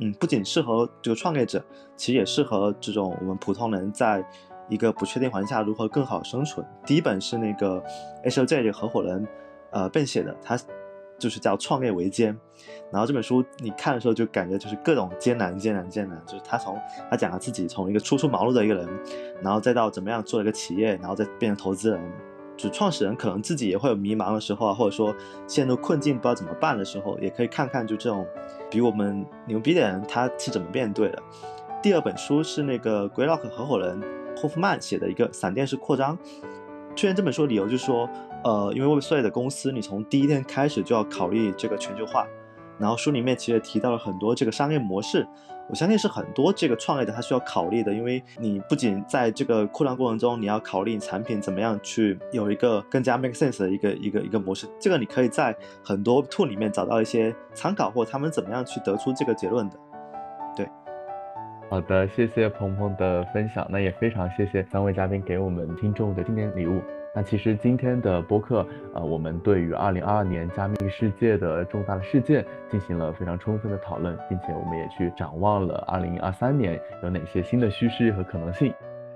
[0.00, 1.60] 嗯，不仅适合这个创业者，
[1.96, 4.24] 其实也适合这种我们普通人在
[4.68, 6.64] 一个不确定环境下如何更好生存。
[6.86, 7.82] 第一本是那个
[8.22, 9.26] H O J 这个合伙人，
[9.72, 10.56] 呃，笨写的，他
[11.18, 12.34] 就是叫《创业维艰》。
[12.90, 16.78] 然后这本书你看的时候就感觉就是各种艰难、艰难、艰难，就是他从
[17.10, 18.88] 他讲了自己从一个初出茅庐的一个人，
[19.42, 22.00] 然后再到怎么样做了一个企业，然后再变成投资人。
[22.56, 25.14] 就创始人可能自己也会有迷茫的时候啊，或者说
[25.46, 28.26] 陷入困境不知道怎么办的时候，也可以看看就这种
[28.68, 31.22] 比我们牛逼的人他是怎么面对的。
[31.80, 34.02] 第二本书是那个 Greylock 合伙人
[34.36, 36.18] 霍夫曼写的一个闪电式扩张。
[36.96, 38.10] 推荐这本书的理由就是说，
[38.44, 42.26] 呃，因为 Web3 的公司，你从第一天开始就要考虑这个全球化。
[42.78, 45.26] 然后书里面其实提到了很多这个商业模式，
[45.68, 55.52] 我相信是很多这个创业者他需要考虑的，因为你不仅在这个扩张过程中，你要考虑你产品怎么样去有一个更加 make sense 的一个一个一个模式，这个你可以在
[55.84, 59.76] 很多 tool 里面找到一些参考，或他们怎么样去得出这个结论的。
[60.56, 60.68] 对，
[61.68, 66.80] 好的，谢谢鹏鹏的分享，那也非常谢谢三位嘉宾给我们听众的新年礼物。
[67.14, 68.64] 那其实今天的播客，
[68.94, 78.72] 呃，我们对于二零二二年加密世界的重大的事件进行了非常充分的讨论，并且我们也去展望了二零二三年有哪些新的趋势和可能性。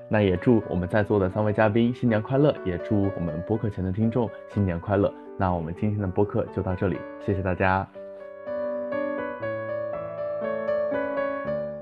[0.09, 5.13] 那也祝我们在座的三位嘉宾新年快乐，也祝我们播客前的听众新年快乐。
[5.39, 7.87] 那我们今天的播客就到这里，谢谢大家。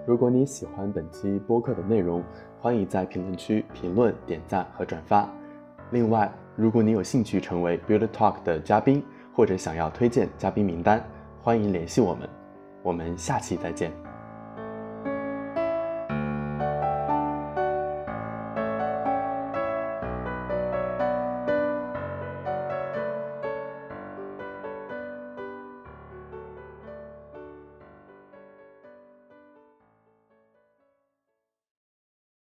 [0.07, 2.23] 如果你喜欢本期播客的内容，
[2.61, 5.29] 欢迎在评论区评论、点赞和转发。
[5.93, 9.03] 另外，如果你有兴趣成为 Build Talk 的嘉宾，
[9.35, 11.05] 或者想要推荐嘉宾名单，
[11.43, 12.29] 欢迎联系我们。
[12.83, 14.10] 我们下期再见。